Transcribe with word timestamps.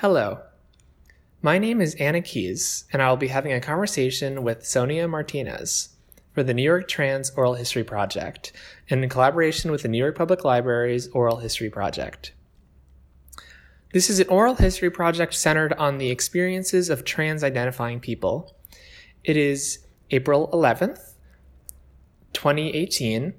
Hello. 0.00 0.40
My 1.40 1.56
name 1.56 1.80
is 1.80 1.94
Anna 1.94 2.20
Keys, 2.20 2.84
and 2.92 3.00
I 3.00 3.08
will 3.08 3.16
be 3.16 3.28
having 3.28 3.54
a 3.54 3.62
conversation 3.62 4.42
with 4.42 4.66
Sonia 4.66 5.08
Martinez 5.08 5.96
for 6.34 6.42
the 6.42 6.52
New 6.52 6.62
York 6.62 6.86
Trans 6.86 7.30
Oral 7.30 7.54
History 7.54 7.82
Project 7.82 8.52
in 8.88 9.08
collaboration 9.08 9.70
with 9.70 9.80
the 9.80 9.88
New 9.88 9.96
York 9.96 10.14
Public 10.14 10.44
Library's 10.44 11.08
Oral 11.08 11.38
History 11.38 11.70
Project. 11.70 12.34
This 13.94 14.10
is 14.10 14.20
an 14.20 14.28
oral 14.28 14.56
history 14.56 14.90
project 14.90 15.32
centered 15.32 15.72
on 15.72 15.96
the 15.96 16.10
experiences 16.10 16.90
of 16.90 17.06
trans 17.06 17.42
identifying 17.42 17.98
people. 17.98 18.54
It 19.24 19.38
is 19.38 19.78
April 20.10 20.50
11th, 20.52 21.14
2018, 22.34 23.32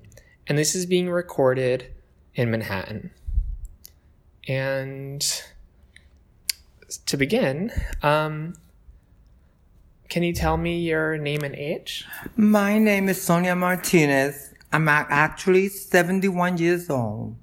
and 0.47 0.57
this 0.57 0.73
is 0.73 0.87
being 0.87 1.07
recorded 1.07 1.93
in 2.33 2.49
Manhattan. 2.49 3.11
And 4.47 5.23
to 7.05 7.17
begin, 7.17 7.71
um, 8.01 8.53
can 10.09 10.23
you 10.23 10.33
tell 10.33 10.57
me 10.57 10.79
your 10.79 11.17
name 11.17 11.43
and 11.43 11.55
age? 11.55 12.05
My 12.35 12.79
name 12.79 13.09
is 13.09 13.21
Sonia 13.21 13.55
Martinez. 13.55 14.53
I'm 14.71 14.87
actually 14.87 15.69
71 15.69 16.57
years 16.57 16.89
old. 16.89 17.35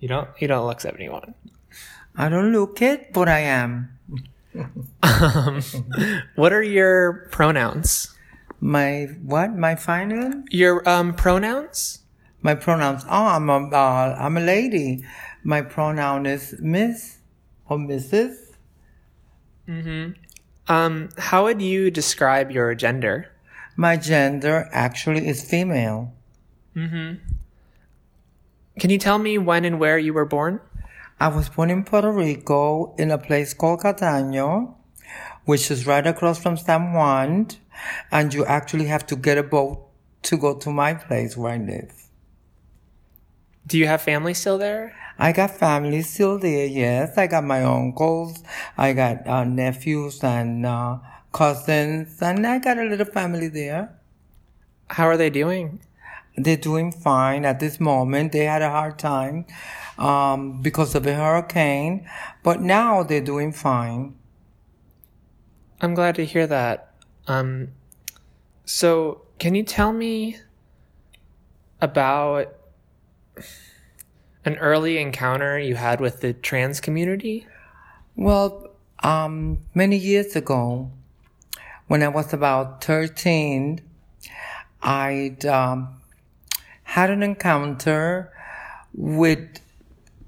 You 0.00 0.08
don't. 0.08 0.28
You 0.38 0.48
don't 0.48 0.66
look 0.66 0.80
seventy-one. 0.80 1.34
I 2.16 2.28
don't 2.30 2.52
look 2.52 2.80
it, 2.80 3.12
but 3.12 3.28
I 3.28 3.40
am. 3.40 3.98
Um, 5.02 5.62
what 6.36 6.52
are 6.52 6.62
your 6.62 7.28
pronouns? 7.30 8.16
My 8.60 9.08
what? 9.22 9.54
My 9.54 9.76
final? 9.76 10.42
Your 10.50 10.88
um 10.88 11.14
pronouns? 11.14 11.98
My 12.40 12.54
pronouns. 12.54 13.04
Oh, 13.04 13.26
I'm 13.26 13.50
a 13.50 13.68
uh, 13.68 14.16
I'm 14.18 14.38
a 14.38 14.40
lady. 14.40 15.04
My 15.44 15.60
pronoun 15.60 16.24
is 16.24 16.56
Miss 16.60 17.18
or 17.70 17.78
Mrs. 17.78 18.34
Um, 20.68 21.08
how 21.16 21.44
would 21.44 21.62
you 21.62 21.90
describe 21.90 22.50
your 22.50 22.74
gender? 22.74 23.30
My 23.76 23.96
gender 23.96 24.68
actually 24.72 25.26
is 25.26 25.48
female. 25.48 26.12
Can 28.78 28.90
you 28.90 28.98
tell 28.98 29.18
me 29.18 29.38
when 29.38 29.64
and 29.64 29.78
where 29.78 29.98
you 29.98 30.12
were 30.12 30.26
born? 30.26 30.60
I 31.18 31.28
was 31.28 31.48
born 31.48 31.70
in 31.70 31.84
Puerto 31.84 32.10
Rico 32.10 32.94
in 32.96 33.10
a 33.10 33.18
place 33.18 33.54
called 33.54 33.80
Cataño, 33.80 34.74
which 35.44 35.70
is 35.70 35.86
right 35.86 36.06
across 36.06 36.42
from 36.42 36.56
San 36.56 36.92
Juan, 36.92 37.48
and 38.10 38.34
you 38.34 38.44
actually 38.46 38.86
have 38.86 39.06
to 39.06 39.16
get 39.16 39.38
a 39.38 39.42
boat 39.42 39.86
to 40.22 40.36
go 40.36 40.54
to 40.56 40.70
my 40.70 40.94
place 40.94 41.36
where 41.36 41.52
I 41.52 41.58
live. 41.58 41.92
Do 43.66 43.78
you 43.78 43.86
have 43.86 44.02
family 44.02 44.34
still 44.34 44.58
there? 44.58 44.94
I 45.20 45.32
got 45.32 45.50
family 45.50 46.00
still 46.00 46.38
there, 46.38 46.64
yes. 46.64 47.18
I 47.18 47.26
got 47.26 47.44
my 47.44 47.62
uncles, 47.62 48.42
I 48.78 48.94
got 48.94 49.26
uh, 49.26 49.44
nephews 49.44 50.24
and 50.24 50.64
uh, 50.64 50.96
cousins, 51.30 52.22
and 52.22 52.46
I 52.46 52.58
got 52.58 52.78
a 52.78 52.84
little 52.84 53.04
family 53.04 53.48
there. 53.48 54.00
How 54.88 55.06
are 55.06 55.18
they 55.18 55.28
doing? 55.28 55.80
They're 56.36 56.56
doing 56.56 56.90
fine 56.90 57.44
at 57.44 57.60
this 57.60 57.78
moment. 57.78 58.32
They 58.32 58.46
had 58.46 58.62
a 58.62 58.70
hard 58.70 58.98
time 58.98 59.44
um, 59.98 60.62
because 60.62 60.94
of 60.94 61.02
the 61.02 61.14
hurricane, 61.14 62.08
but 62.42 62.62
now 62.62 63.02
they're 63.02 63.20
doing 63.20 63.52
fine. 63.52 64.14
I'm 65.82 65.94
glad 65.94 66.14
to 66.14 66.24
hear 66.24 66.46
that. 66.46 66.94
Um, 67.26 67.72
so 68.64 69.20
can 69.38 69.54
you 69.54 69.64
tell 69.64 69.92
me 69.92 70.38
about 71.82 72.54
an 74.44 74.56
early 74.56 74.98
encounter 74.98 75.58
you 75.58 75.74
had 75.74 76.00
with 76.00 76.20
the 76.20 76.32
trans 76.32 76.80
community? 76.80 77.46
Well, 78.16 78.68
um, 79.02 79.58
many 79.74 79.96
years 79.96 80.36
ago, 80.36 80.90
when 81.86 82.02
I 82.02 82.08
was 82.08 82.32
about 82.32 82.84
13, 82.84 83.80
I'd 84.82 85.44
um, 85.46 86.00
had 86.84 87.10
an 87.10 87.22
encounter 87.22 88.32
with 88.94 89.60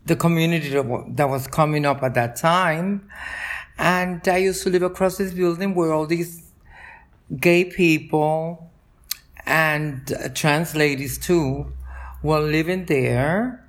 the 0.07 0.17
community 0.17 0.71
that 0.71 1.29
was 1.29 1.47
coming 1.47 1.87
up 1.87 2.03
at 2.03 2.15
that 2.15 2.37
time. 2.37 3.09
And 3.79 4.27
I 4.29 4.39
used 4.39 4.63
to 4.65 4.71
live 4.71 4.83
across 4.83 5.19
this 5.19 5.33
building 5.33 5.75
where 5.75 5.93
all 5.93 6.07
these 6.07 6.51
gay 7.39 7.65
people 7.65 8.71
and 9.47 10.13
uh, 10.13 10.29
trans 10.29 10.75
ladies 10.75 11.19
too 11.19 11.73
were 12.23 12.41
living 12.41 12.87
there. 12.87 13.62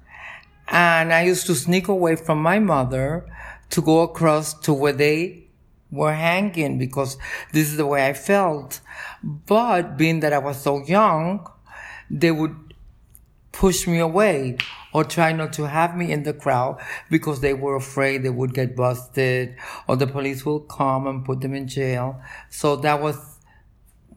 And 0.74 1.14
I 1.14 1.22
used 1.22 1.46
to 1.46 1.54
sneak 1.54 1.88
away 1.88 2.16
from 2.16 2.42
my 2.42 2.58
mother 2.58 3.32
to 3.70 3.80
go 3.80 4.02
across 4.02 4.56
to 4.62 4.74
where 4.74 4.92
they 4.92 5.50
were 5.92 6.14
hanging 6.14 6.80
because 6.80 7.16
this 7.52 7.70
is 7.70 7.78
the 7.78 7.86
way 7.86 8.08
I 8.08 8.14
felt. 8.14 8.82
But 9.22 9.98
being 9.98 10.22
that 10.22 10.34
I 10.34 10.40
was 10.40 10.60
so 10.60 10.84
young, 10.84 11.48
they 12.10 12.32
would 12.32 12.74
push 13.52 13.86
me 13.86 14.00
away 14.00 14.58
or 14.94 15.04
try 15.04 15.32
not 15.32 15.54
to 15.54 15.68
have 15.68 15.96
me 15.96 16.12
in 16.12 16.24
the 16.24 16.34
crowd 16.34 16.82
because 17.12 17.42
they 17.42 17.54
were 17.54 17.76
afraid 17.76 18.24
they 18.24 18.32
would 18.32 18.56
get 18.56 18.76
busted 18.76 19.56
or 19.88 19.96
the 19.96 20.08
police 20.08 20.44
will 20.44 20.62
come 20.62 21.06
and 21.06 21.24
put 21.24 21.42
them 21.42 21.54
in 21.54 21.68
jail. 21.68 22.20
So 22.50 22.78
that 22.78 23.00
was 23.00 23.38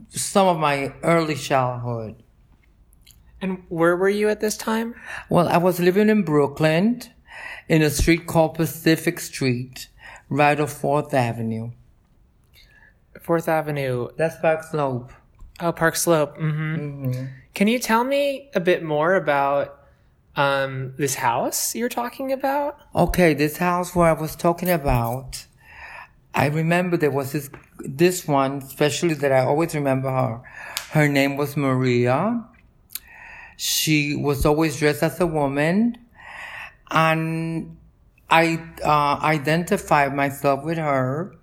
some 0.09 0.47
of 0.47 0.59
my 0.59 0.95
early 1.03 1.35
childhood. 1.35 2.23
And 3.41 3.65
where 3.69 3.97
were 3.97 4.09
you 4.09 4.29
at 4.29 4.41
this 4.41 4.57
time? 4.57 4.95
Well, 5.29 5.49
I 5.49 5.59
was 5.59 5.79
living 5.79 6.09
in 6.09 6.23
Brooklyn 6.23 7.03
in 7.69 7.83
a 7.83 7.91
street 7.91 8.27
called 8.27 8.55
Pacific 8.55 9.21
Street, 9.21 9.89
right 10.29 10.59
off 10.59 10.81
4th 10.81 11.13
Avenue. 11.13 11.73
Fourth 13.21 13.49
Avenue. 13.49 14.09
That's 14.17 14.37
Park 14.41 14.63
Slope. 14.63 15.11
Oh, 15.61 15.73
Park 15.73 15.97
Slope. 15.97 16.37
hmm 16.37 17.13
Can 17.55 17.69
you 17.69 17.79
tell 17.79 18.05
me 18.05 18.51
a 18.55 18.61
bit 18.61 18.83
more 18.83 19.15
about 19.15 19.81
um, 20.37 20.95
this 20.97 21.15
house 21.17 21.75
you're 21.75 21.89
talking 21.89 22.31
about? 22.33 22.79
Okay, 22.95 23.35
this 23.35 23.57
house 23.57 23.95
where 23.95 24.09
I 24.09 24.13
was 24.13 24.37
talking 24.37 24.71
about, 24.71 25.47
I 26.35 26.47
remember 26.47 26.97
there 26.97 27.11
was 27.11 27.33
this, 27.33 27.51
this 27.81 28.27
one, 28.29 28.59
especially 28.59 29.15
that 29.15 29.33
I 29.33 29.41
always 29.41 29.75
remember 29.75 30.11
her. 30.11 30.43
Her 30.91 31.09
name 31.09 31.37
was 31.37 31.57
Maria. 31.57 32.45
She 33.57 34.15
was 34.15 34.45
always 34.47 34.79
dressed 34.79 35.03
as 35.03 35.21
a 35.21 35.27
woman 35.27 35.99
and 36.91 37.77
I, 38.31 38.59
uh, 38.85 39.19
identified 39.25 40.15
myself 40.15 40.65
with 40.65 40.79
her 40.79 41.35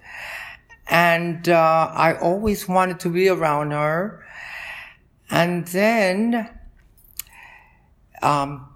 and, 0.88 1.48
uh, 1.50 1.90
I 1.94 2.16
always 2.16 2.68
wanted 2.68 3.00
to 3.02 3.10
be 3.10 3.30
around 3.30 3.72
her. 3.72 4.24
And 5.30 5.66
then, 5.68 6.50
um, 8.22 8.70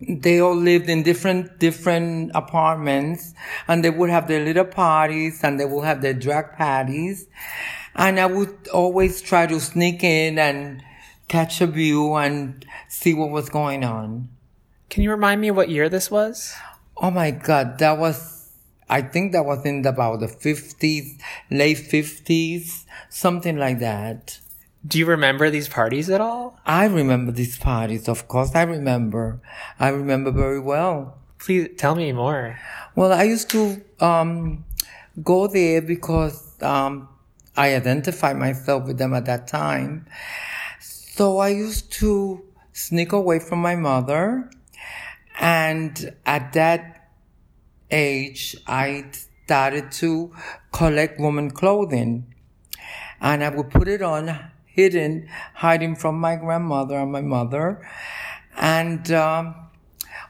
they 0.00 0.40
all 0.40 0.54
lived 0.56 0.88
in 0.88 1.02
different 1.02 1.58
different 1.58 2.30
apartments 2.34 3.34
and 3.68 3.84
they 3.84 3.90
would 3.90 4.08
have 4.08 4.28
their 4.28 4.42
little 4.42 4.64
parties 4.64 5.40
and 5.44 5.60
they 5.60 5.64
would 5.66 5.84
have 5.84 6.00
their 6.00 6.14
drag 6.14 6.52
parties 6.56 7.26
and 7.96 8.18
i 8.18 8.24
would 8.24 8.56
always 8.68 9.20
try 9.20 9.46
to 9.46 9.60
sneak 9.60 10.02
in 10.02 10.38
and 10.38 10.82
catch 11.30 11.60
a 11.60 11.66
view 11.66 12.14
and 12.24 12.66
see 12.88 13.14
what 13.14 13.30
was 13.30 13.48
going 13.48 13.82
on 13.84 14.28
Can 14.90 15.02
you 15.04 15.10
remind 15.10 15.40
me 15.40 15.50
what 15.50 15.68
year 15.70 15.88
this 15.88 16.10
was? 16.10 16.54
oh 17.02 17.10
my 17.10 17.30
god 17.30 17.78
that 17.78 17.96
was 18.04 18.16
i 18.90 19.00
think 19.00 19.32
that 19.32 19.44
was 19.50 19.64
in 19.64 19.86
about 19.86 20.20
the 20.20 20.26
50s 20.26 21.06
late 21.50 21.78
50s 21.78 22.84
something 23.08 23.56
like 23.56 23.78
that 23.78 24.40
Do 24.86 24.98
you 24.98 25.06
remember 25.06 25.46
these 25.50 25.68
parties 25.68 26.10
at 26.10 26.20
all? 26.20 26.58
i 26.66 26.84
remember 27.00 27.30
these 27.32 27.56
parties 27.58 28.08
of 28.08 28.28
course 28.32 28.50
i 28.54 28.64
remember 28.76 29.40
i 29.78 29.88
remember 29.88 30.30
very 30.44 30.60
well 30.60 31.20
Please 31.40 31.70
tell 31.78 31.94
me 31.94 32.12
more. 32.12 32.58
Well, 32.94 33.12
I 33.14 33.22
used 33.22 33.48
to 33.56 33.80
um, 33.98 34.64
go 35.24 35.46
there 35.46 35.80
because 35.80 36.36
um, 36.62 37.08
I 37.56 37.74
identified 37.74 38.36
myself 38.36 38.86
with 38.86 38.98
them 38.98 39.14
at 39.14 39.24
that 39.24 39.48
time. 39.48 40.04
So 41.20 41.36
I 41.36 41.50
used 41.50 41.92
to 42.00 42.46
sneak 42.72 43.12
away 43.12 43.40
from 43.40 43.58
my 43.58 43.76
mother. 43.76 44.48
And 45.38 46.16
at 46.24 46.54
that 46.54 47.10
age, 47.90 48.56
I 48.66 49.04
started 49.44 49.92
to 50.00 50.32
collect 50.72 51.20
woman 51.20 51.50
clothing. 51.50 52.34
And 53.20 53.44
I 53.44 53.50
would 53.50 53.68
put 53.68 53.86
it 53.86 54.00
on 54.00 54.34
hidden, 54.64 55.28
hiding 55.56 55.94
from 55.94 56.18
my 56.18 56.36
grandmother 56.36 56.96
and 56.96 57.12
my 57.12 57.20
mother. 57.20 57.86
And 58.56 59.12
um, 59.12 59.54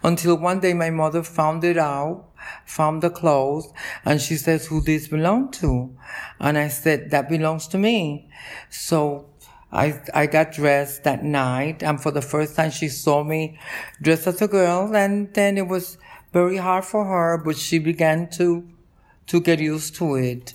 until 0.03 0.39
one 0.39 0.59
day 0.59 0.75
my 0.75 0.91
mother 0.91 1.23
found 1.23 1.63
it 1.63 1.79
out, 1.79 2.25
found 2.67 3.01
the 3.01 3.11
clothes, 3.11 3.73
and 4.05 4.21
she 4.21 4.35
says, 4.35 4.67
who 4.67 4.81
this 4.81 5.07
belong 5.07 5.53
to? 5.53 5.97
And 6.41 6.59
I 6.59 6.67
said, 6.67 7.13
that 7.13 7.29
belongs 7.29 7.69
to 7.69 7.79
me. 7.79 8.29
So 8.71 9.30
I, 9.73 10.01
I 10.13 10.27
got 10.27 10.53
dressed 10.53 11.05
that 11.05 11.25
night, 11.25 11.83
and 11.83 12.03
for 12.03 12.11
the 12.11 12.23
first 12.23 12.57
time 12.57 12.71
she 12.71 12.89
saw 12.89 13.23
me 13.23 13.59
dressed 14.03 14.27
as 14.27 14.43
a 14.43 14.49
girl, 14.49 14.95
and 14.97 15.33
then 15.35 15.57
it 15.59 15.69
was 15.69 15.97
very 16.33 16.57
hard 16.57 16.85
for 16.85 17.05
her, 17.05 17.39
but 17.39 17.57
she 17.57 17.79
began 17.79 18.29
to 18.31 18.69
to 19.29 19.41
get 19.41 19.61
used 19.61 19.95
to 19.97 20.17
it. 20.17 20.55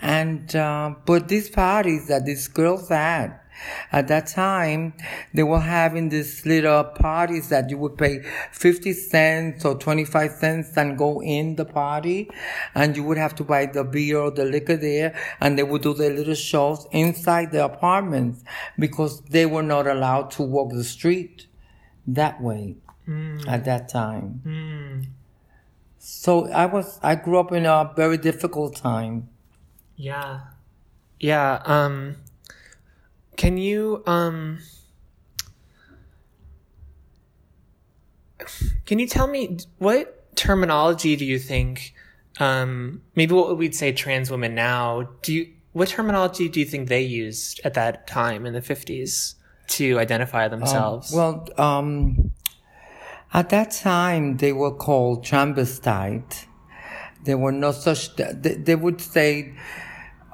And 0.00 0.54
uh, 0.54 0.94
but 1.04 1.28
these 1.28 1.50
parties 1.50 2.06
that 2.08 2.26
these 2.26 2.46
girls 2.48 2.88
had 2.88 3.40
at 3.92 4.08
that 4.08 4.26
time, 4.26 4.94
they 5.32 5.42
were 5.42 5.60
having 5.60 6.08
these 6.08 6.44
little 6.44 6.84
parties 6.84 7.48
that 7.48 7.70
you 7.70 7.78
would 7.78 7.96
pay 7.96 8.22
50 8.52 8.92
cents 8.92 9.64
or 9.64 9.76
25 9.76 10.32
cents 10.32 10.76
and 10.76 10.98
go 10.98 11.22
in 11.22 11.56
the 11.56 11.64
party. 11.64 12.30
And 12.74 12.96
you 12.96 13.04
would 13.04 13.18
have 13.18 13.34
to 13.36 13.44
buy 13.44 13.66
the 13.66 13.84
beer 13.84 14.18
or 14.18 14.30
the 14.30 14.44
liquor 14.44 14.76
there. 14.76 15.16
And 15.40 15.58
they 15.58 15.62
would 15.62 15.82
do 15.82 15.94
their 15.94 16.12
little 16.12 16.34
shows 16.34 16.86
inside 16.90 17.52
the 17.52 17.64
apartments 17.64 18.42
because 18.78 19.20
they 19.22 19.46
were 19.46 19.62
not 19.62 19.86
allowed 19.86 20.30
to 20.32 20.42
walk 20.42 20.72
the 20.72 20.84
street 20.84 21.46
that 22.06 22.40
way 22.42 22.76
mm. 23.08 23.46
at 23.48 23.64
that 23.64 23.88
time. 23.88 24.42
Mm. 24.44 25.06
So 25.98 26.48
I 26.48 26.66
was, 26.66 26.98
I 27.02 27.14
grew 27.14 27.38
up 27.38 27.52
in 27.52 27.64
a 27.64 27.90
very 27.96 28.18
difficult 28.18 28.76
time. 28.76 29.28
Yeah. 29.96 30.40
Yeah. 31.18 31.62
Um, 31.64 32.16
can 33.36 33.56
you 33.56 34.02
um 34.06 34.58
Can 38.86 38.98
you 38.98 39.06
tell 39.06 39.26
me 39.26 39.58
what 39.78 40.36
terminology 40.36 41.16
do 41.16 41.24
you 41.24 41.38
think 41.38 41.94
um 42.40 43.00
maybe 43.14 43.32
what 43.34 43.56
we'd 43.56 43.74
say 43.74 43.92
trans 43.92 44.30
women 44.30 44.54
now 44.54 45.08
do 45.22 45.32
you 45.32 45.52
what 45.72 45.88
terminology 45.88 46.48
do 46.48 46.60
you 46.60 46.66
think 46.66 46.88
they 46.88 47.00
used 47.00 47.60
at 47.64 47.74
that 47.74 48.06
time 48.06 48.46
in 48.46 48.52
the 48.52 48.60
50s 48.60 49.34
to 49.66 49.98
identify 49.98 50.46
themselves? 50.46 51.12
Um, 51.12 51.18
well, 51.18 51.48
um 51.58 52.30
at 53.32 53.48
that 53.50 53.72
time 53.72 54.36
they 54.36 54.52
were 54.52 54.70
called 54.72 55.24
transvestite. 55.24 56.46
They 57.24 57.34
were 57.34 57.52
no 57.52 57.72
such 57.72 58.14
they, 58.16 58.54
they 58.54 58.76
would 58.76 59.00
say 59.00 59.54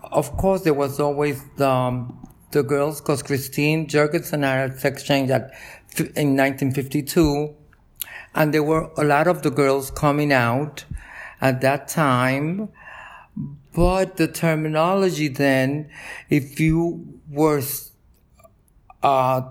of 0.03 0.37
course 0.37 0.63
there 0.63 0.75
was 0.75 0.99
always 0.99 1.43
the 1.57 1.69
um, 1.69 2.29
the 2.53 2.63
girls 2.63 3.01
because 3.01 3.23
Christine 3.23 3.87
Jorgensen 3.87 4.43
had 4.43 4.79
sex 4.79 5.03
change 5.03 5.31
at, 5.31 5.53
in 5.99 6.37
1952. 6.37 7.55
And 8.35 8.55
there 8.55 8.63
were 8.63 8.91
a 8.97 9.05
lot 9.05 9.27
of 9.27 9.43
the 9.43 9.51
girls 9.51 9.91
coming 9.91 10.33
out 10.33 10.85
at 11.41 11.61
that 11.63 11.89
time. 11.89 12.69
But 13.75 14.17
the 14.17 14.29
terminology 14.29 15.29
then, 15.29 15.91
if 16.29 16.59
you 16.59 17.21
were, 17.29 17.63
uh, 19.03 19.43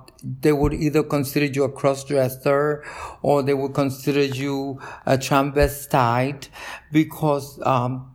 they 0.42 0.52
would 0.52 0.74
either 0.74 1.04
consider 1.04 1.46
you 1.46 1.64
a 1.64 1.72
cross-dresser 1.72 2.84
or 3.22 3.42
they 3.42 3.54
would 3.54 3.74
consider 3.74 4.24
you 4.24 4.80
a 5.06 5.18
transvestite 5.18 6.50
because, 6.92 7.62
um, 7.66 8.14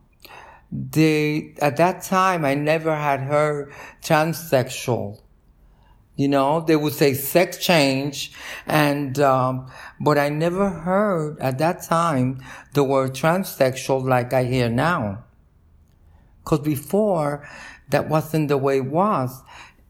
they 0.75 1.55
at 1.62 1.76
that 1.76 2.03
time 2.03 2.44
I 2.44 2.55
never 2.55 2.94
had 2.97 3.21
heard 3.21 3.73
transsexual. 4.03 5.21
You 6.17 6.29
know, 6.29 6.61
they 6.61 6.76
would 6.76 6.93
say 6.93 7.15
sex 7.15 7.59
change, 7.59 8.32
and 8.67 9.19
um, 9.21 9.71
but 10.00 10.19
I 10.19 10.29
never 10.29 10.69
heard 10.71 11.38
at 11.41 11.59
that 11.59 11.82
time 11.82 12.43
the 12.73 12.85
word 12.85 13.15
transsexual 13.15 14.05
like 14.05 14.32
I 14.32 14.44
hear 14.44 14.69
now. 14.69 15.25
Cause 16.44 16.61
before 16.61 17.49
that 17.88 18.09
wasn't 18.09 18.49
the 18.49 18.59
way 18.59 18.79
it 18.79 18.87
was. 18.87 19.43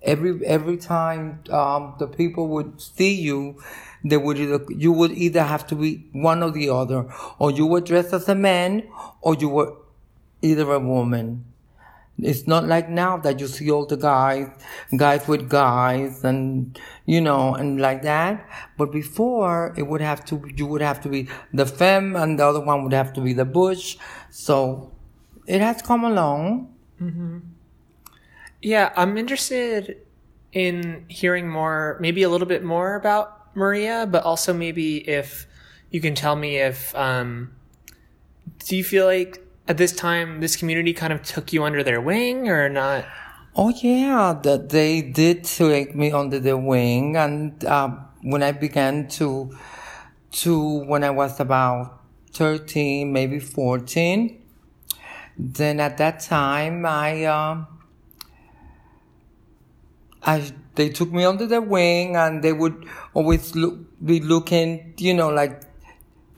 Every 0.03 0.45
every 0.47 0.77
time 0.77 1.43
um, 1.51 1.95
the 1.99 2.07
people 2.07 2.49
would 2.49 2.81
see 2.81 3.15
you, 3.15 3.63
they 4.05 4.19
would 4.19 4.39
either 4.39 4.65
you 4.69 4.93
would 4.93 5.13
either 5.13 5.43
have 5.43 5.67
to 5.69 5.75
be 5.75 6.09
one 6.13 6.43
or 6.43 6.51
the 6.51 6.69
other, 6.69 7.11
or 7.39 7.51
you 7.51 7.67
were 7.67 7.81
dressed 7.81 8.13
as 8.13 8.29
a 8.29 8.35
man, 8.35 8.87
or 9.23 9.35
you 9.35 9.49
were 9.49 9.75
either 10.45 10.71
a 10.71 10.79
woman. 10.79 11.45
It's 12.19 12.47
not 12.47 12.67
like 12.67 12.89
now 12.89 13.17
that 13.19 13.41
you 13.41 13.49
see 13.49 13.71
all 13.73 13.87
the 13.87 13.97
guys, 13.97 14.49
guys 14.97 15.27
with 15.27 15.49
guys 15.49 16.23
and, 16.23 16.79
you 17.07 17.21
know, 17.21 17.55
and 17.55 17.81
like 17.81 18.03
that. 18.03 18.49
But 18.79 18.93
before, 18.93 19.75
it 19.77 19.83
would 19.89 20.01
have 20.01 20.25
to, 20.27 20.41
you 20.55 20.67
would 20.67 20.81
have 20.81 21.01
to 21.01 21.09
be 21.09 21.29
the 21.53 21.67
femme 21.67 22.15
and 22.15 22.39
the 22.39 22.47
other 22.47 22.61
one 22.61 22.85
would 22.85 22.93
have 22.93 23.13
to 23.15 23.21
be 23.21 23.33
the 23.33 23.45
bush. 23.45 23.97
So 24.31 24.93
it 25.49 25.61
has 25.61 25.83
come 25.83 26.05
along. 26.05 26.73
Mm-hmm. 27.03 27.39
Yeah, 28.63 28.93
I'm 28.95 29.19
interested 29.19 29.99
in 30.53 31.07
hearing 31.09 31.49
more, 31.49 31.99
maybe 32.01 32.23
a 32.23 32.29
little 32.29 32.47
bit 32.47 32.63
more 32.63 32.95
about 32.95 33.57
Maria, 33.57 34.07
but 34.09 34.23
also 34.23 34.55
maybe 34.55 34.99
if 35.09 35.49
you 35.91 36.01
can 36.01 36.15
tell 36.15 36.37
me 36.37 36.59
if, 36.59 36.95
um, 36.95 37.51
do 38.61 38.77
you 38.77 38.85
feel 38.85 39.07
like 39.07 39.44
at 39.67 39.77
this 39.79 39.93
time 39.93 40.41
this 40.41 40.57
community 40.57 40.93
kind 40.93 41.13
of 41.13 41.23
took 41.23 41.53
you 41.53 41.65
under 41.65 41.83
their 41.83 42.01
wing 42.01 42.49
or 42.49 42.69
not? 42.69 43.05
Oh 43.57 43.69
yeah, 43.71 44.35
that 44.43 44.71
they 44.71 45.01
did 45.01 45.45
take 45.45 45.95
me 45.95 46.11
under 46.11 46.41
their 46.41 46.57
wing, 46.57 47.17
and 47.17 47.65
uh, 47.65 47.91
when 48.23 48.43
I 48.43 48.51
began 48.51 49.07
to, 49.11 49.57
to 50.43 50.85
when 50.85 51.05
I 51.05 51.11
was 51.11 51.39
about 51.39 52.03
thirteen, 52.33 53.13
maybe 53.13 53.39
fourteen, 53.39 54.43
then 55.39 55.79
at 55.79 55.99
that 55.99 56.19
time 56.19 56.85
I, 56.85 57.25
uh, 57.25 57.65
I 60.25 60.53
they 60.75 60.89
took 60.89 61.13
me 61.13 61.25
under 61.25 61.47
their 61.47 61.63
wing, 61.63 62.17
and 62.17 62.43
they 62.43 62.53
would 62.53 62.89
always 63.15 63.55
look, 63.55 63.79
be 64.05 64.19
looking, 64.19 64.95
you 64.99 65.15
know, 65.15 65.29
like 65.29 65.63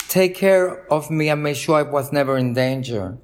take 0.08 0.35
care 0.35 0.91
of 0.93 1.11
me 1.11 1.29
and 1.29 1.43
make 1.43 1.56
sure 1.56 1.76
I 1.76 1.82
was 1.82 2.12
never 2.12 2.37
in 2.37 2.55
danger. 2.55 3.19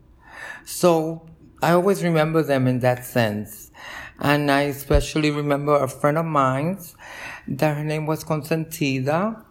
So 0.64 1.26
I 1.62 1.72
always 1.72 2.02
remember 2.02 2.42
them 2.42 2.66
in 2.66 2.80
that 2.80 3.04
sense. 3.04 3.70
And 4.18 4.50
I 4.50 4.62
especially 4.62 5.30
remember 5.30 5.74
a 5.74 5.88
friend 5.88 6.18
of 6.18 6.26
mine 6.26 6.78
that 7.48 7.76
her 7.76 7.84
name 7.84 8.06
was 8.06 8.24
Consentida. 8.24 9.44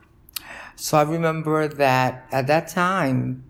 So 0.76 0.98
I 0.98 1.04
remember 1.04 1.68
that 1.68 2.28
at 2.32 2.48
that 2.48 2.70
time, 2.70 3.44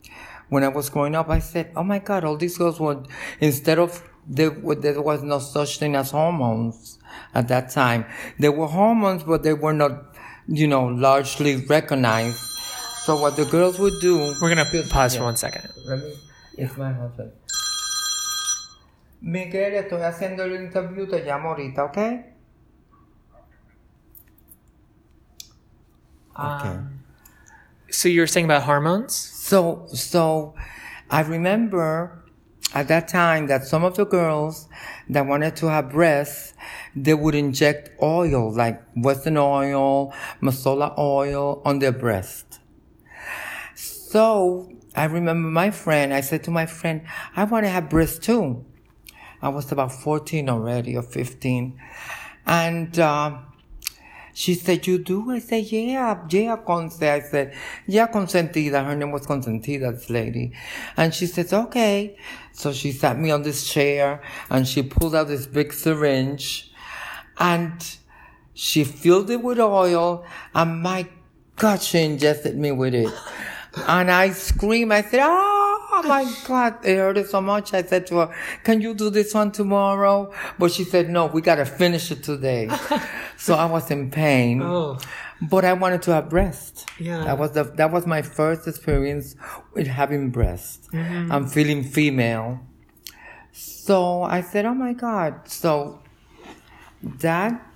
when 0.50 0.63
I 0.63 0.68
was 0.68 0.89
growing 0.89 1.16
up, 1.16 1.30
I 1.30 1.39
said, 1.39 1.72
Oh 1.75 1.83
my 1.83 2.00
God, 2.00 2.24
all 2.24 2.38
these 2.38 2.57
girls 2.57 2.80
would, 2.80 3.07
instead 3.39 3.80
of, 3.80 4.04
there 4.28 4.51
was 4.51 5.24
no 5.24 5.39
such 5.39 5.80
thing 5.80 5.95
as 5.95 6.12
hormones 6.12 7.00
at 7.33 7.48
that 7.48 7.72
time. 7.72 8.06
There 8.38 8.51
were 8.51 8.68
hormones, 8.68 9.24
but 9.24 9.44
they 9.44 9.54
were 9.54 9.74
not, 9.74 10.16
you 10.48 10.68
know, 10.68 10.86
largely 10.86 11.66
recognized. 11.66 12.50
So 13.06 13.19
what 13.19 13.36
the 13.36 13.45
girls 13.45 13.80
would 13.80 14.00
do. 14.00 14.36
We're 14.42 14.53
gonna 14.53 14.69
pause 14.89 15.13
yeah. 15.13 15.19
for 15.19 15.25
one 15.25 15.36
second. 15.36 15.68
Let 15.86 16.00
me. 16.00 16.13
It's 16.57 16.77
my 16.77 16.94
husband. 16.94 17.31
Miguel, 19.21 19.73
estoy 19.73 20.02
haciendo 20.02 20.44
el 20.44 20.56
interview, 20.56 21.07
te 21.07 21.23
llamo 21.23 21.49
ahorita, 21.49 21.85
¿ok? 21.85 21.97
Okay. 26.40 26.69
Um, 26.69 26.99
so 27.90 28.09
you 28.09 28.21
were 28.21 28.28
saying 28.28 28.45
about 28.45 28.64
hormones? 28.64 29.16
So, 29.16 29.85
so 29.94 30.56
I 31.09 31.21
remember 31.21 32.23
at 32.73 32.87
that 32.87 33.07
time 33.07 33.47
that 33.47 33.66
some 33.66 33.83
of 33.83 33.95
the 33.95 34.06
girls 34.06 34.68
that 35.09 35.28
wanted 35.28 35.56
to 35.57 35.68
have 35.68 35.90
breasts, 35.92 36.54
they 36.95 37.14
would 37.14 37.35
inject 37.35 37.92
oil, 38.02 38.52
like 38.52 38.81
Wesson 38.95 39.37
oil, 39.37 40.14
Mazola 40.42 40.97
oil 40.97 41.61
on 41.66 41.80
their 41.80 41.92
breast. 41.92 42.60
So 44.11 44.69
I 44.94 45.06
remember 45.06 45.47
my 45.47 45.71
friend, 45.71 46.13
I 46.13 46.19
said 46.19 46.44
to 46.44 46.51
my 46.51 46.65
friend, 46.65 47.03
I 47.33 47.45
want 47.45 47.63
to 47.63 47.69
have 47.69 47.89
breasts 47.89 48.19
too. 48.19 48.65
I 49.41 49.47
was 49.47 49.71
about 49.71 49.94
14 49.94 50.49
already 50.49 50.97
or 50.97 51.01
15. 51.01 51.80
And, 52.45 52.99
uh, 52.99 53.37
she 54.33 54.56
said, 54.56 54.85
you 54.85 54.97
do? 54.97 55.31
I 55.31 55.39
said, 55.39 55.63
yeah, 55.63 56.25
yeah, 56.30 56.57
Conce. 56.57 57.01
I 57.01 57.21
said, 57.21 57.56
yeah, 57.87 58.07
Consentida. 58.07 58.85
Her 58.85 58.97
name 58.97 59.11
was 59.11 59.25
Consentida, 59.25 59.94
this 59.94 60.09
lady. 60.09 60.51
And 60.97 61.13
she 61.13 61.25
says, 61.25 61.53
okay. 61.53 62.18
So 62.51 62.73
she 62.73 62.91
sat 62.91 63.18
me 63.18 63.31
on 63.31 63.44
this 63.44 63.71
chair 63.71 64.21
and 64.49 64.68
she 64.68 64.83
pulled 64.83 65.15
out 65.15 65.30
this 65.30 65.47
big 65.47 65.71
syringe 65.71 66.69
and 67.37 67.97
she 68.53 68.83
filled 68.83 69.30
it 69.30 69.41
with 69.41 69.59
oil 69.59 70.25
and 70.53 70.81
my 70.81 71.07
God, 71.56 71.81
she 71.81 71.99
injected 71.99 72.57
me 72.57 72.73
with 72.73 72.94
it 72.94 73.13
and 73.75 74.11
I 74.11 74.31
screamed. 74.31 74.92
I 74.92 75.01
said, 75.01 75.21
"Oh 75.23 76.04
my 76.06 76.31
God!" 76.45 76.85
It 76.85 76.97
hurt 76.97 77.30
so 77.30 77.42
much. 77.42 77.73
I 77.73 77.83
said 77.83 78.07
to 78.07 78.18
her, 78.18 78.35
"Can 78.63 78.81
you 78.81 78.94
do 78.94 79.09
this 79.09 79.33
one 79.33 79.51
tomorrow?" 79.51 80.31
But 80.59 80.71
she 80.71 80.83
said, 80.83 81.09
"No, 81.09 81.28
we 81.28 81.42
gotta 81.42 81.66
finish 81.66 82.11
it 82.11 82.23
today." 82.23 82.69
so 83.37 83.56
I 83.56 83.66
was 83.66 83.90
in 83.92 84.11
pain. 84.11 84.61
Oh. 84.61 84.99
But 85.42 85.66
I 85.66 85.73
wanted 85.73 86.04
to 86.04 86.13
have 86.13 86.30
breast. 86.30 86.87
Yeah. 86.99 87.23
That 87.23 87.40
was 87.40 87.51
the 87.51 87.63
that 87.63 87.92
was 87.92 88.06
my 88.06 88.21
first 88.21 88.68
experience 88.68 89.35
with 89.73 89.87
having 89.87 90.30
breast. 90.30 90.92
Mm-hmm. 90.92 91.31
I'm 91.31 91.47
feeling 91.47 91.83
female. 91.83 92.59
So 93.54 94.23
I 94.23 94.42
said, 94.42 94.66
"Oh 94.66 94.73
my 94.75 94.94
God!" 94.94 95.47
So 95.47 96.01
that 97.01 97.68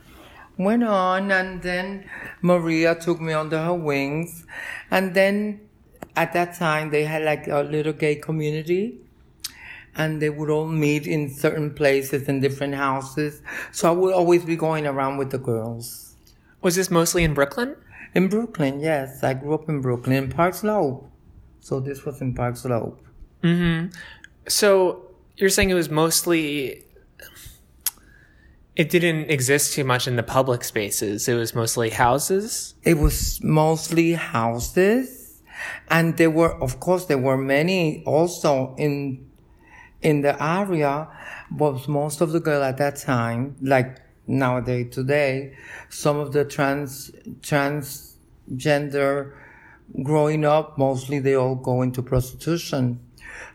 went 0.58 0.84
on, 0.84 1.32
and 1.32 1.62
then 1.62 2.10
Maria 2.42 2.96
took 2.96 3.20
me 3.20 3.34
under 3.34 3.62
her 3.62 3.74
wings, 3.74 4.46
and 4.92 5.14
then 5.14 5.65
at 6.16 6.34
that 6.34 6.56
time 6.56 6.90
they 6.90 7.04
had 7.04 7.24
like 7.24 7.48
a 7.48 7.62
little 7.62 7.94
gay 7.94 8.16
community 8.16 9.00
and 9.96 10.22
they 10.22 10.30
would 10.30 10.50
all 10.50 10.68
meet 10.68 11.08
in 11.08 11.34
certain 11.34 11.74
places 11.74 12.28
in 12.28 12.42
different 12.42 12.76
houses. 12.76 13.42
So 13.72 13.90
I 13.90 13.92
would 13.92 14.14
always 14.14 14.44
be 14.44 14.56
going 14.56 14.86
around 14.86 15.18
with 15.18 15.32
the 15.32 15.38
girls. 15.38 16.16
Was 16.62 16.76
this 16.76 16.92
mostly 16.92 17.24
in 17.24 17.34
Brooklyn? 17.34 17.76
In 18.14 18.28
Brooklyn, 18.28 18.80
yes. 18.80 19.24
I 19.24 19.34
grew 19.34 19.54
up 19.54 19.70
in 19.70 19.82
Brooklyn, 19.82 20.16
in 20.16 20.30
Park 20.32 20.54
Slope. 20.54 21.10
So 21.60 21.80
this 21.80 22.06
was 22.06 22.22
in 22.22 22.34
Park 22.34 22.58
Slope. 22.58 23.02
Mm-hmm. 23.44 23.94
So 24.48 25.12
you're 25.38 25.50
saying 25.50 25.70
it 25.70 25.76
was 25.76 25.90
mostly 25.90 26.84
it 28.76 28.90
didn't 28.90 29.32
exist 29.32 29.74
too 29.74 29.86
much 29.86 30.08
in 30.08 30.18
the 30.18 30.24
public 30.24 30.64
spaces. 30.64 31.28
It 31.30 31.36
was 31.36 31.56
mostly 31.56 31.90
houses. 31.90 32.76
It 32.84 32.98
was 32.98 33.42
mostly 33.42 34.14
houses, 34.14 35.15
and 35.90 36.18
there 36.18 36.30
were, 36.30 36.54
of 36.62 36.80
course, 36.80 37.06
there 37.06 37.18
were 37.18 37.38
many 37.38 38.04
also 38.06 38.76
in 38.78 39.26
in 40.02 40.22
the 40.22 40.42
area. 40.44 41.08
But 41.52 41.88
most 41.88 42.22
of 42.22 42.32
the 42.32 42.40
girls 42.40 42.64
at 42.64 42.78
that 42.78 42.98
time, 42.98 43.56
like 43.62 44.00
nowadays 44.28 44.94
today, 44.94 45.56
some 45.90 46.18
of 46.18 46.32
the 46.34 46.46
trans 46.46 47.12
transgender 47.42 49.34
growing 50.04 50.46
up, 50.46 50.78
mostly 50.78 51.20
they 51.20 51.36
all 51.36 51.56
go 51.56 51.82
into 51.82 52.02
prostitution. 52.02 53.00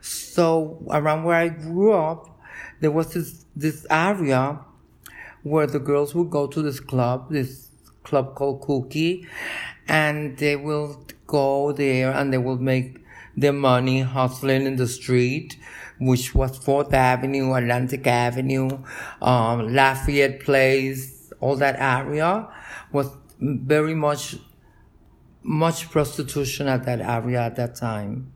So 0.00 0.82
around 0.90 1.24
where 1.24 1.36
I 1.36 1.48
grew 1.48 1.92
up, 1.92 2.38
there 2.80 2.90
was 2.90 3.12
this 3.14 3.44
this 3.56 3.86
area 3.90 4.60
where 5.42 5.66
the 5.66 5.78
girls 5.78 6.14
would 6.14 6.30
go 6.30 6.46
to 6.46 6.62
this 6.62 6.80
club, 6.80 7.30
this 7.30 7.70
club 8.02 8.34
called 8.34 8.60
Cookie, 8.62 9.26
and 9.90 10.38
they 10.38 10.54
will 10.54 11.04
go 11.26 11.72
there 11.72 12.12
and 12.12 12.32
they 12.32 12.38
will 12.38 12.58
make 12.58 12.98
their 13.36 13.52
money 13.52 14.02
hustling 14.02 14.64
in 14.64 14.76
the 14.76 14.86
street, 14.86 15.56
which 15.98 16.32
was 16.32 16.56
Fourth 16.56 16.94
Avenue, 16.94 17.52
Atlantic 17.54 18.06
Avenue, 18.06 18.84
um, 19.20 19.74
Lafayette 19.74 20.40
Place, 20.40 21.32
all 21.40 21.56
that 21.56 21.76
area 21.78 22.48
was 22.92 23.10
very 23.40 23.94
much, 23.94 24.36
much 25.42 25.90
prostitution 25.90 26.68
at 26.68 26.84
that 26.84 27.00
area 27.00 27.40
at 27.40 27.56
that 27.56 27.74
time. 27.74 28.32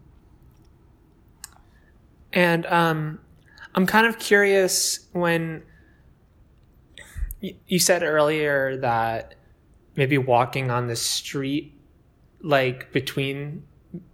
And 2.32 2.66
um, 2.66 3.20
I'm 3.76 3.86
kind 3.86 4.08
of 4.08 4.18
curious 4.18 5.06
when 5.12 5.62
you 7.40 7.78
said 7.78 8.02
earlier 8.02 8.76
that 8.78 9.36
maybe 9.96 10.18
walking 10.18 10.70
on 10.70 10.86
the 10.86 10.96
street, 10.96 11.78
like 12.40 12.92
between 12.92 13.64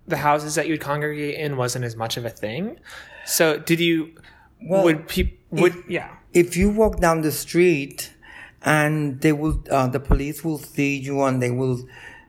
the 0.06 0.18
houses 0.18 0.54
that 0.56 0.66
you 0.66 0.74
would 0.74 0.80
congregate 0.80 1.36
in, 1.36 1.56
wasn't 1.56 1.84
as 1.84 1.96
much 1.96 2.16
of 2.16 2.24
a 2.24 2.30
thing. 2.30 2.78
So, 3.24 3.58
did 3.58 3.80
you? 3.80 4.14
Well, 4.62 4.84
would 4.84 5.08
people? 5.08 5.36
Would 5.50 5.76
if, 5.76 5.90
yeah? 5.90 6.16
If 6.32 6.56
you 6.56 6.70
walk 6.70 7.00
down 7.00 7.22
the 7.22 7.32
street, 7.32 8.14
and 8.62 9.20
they 9.20 9.32
will, 9.32 9.62
uh, 9.70 9.88
the 9.88 10.00
police 10.00 10.44
will 10.44 10.58
see 10.58 10.96
you, 10.96 11.22
and 11.22 11.42
they 11.42 11.50
will 11.50 11.80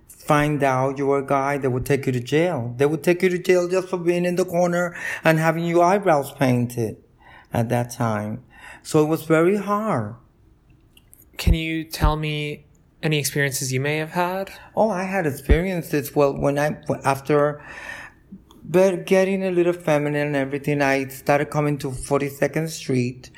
find 0.08 0.64
out 0.64 0.98
you're 0.98 1.20
a 1.20 1.26
guy, 1.26 1.58
they 1.58 1.68
will 1.68 1.84
take 1.84 2.06
you 2.06 2.12
to 2.12 2.20
jail. 2.20 2.74
They 2.78 2.86
would 2.86 3.04
take 3.04 3.22
you 3.24 3.30
to 3.30 3.38
jail 3.38 3.68
just 3.68 3.90
for 3.90 3.98
being 3.98 4.24
in 4.24 4.36
the 4.36 4.46
corner 4.46 4.96
and 5.24 5.40
having 5.40 5.66
your 5.66 5.84
eyebrows 5.84 6.32
painted 6.32 6.98
at 7.52 7.70
that 7.70 7.92
time. 7.92 8.44
So 8.84 9.04
it 9.04 9.08
was 9.08 9.24
very 9.24 9.58
hard. 9.58 10.16
Can 11.38 11.54
you 11.54 11.84
tell 11.84 12.16
me 12.16 12.66
any 13.04 13.20
experiences 13.20 13.74
you 13.74 13.80
may 13.80 13.98
have 13.98 14.12
had? 14.12 14.52
Oh, 14.76 14.90
I 14.90 15.04
had 15.04 15.26
experiences. 15.26 16.16
Well, 16.16 16.38
when 16.38 16.60
I, 16.60 16.78
after 17.04 17.62
but 18.64 19.06
getting 19.06 19.44
a 19.44 19.52
little 19.52 19.74
feminine 19.74 20.28
and 20.28 20.36
everything, 20.36 20.82
I 20.82 21.08
started 21.08 21.50
coming 21.50 21.78
to 21.80 21.90
42nd 21.90 22.70
Street 22.70 23.32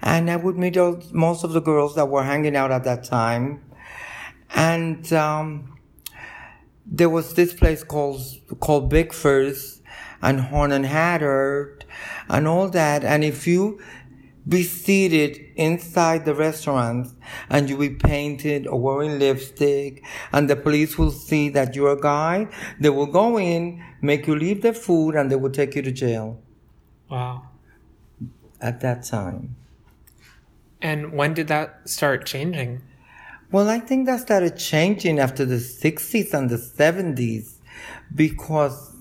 and 0.00 0.30
I 0.30 0.36
would 0.36 0.56
meet 0.56 0.76
most 1.12 1.44
of 1.44 1.52
the 1.52 1.60
girls 1.60 1.94
that 1.94 2.06
were 2.06 2.24
hanging 2.24 2.56
out 2.56 2.72
at 2.72 2.84
that 2.84 3.04
time. 3.04 3.62
And, 4.54 5.12
um, 5.12 5.78
there 6.84 7.08
was 7.08 7.34
this 7.34 7.54
place 7.54 7.84
called, 7.84 8.20
called 8.60 8.90
Big 8.90 9.14
and 10.22 10.40
Horn 10.40 10.72
and 10.72 10.84
Hardart 10.84 11.82
and 12.28 12.48
all 12.48 12.68
that. 12.70 13.04
And 13.04 13.24
if 13.24 13.46
you 13.46 13.80
be 14.48 14.62
seated 14.62 15.40
inside 15.54 16.24
the 16.24 16.34
restaurant 16.34 17.08
and 17.48 17.70
you 17.70 17.78
be 17.78 17.90
painted 17.90 18.66
or 18.66 18.80
wearing 18.80 19.18
lipstick 19.18 20.04
and 20.32 20.50
the 20.50 20.56
police 20.56 20.98
will 20.98 21.12
see 21.12 21.48
that 21.50 21.76
you're 21.76 21.92
a 21.92 22.00
guy, 22.00 22.48
they 22.80 22.90
will 22.90 23.06
go 23.06 23.38
in, 23.38 23.82
make 24.00 24.26
you 24.26 24.34
leave 24.34 24.62
the 24.62 24.72
food 24.72 25.14
and 25.14 25.30
they 25.30 25.36
will 25.36 25.50
take 25.50 25.74
you 25.76 25.82
to 25.82 25.92
jail. 25.92 26.40
Wow. 27.08 27.48
At 28.60 28.80
that 28.80 29.04
time. 29.04 29.56
And 30.80 31.12
when 31.12 31.34
did 31.34 31.48
that 31.48 31.88
start 31.88 32.26
changing? 32.26 32.82
Well, 33.52 33.68
I 33.68 33.78
think 33.78 34.06
that 34.06 34.20
started 34.20 34.56
changing 34.56 35.20
after 35.20 35.44
the 35.44 35.56
60s 35.56 36.34
and 36.34 36.50
the 36.50 36.56
70s 36.56 37.56
because 38.12 38.96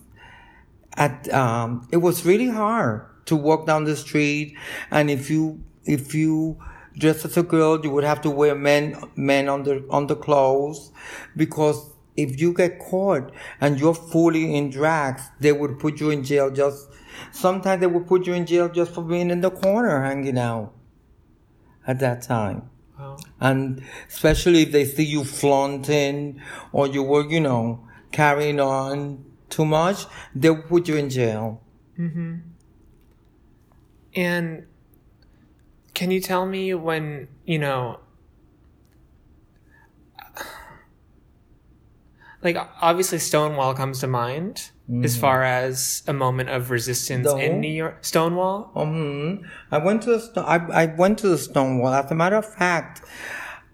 at, 0.94 1.34
um, 1.34 1.88
it 1.92 1.98
was 1.98 2.26
really 2.26 2.50
hard 2.50 3.06
to 3.26 3.36
walk 3.36 3.66
down 3.66 3.84
the 3.84 3.96
street. 3.96 4.56
And 4.90 5.10
if 5.10 5.30
you, 5.30 5.64
if 5.86 6.14
you 6.14 6.58
dress 6.98 7.26
as 7.26 7.38
a 7.38 7.44
girl, 7.44 7.84
you 7.84 7.90
would 7.92 8.04
have 8.04 8.22
to 8.22 8.30
wear 8.30 8.56
men, 8.56 8.96
men 9.16 9.50
under, 9.50 9.82
underclothes 9.92 10.92
because 11.36 11.90
if 12.18 12.40
you 12.40 12.54
get 12.54 12.80
caught 12.80 13.32
and 13.60 13.80
you're 13.80 13.96
fully 13.96 14.56
in 14.56 14.70
drags, 14.70 15.24
they 15.40 15.52
would 15.52 15.80
put 15.80 16.00
you 16.00 16.10
in 16.10 16.24
jail 16.24 16.52
just, 16.52 16.90
sometimes 17.32 17.80
they 17.80 17.88
would 17.88 18.08
put 18.08 18.28
you 18.28 18.34
in 18.34 18.46
jail 18.46 18.70
just 18.70 18.94
for 18.94 19.04
being 19.04 19.30
in 19.30 19.42
the 19.42 19.52
corner 19.52 20.04
hanging 20.04 20.38
out 20.38 20.74
at 21.88 22.00
that 22.00 22.22
time. 22.22 22.70
Wow. 23.00 23.18
And 23.40 23.84
especially 24.08 24.64
if 24.64 24.72
they 24.72 24.86
see 24.86 25.06
you 25.06 25.24
flaunting 25.24 26.42
or 26.72 26.88
you 26.88 27.04
were, 27.04 27.28
you 27.28 27.40
know, 27.40 27.88
carrying 28.12 28.60
on 28.60 29.26
too 29.50 29.66
much, 29.66 30.06
they'll 30.36 30.62
put 30.62 30.88
you 30.88 30.98
in 30.98 31.10
jail. 31.10 31.62
Mm-hmm. 31.98 32.36
And 34.16 34.66
can 35.94 36.12
you 36.12 36.20
tell 36.20 36.46
me 36.46 36.74
when, 36.74 37.28
you 37.46 37.60
know, 37.60 38.00
like 42.44 42.58
obviously 42.82 43.20
Stonewall 43.20 43.74
comes 43.74 44.00
to 44.00 44.08
mind 44.08 44.72
mm. 44.90 45.06
as 45.06 45.18
far 45.18 45.44
as 45.44 46.04
a 46.08 46.14
moment 46.14 46.50
of 46.50 46.72
resistance 46.72 47.32
in 47.34 47.60
New 47.60 47.72
York. 47.72 48.04
Stonewall. 48.04 48.72
Um, 48.76 49.42
I 49.70 49.78
went 49.78 50.04
to 50.04 50.18
the 50.18 50.42
I, 50.42 50.84
I 50.84 50.86
went 50.88 51.20
to 51.20 51.30
the 51.30 51.38
Stonewall. 51.38 51.94
As 51.94 52.12
a 52.12 52.16
matter 52.16 52.38
of 52.38 52.52
fact, 52.52 53.02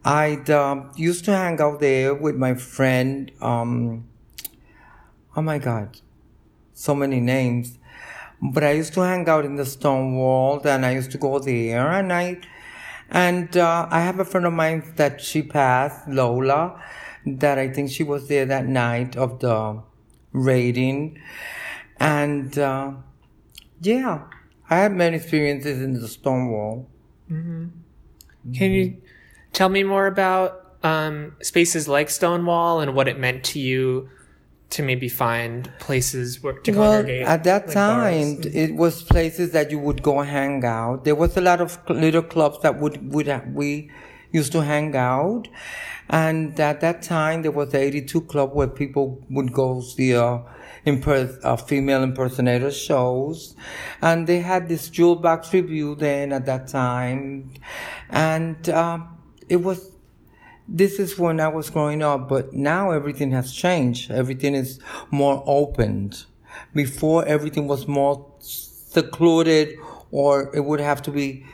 I 0.03 0.35
um, 0.49 0.91
used 0.95 1.25
to 1.25 1.31
hang 1.31 1.59
out 1.61 1.79
there 1.79 2.13
with 2.13 2.35
my 2.35 2.55
friend. 2.55 3.31
Um, 3.41 4.07
oh 5.35 5.41
my 5.41 5.59
God, 5.59 5.99
so 6.73 6.93
many 6.93 7.19
names. 7.19 7.77
But 8.41 8.63
I 8.63 8.71
used 8.71 8.93
to 8.93 9.01
hang 9.01 9.27
out 9.27 9.45
in 9.45 9.55
the 9.55 9.65
Stonewall 9.65 10.61
and 10.65 10.85
I 10.85 10.91
used 10.91 11.11
to 11.11 11.17
go 11.17 11.39
there 11.39 11.91
and 11.91 12.13
I, 12.13 12.39
and, 13.09 13.55
uh, 13.57 13.87
I 13.89 14.01
have 14.01 14.19
a 14.19 14.25
friend 14.25 14.45
of 14.45 14.53
mine 14.53 14.93
that 14.97 15.21
she 15.21 15.41
passed, 15.41 16.07
Lola, 16.07 16.81
that 17.25 17.57
I 17.57 17.69
think 17.69 17.89
she 17.89 18.03
was 18.03 18.27
there 18.27 18.45
that 18.45 18.67
night 18.67 19.15
of 19.15 19.39
the 19.39 19.81
raiding. 20.33 21.19
And, 21.99 22.57
uh, 22.59 22.91
yeah, 23.81 24.25
I 24.69 24.77
had 24.77 24.91
many 24.91 25.17
experiences 25.17 25.81
in 25.81 25.93
the 25.93 26.07
Stonewall. 26.07 26.89
Mm-hmm. 27.31 27.67
Can 28.53 28.71
you 28.71 28.97
tell 29.53 29.69
me 29.69 29.83
more 29.83 30.07
about 30.07 30.77
um, 30.83 31.35
spaces 31.41 31.87
like 31.87 32.09
Stonewall 32.09 32.79
and 32.79 32.93
what 32.93 33.07
it 33.07 33.17
meant 33.17 33.43
to 33.45 33.59
you 33.59 34.09
to 34.69 34.83
maybe 34.83 35.07
find 35.07 35.71
places 35.79 36.43
where 36.43 36.53
to 36.53 36.71
well, 36.71 36.97
congregate? 36.97 37.25
At 37.25 37.43
that 37.45 37.67
like 37.67 37.73
time, 37.73 38.35
bars. 38.35 38.45
it 38.47 38.75
was 38.75 39.03
places 39.03 39.51
that 39.51 39.71
you 39.71 39.79
would 39.79 40.03
go 40.03 40.21
hang 40.21 40.63
out. 40.65 41.05
There 41.05 41.15
was 41.15 41.37
a 41.37 41.41
lot 41.41 41.61
of 41.61 41.79
little 41.89 42.23
clubs 42.23 42.59
that 42.61 42.79
would, 42.79 43.13
would 43.13 43.55
we 43.55 43.91
used 44.31 44.51
to 44.51 44.61
hang 44.63 44.95
out. 44.95 45.47
And 46.09 46.57
at 46.59 46.81
that 46.81 47.01
time, 47.01 47.41
there 47.41 47.51
was 47.51 47.71
the 47.71 47.79
82 47.79 48.21
club 48.21 48.53
where 48.53 48.67
people 48.67 49.25
would 49.29 49.51
go 49.51 49.81
see 49.81 50.15
uh, 50.15 50.39
imper- 50.85 51.37
uh, 51.43 51.57
female 51.57 52.03
impersonator 52.03 52.71
shows. 52.71 53.55
And 54.01 54.27
they 54.27 54.39
had 54.39 54.69
this 54.69 54.89
Jewel 54.89 55.17
Box 55.17 55.53
Revue 55.53 55.95
then 55.95 56.31
at 56.31 56.45
that 56.45 56.67
time. 56.67 57.53
And, 58.09 58.69
uh, 58.69 58.99
it 59.49 59.57
was 59.57 59.91
this 60.67 60.99
is 60.99 61.17
when 61.17 61.39
I 61.39 61.47
was 61.47 61.69
growing 61.69 62.03
up, 62.03 62.27
but 62.27 62.53
now 62.53 62.91
everything 62.91 63.31
has 63.31 63.53
changed. 63.53 64.11
Everything 64.11 64.53
is 64.53 64.79
more 65.11 65.43
opened. 65.45 66.25
Before 66.73 67.25
everything 67.25 67.67
was 67.67 67.87
more 67.87 68.33
secluded 68.39 69.77
or 70.11 70.53
it 70.55 70.61
would 70.65 70.79
have 70.79 71.01
to 71.03 71.11
be 71.11 71.45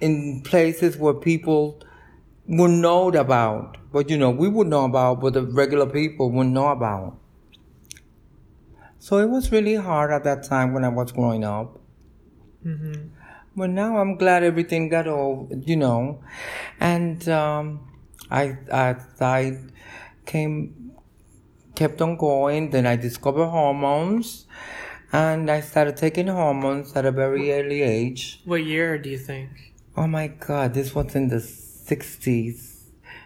in 0.00 0.42
places 0.42 0.96
where 0.96 1.14
people 1.14 1.82
would 2.46 2.70
know 2.70 3.08
about. 3.08 3.76
But 3.92 4.08
you 4.10 4.16
know, 4.16 4.30
we 4.30 4.48
would 4.48 4.66
know 4.66 4.84
about, 4.84 5.20
but 5.20 5.34
the 5.34 5.42
regular 5.42 5.86
people 5.86 6.30
wouldn't 6.30 6.54
know 6.54 6.68
about. 6.68 7.18
So 8.98 9.18
it 9.18 9.28
was 9.28 9.52
really 9.52 9.74
hard 9.74 10.10
at 10.10 10.24
that 10.24 10.42
time 10.42 10.72
when 10.72 10.84
I 10.84 10.88
was 10.88 11.12
growing 11.12 11.44
up. 11.44 11.80
Mm-hmm. 12.64 13.08
But 13.56 13.70
now 13.70 13.98
I'm 13.98 14.16
glad 14.16 14.42
everything 14.42 14.88
got 14.88 15.08
all, 15.08 15.48
you 15.64 15.76
know, 15.76 16.22
and 16.78 17.28
um, 17.28 17.87
I, 18.30 18.58
I 18.72 18.96
I 19.20 19.58
came 20.26 20.92
kept 21.74 22.02
on 22.02 22.16
going. 22.16 22.70
Then 22.70 22.86
I 22.86 22.96
discovered 22.96 23.46
hormones, 23.46 24.46
and 25.12 25.50
I 25.50 25.60
started 25.60 25.96
taking 25.96 26.26
hormones 26.26 26.94
at 26.96 27.04
a 27.06 27.12
very 27.12 27.52
early 27.52 27.82
age. 27.82 28.40
What 28.44 28.64
year 28.64 28.98
do 28.98 29.08
you 29.10 29.18
think? 29.18 29.48
Oh 29.96 30.06
my 30.06 30.28
God, 30.28 30.74
this 30.74 30.94
was 30.94 31.14
in 31.14 31.28
the 31.28 31.40
sixties, 31.40 32.84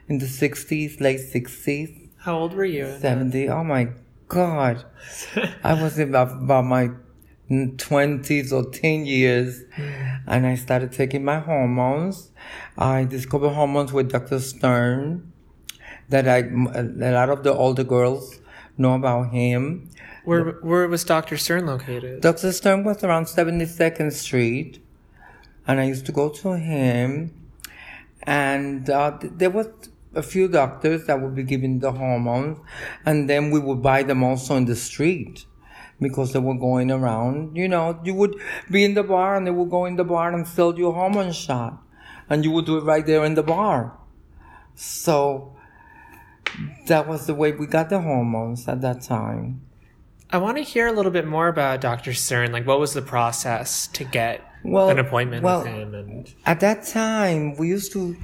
in 0.09 0.19
the 0.19 0.27
sixties, 0.29 1.01
late 1.01 1.21
sixties, 1.21 1.91
How 2.19 2.39
old 2.39 2.55
were 2.55 2.65
you? 2.65 2.97
seventy. 3.01 3.49
Oh 3.49 3.65
my 3.65 3.89
God, 4.29 4.85
I 5.65 5.75
was 5.83 5.99
about, 5.99 6.33
about 6.33 6.65
my 6.65 6.91
twenties 7.77 8.53
or 8.53 8.65
ten 8.71 9.05
years, 9.05 9.63
hmm. 9.75 9.83
and 10.27 10.47
I 10.47 10.55
started 10.55 10.93
taking 10.93 11.25
my 11.25 11.41
hormones. 11.41 12.31
I 12.77 13.05
discovered 13.05 13.51
hormones 13.51 13.93
with 13.93 14.11
Dr. 14.11 14.41
Stern. 14.41 15.33
That 16.09 16.29
I 16.29 16.39
a 16.39 17.13
lot 17.13 17.31
of 17.31 17.43
the 17.43 17.53
older 17.55 17.85
girls 17.85 18.41
know 18.77 18.95
about 18.95 19.31
him. 19.33 19.89
Where 20.25 20.53
where 20.63 20.87
was 20.89 21.05
Dr. 21.05 21.37
Stern 21.37 21.67
located? 21.67 22.21
Dr. 22.21 22.53
Stern 22.53 22.85
was 22.85 23.03
around 23.03 23.27
72nd 23.27 24.13
Street, 24.13 24.83
and 25.67 25.81
I 25.81 25.85
used 25.85 26.07
to 26.07 26.13
go 26.13 26.29
to 26.29 26.59
him. 26.59 27.35
And 28.25 28.89
uh, 28.89 29.19
th- 29.19 29.33
there 29.37 29.51
was 29.51 29.69
a 30.15 30.23
few 30.23 30.47
doctors 30.49 31.07
that 31.07 31.21
would 31.21 31.35
be 31.35 31.43
giving 31.43 31.81
the 31.81 31.93
hormones, 31.93 32.59
and 33.05 33.29
then 33.29 33.51
we 33.51 33.59
would 33.59 33.83
buy 33.83 34.03
them 34.03 34.23
also 34.23 34.57
in 34.57 34.67
the 34.67 34.77
street 34.77 35.47
because 36.01 36.33
they 36.33 36.39
were 36.39 36.55
going 36.55 36.91
around. 36.91 37.57
You 37.57 37.69
know, 37.69 37.99
you 38.05 38.15
would 38.15 38.37
be 38.71 38.85
in 38.85 38.95
the 38.95 39.03
bar, 39.03 39.37
and 39.37 39.47
they 39.47 39.51
would 39.51 39.71
go 39.71 39.87
in 39.87 39.97
the 39.97 40.05
bar 40.05 40.33
and 40.33 40.47
sell 40.47 40.77
you 40.79 40.89
a 40.89 40.93
hormone 40.93 41.33
shot, 41.33 41.83
and 42.29 42.45
you 42.45 42.51
would 42.51 42.67
do 42.67 42.79
it 42.79 42.85
right 42.85 43.05
there 43.05 43.25
in 43.25 43.35
the 43.35 43.43
bar. 43.43 43.97
So 44.75 45.57
that 46.87 47.07
was 47.09 47.27
the 47.27 47.35
way 47.35 47.53
we 47.53 47.67
got 47.67 47.91
the 47.91 48.01
hormones 48.01 48.69
at 48.69 48.81
that 48.83 49.03
time. 49.03 49.63
I 50.31 50.39
want 50.39 50.57
to 50.57 50.63
hear 50.63 50.87
a 50.87 50.93
little 50.93 51.13
bit 51.13 51.27
more 51.27 51.49
about 51.49 51.83
Dr. 51.83 52.15
Stern. 52.15 52.53
Like, 52.53 52.67
what 52.67 52.81
was 52.81 52.95
the 52.95 53.03
process 53.03 53.87
to 53.89 54.05
get 54.05 54.41
Well, 54.65 54.89
an 54.89 54.99
appointment 54.99 55.43
well, 55.43 55.59
with 55.59 55.69
him? 55.69 55.95
And 55.95 56.35
At 56.47 56.61
that 56.61 56.87
time, 56.87 57.57
we 57.57 57.69
used 57.69 57.93
to, 57.93 58.17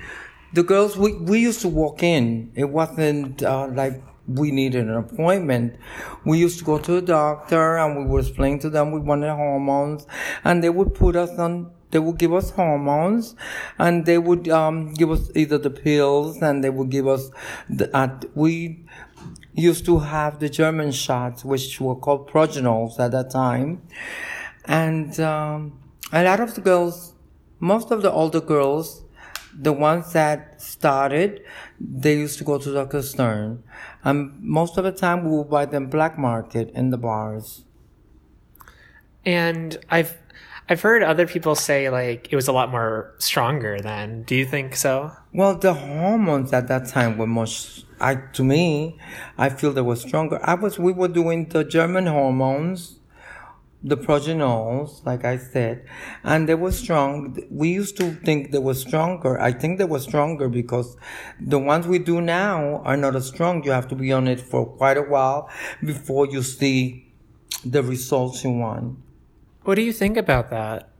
the 0.55 0.63
girls, 0.63 0.97
we, 0.97 1.13
we 1.13 1.41
used 1.41 1.61
to 1.61 1.69
walk 1.69 2.03
in. 2.03 2.51
It 2.55 2.71
wasn't 2.71 3.43
uh, 3.43 3.69
like 3.69 4.03
we 4.27 4.51
needed 4.51 4.89
an 4.89 4.95
appointment. 4.95 5.77
We 6.25 6.39
used 6.39 6.59
to 6.61 6.65
go 6.65 6.79
to 6.79 6.97
a 6.97 7.03
doctor 7.03 7.77
and 7.77 7.99
we 7.99 8.05
would 8.05 8.25
explain 8.25 8.59
to 8.61 8.71
them 8.71 8.91
we 8.93 9.01
wanted 9.01 9.31
hormones 9.35 10.07
and 10.45 10.63
they 10.63 10.71
would 10.71 10.95
put 10.95 11.17
us 11.17 11.39
on, 11.39 11.71
they 11.91 11.99
would 11.99 12.19
give 12.19 12.33
us 12.33 12.51
hormones 12.51 13.35
and 13.79 14.07
they 14.07 14.19
would 14.19 14.49
um, 14.49 14.93
give 14.95 15.11
us 15.11 15.31
either 15.35 15.59
the 15.59 15.71
pills 15.71 16.43
and 16.43 16.63
they 16.63 16.71
would 16.71 16.91
give 16.91 17.07
us, 17.07 17.31
the, 17.69 17.95
uh, 17.97 18.19
we 18.35 18.85
used 19.55 19.85
to 19.87 19.99
have 20.01 20.39
the 20.39 20.49
German 20.49 20.93
shots, 20.93 21.45
which 21.45 21.81
were 21.81 21.97
called 21.97 22.29
progenols 22.31 22.99
at 23.01 23.13
that 23.13 23.31
time. 23.31 23.83
And 24.65 25.19
um, 25.21 25.81
a 26.13 26.23
lot 26.23 26.41
of 26.41 26.55
the 26.55 26.61
girls, 26.61 27.15
most 27.59 27.91
of 27.91 28.03
the 28.03 28.13
older 28.13 28.41
girls, 28.41 29.05
the 29.61 29.73
ones 29.73 30.13
that 30.13 30.61
started, 30.61 31.43
they 31.81 32.15
used 32.15 32.39
to 32.39 32.45
go 32.45 32.59
to 32.59 32.73
Dr. 32.73 33.03
Stern. 33.03 33.65
And 34.05 34.39
most 34.41 34.77
of 34.77 34.85
the 34.85 34.93
time 34.93 35.25
we 35.25 35.37
would 35.37 35.51
buy 35.51 35.65
them 35.65 35.89
black 35.89 36.19
market 36.19 36.71
in 36.75 36.91
the 36.91 36.99
bars. 36.99 37.65
and 39.29 39.79
I've 39.91 40.17
I've 40.71 40.83
heard 40.83 41.03
other 41.03 41.27
people 41.27 41.55
say 41.55 41.89
like 41.89 42.31
it 42.31 42.37
was 42.37 42.47
a 42.47 42.53
lot 42.53 42.71
more 42.71 43.15
stronger 43.17 43.81
then. 43.81 44.25
Do 44.25 44.35
you 44.35 44.45
think 44.45 44.77
so? 44.77 45.13
Well, 45.33 45.57
the 45.57 45.73
hormones 45.73 46.53
at 46.53 46.69
that 46.69 46.89
time 46.89 47.17
were 47.17 47.27
much, 47.27 47.85
I, 48.01 48.17
to 48.35 48.45
me, 48.45 48.99
I 49.39 49.49
feel 49.49 49.73
they 49.73 49.81
were 49.81 49.97
stronger. 49.97 50.39
I 50.43 50.55
was, 50.55 50.79
we 50.79 50.93
were 50.93 51.09
doing 51.09 51.49
the 51.49 51.65
German 51.65 52.05
hormones, 52.05 52.99
the 53.83 53.97
progenols, 53.97 55.07
like 55.07 55.25
I 55.25 55.39
said, 55.39 55.87
and 56.23 56.47
they 56.47 56.55
were 56.55 56.73
strong. 56.73 57.39
We 57.51 57.71
used 57.71 57.97
to 57.97 58.13
think 58.17 58.51
they 58.51 58.59
were 58.59 58.75
stronger. 58.75 59.41
I 59.41 59.53
think 59.53 59.79
they 59.79 59.87
were 59.87 60.01
stronger 60.01 60.51
because 60.51 60.99
the 61.41 61.59
ones 61.59 61.87
we 61.87 61.99
do 61.99 62.21
now 62.21 62.83
are 62.85 62.97
not 62.99 63.17
as 63.17 63.27
strong. 63.29 63.65
You 63.65 63.71
have 63.71 63.89
to 63.89 63.95
be 63.95 64.13
on 64.13 64.29
it 64.29 64.39
for 64.41 64.67
quite 64.67 64.99
a 64.99 65.03
while 65.03 65.49
before 65.83 66.27
you 66.27 66.43
see 66.43 67.11
the 67.65 67.83
results 67.83 68.45
you 68.45 68.51
want. 68.51 68.99
What 69.63 69.75
do 69.75 69.83
you 69.83 69.93
think 69.93 70.17
about 70.17 70.51
that? 70.51 70.91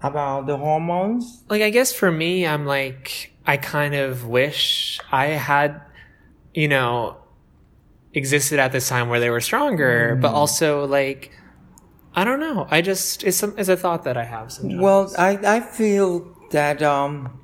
About 0.00 0.46
the 0.46 0.56
hormones? 0.56 1.44
Like, 1.48 1.62
I 1.62 1.70
guess 1.70 1.92
for 1.92 2.12
me, 2.12 2.46
I'm 2.46 2.66
like, 2.66 3.32
I 3.46 3.56
kind 3.56 3.94
of 3.94 4.26
wish 4.26 5.00
I 5.10 5.26
had, 5.26 5.80
you 6.54 6.68
know, 6.68 7.16
existed 8.14 8.58
at 8.58 8.72
this 8.72 8.88
time 8.88 9.08
where 9.08 9.20
they 9.20 9.30
were 9.30 9.40
stronger, 9.40 10.16
but 10.20 10.32
also 10.32 10.86
like, 10.86 11.32
I 12.14 12.24
don't 12.24 12.40
know. 12.40 12.66
I 12.70 12.82
just 12.82 13.22
it's 13.24 13.36
some 13.36 13.54
it's 13.56 13.68
a 13.68 13.76
thought 13.76 14.04
that 14.04 14.16
I 14.16 14.24
have 14.24 14.50
sometimes. 14.52 14.80
Well, 14.80 15.12
I, 15.16 15.38
I 15.56 15.60
feel 15.60 16.36
that 16.50 16.82
um, 16.82 17.38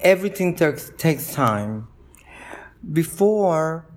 everything 0.00 0.54
takes 0.54 0.92
takes 0.96 1.32
time. 1.34 1.88
Before 2.92 3.89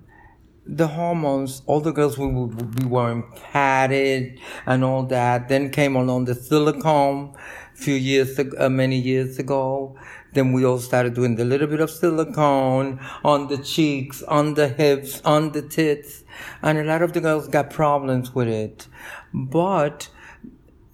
the 0.66 0.88
hormones, 0.88 1.62
all 1.66 1.80
the 1.80 1.92
girls 1.92 2.16
would 2.18 2.76
be 2.76 2.86
wearing 2.86 3.24
padded 3.52 4.38
and 4.66 4.84
all 4.84 5.02
that. 5.04 5.48
Then 5.48 5.70
came 5.70 5.96
along 5.96 6.24
the 6.24 6.34
silicone 6.34 7.34
a 7.74 7.76
few 7.76 7.94
years 7.94 8.38
uh, 8.38 8.68
many 8.68 8.98
years 8.98 9.38
ago. 9.38 9.96
Then 10.32 10.52
we 10.52 10.64
all 10.64 10.78
started 10.78 11.14
doing 11.14 11.36
the 11.36 11.44
little 11.44 11.68
bit 11.68 11.80
of 11.80 11.90
silicone 11.90 12.98
on 13.24 13.48
the 13.48 13.58
cheeks, 13.58 14.22
on 14.22 14.54
the 14.54 14.68
hips, 14.68 15.20
on 15.24 15.52
the 15.52 15.62
tits. 15.62 16.24
And 16.62 16.78
a 16.78 16.84
lot 16.84 17.02
of 17.02 17.12
the 17.12 17.20
girls 17.20 17.46
got 17.46 17.70
problems 17.70 18.34
with 18.34 18.48
it. 18.48 18.88
But 19.32 20.08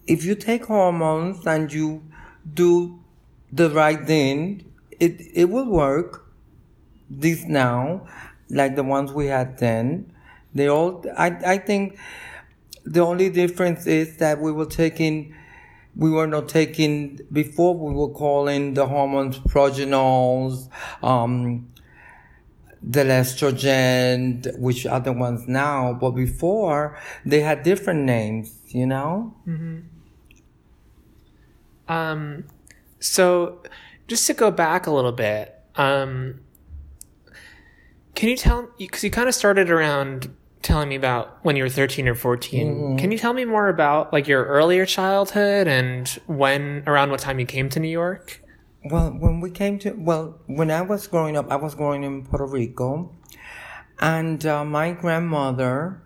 if 0.06 0.24
you 0.24 0.34
take 0.34 0.66
hormones 0.66 1.46
and 1.46 1.72
you 1.72 2.02
do 2.52 3.00
the 3.52 3.70
right 3.70 4.04
thing, 4.06 4.64
it, 4.98 5.20
it 5.32 5.44
will 5.46 5.70
work. 5.70 6.26
This 7.12 7.44
now, 7.44 8.06
like 8.50 8.76
the 8.76 8.82
ones 8.82 9.12
we 9.12 9.26
had 9.26 9.58
then, 9.58 10.12
they 10.54 10.68
all, 10.68 11.04
I, 11.16 11.28
I 11.46 11.58
think 11.58 11.98
the 12.84 13.00
only 13.00 13.30
difference 13.30 13.86
is 13.86 14.16
that 14.18 14.40
we 14.40 14.52
were 14.52 14.66
taking, 14.66 15.34
we 15.96 16.10
were 16.10 16.26
not 16.26 16.48
taking, 16.48 17.20
before 17.32 17.76
we 17.76 17.94
were 17.94 18.08
calling 18.08 18.74
the 18.74 18.86
hormones 18.86 19.38
progenols, 19.38 20.68
um, 21.02 21.70
the 22.82 23.00
estrogen, 23.00 24.58
which 24.58 24.86
are 24.86 25.00
the 25.00 25.12
ones 25.12 25.46
now, 25.46 25.92
but 25.92 26.12
before 26.12 26.98
they 27.26 27.40
had 27.40 27.62
different 27.62 28.04
names, 28.04 28.56
you 28.68 28.86
know? 28.86 29.34
Um, 31.88 32.44
so 32.98 33.62
just 34.08 34.26
to 34.28 34.34
go 34.34 34.50
back 34.50 34.86
a 34.86 34.90
little 34.90 35.12
bit, 35.12 35.54
um, 35.76 36.40
can 38.20 38.28
you 38.28 38.36
tell, 38.36 38.68
because 38.76 39.02
you 39.02 39.10
kind 39.10 39.30
of 39.30 39.34
started 39.34 39.70
around 39.70 40.36
telling 40.60 40.90
me 40.90 40.94
about 40.94 41.42
when 41.42 41.56
you 41.56 41.62
were 41.62 41.70
13 41.70 42.06
or 42.06 42.14
14. 42.14 42.98
Can 42.98 43.10
you 43.10 43.16
tell 43.16 43.32
me 43.32 43.46
more 43.46 43.68
about 43.68 44.12
like 44.12 44.28
your 44.28 44.44
earlier 44.44 44.84
childhood 44.84 45.66
and 45.66 46.06
when, 46.26 46.82
around 46.86 47.10
what 47.10 47.20
time 47.20 47.40
you 47.40 47.46
came 47.46 47.70
to 47.70 47.80
New 47.80 47.88
York? 47.88 48.42
Well, 48.84 49.08
when 49.08 49.40
we 49.40 49.50
came 49.50 49.78
to, 49.78 49.92
well, 49.92 50.38
when 50.44 50.70
I 50.70 50.82
was 50.82 51.06
growing 51.06 51.34
up, 51.34 51.50
I 51.50 51.56
was 51.56 51.74
growing 51.74 52.02
in 52.04 52.26
Puerto 52.26 52.44
Rico, 52.44 53.10
and 54.00 54.44
uh, 54.44 54.66
my 54.66 54.92
grandmother, 54.92 56.02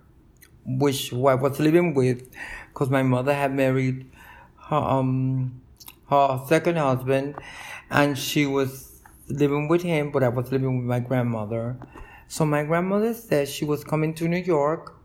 which 0.64 1.12
I 1.12 1.34
was 1.34 1.58
living 1.58 1.94
with, 1.94 2.30
because 2.68 2.90
my 2.90 3.02
mother 3.02 3.34
had 3.34 3.52
married 3.52 4.08
her, 4.68 4.76
um, 4.76 5.60
her 6.10 6.40
second 6.46 6.76
husband, 6.76 7.34
and 7.90 8.16
she 8.16 8.46
was 8.46 8.93
living 9.28 9.68
with 9.68 9.82
him, 9.82 10.10
but 10.10 10.22
I 10.22 10.28
was 10.28 10.50
living 10.52 10.78
with 10.78 10.86
my 10.86 11.00
grandmother. 11.00 11.76
So 12.28 12.44
my 12.44 12.64
grandmother 12.64 13.14
said 13.14 13.48
she 13.48 13.64
was 13.64 13.84
coming 13.84 14.14
to 14.14 14.28
New 14.28 14.38
York, 14.38 14.96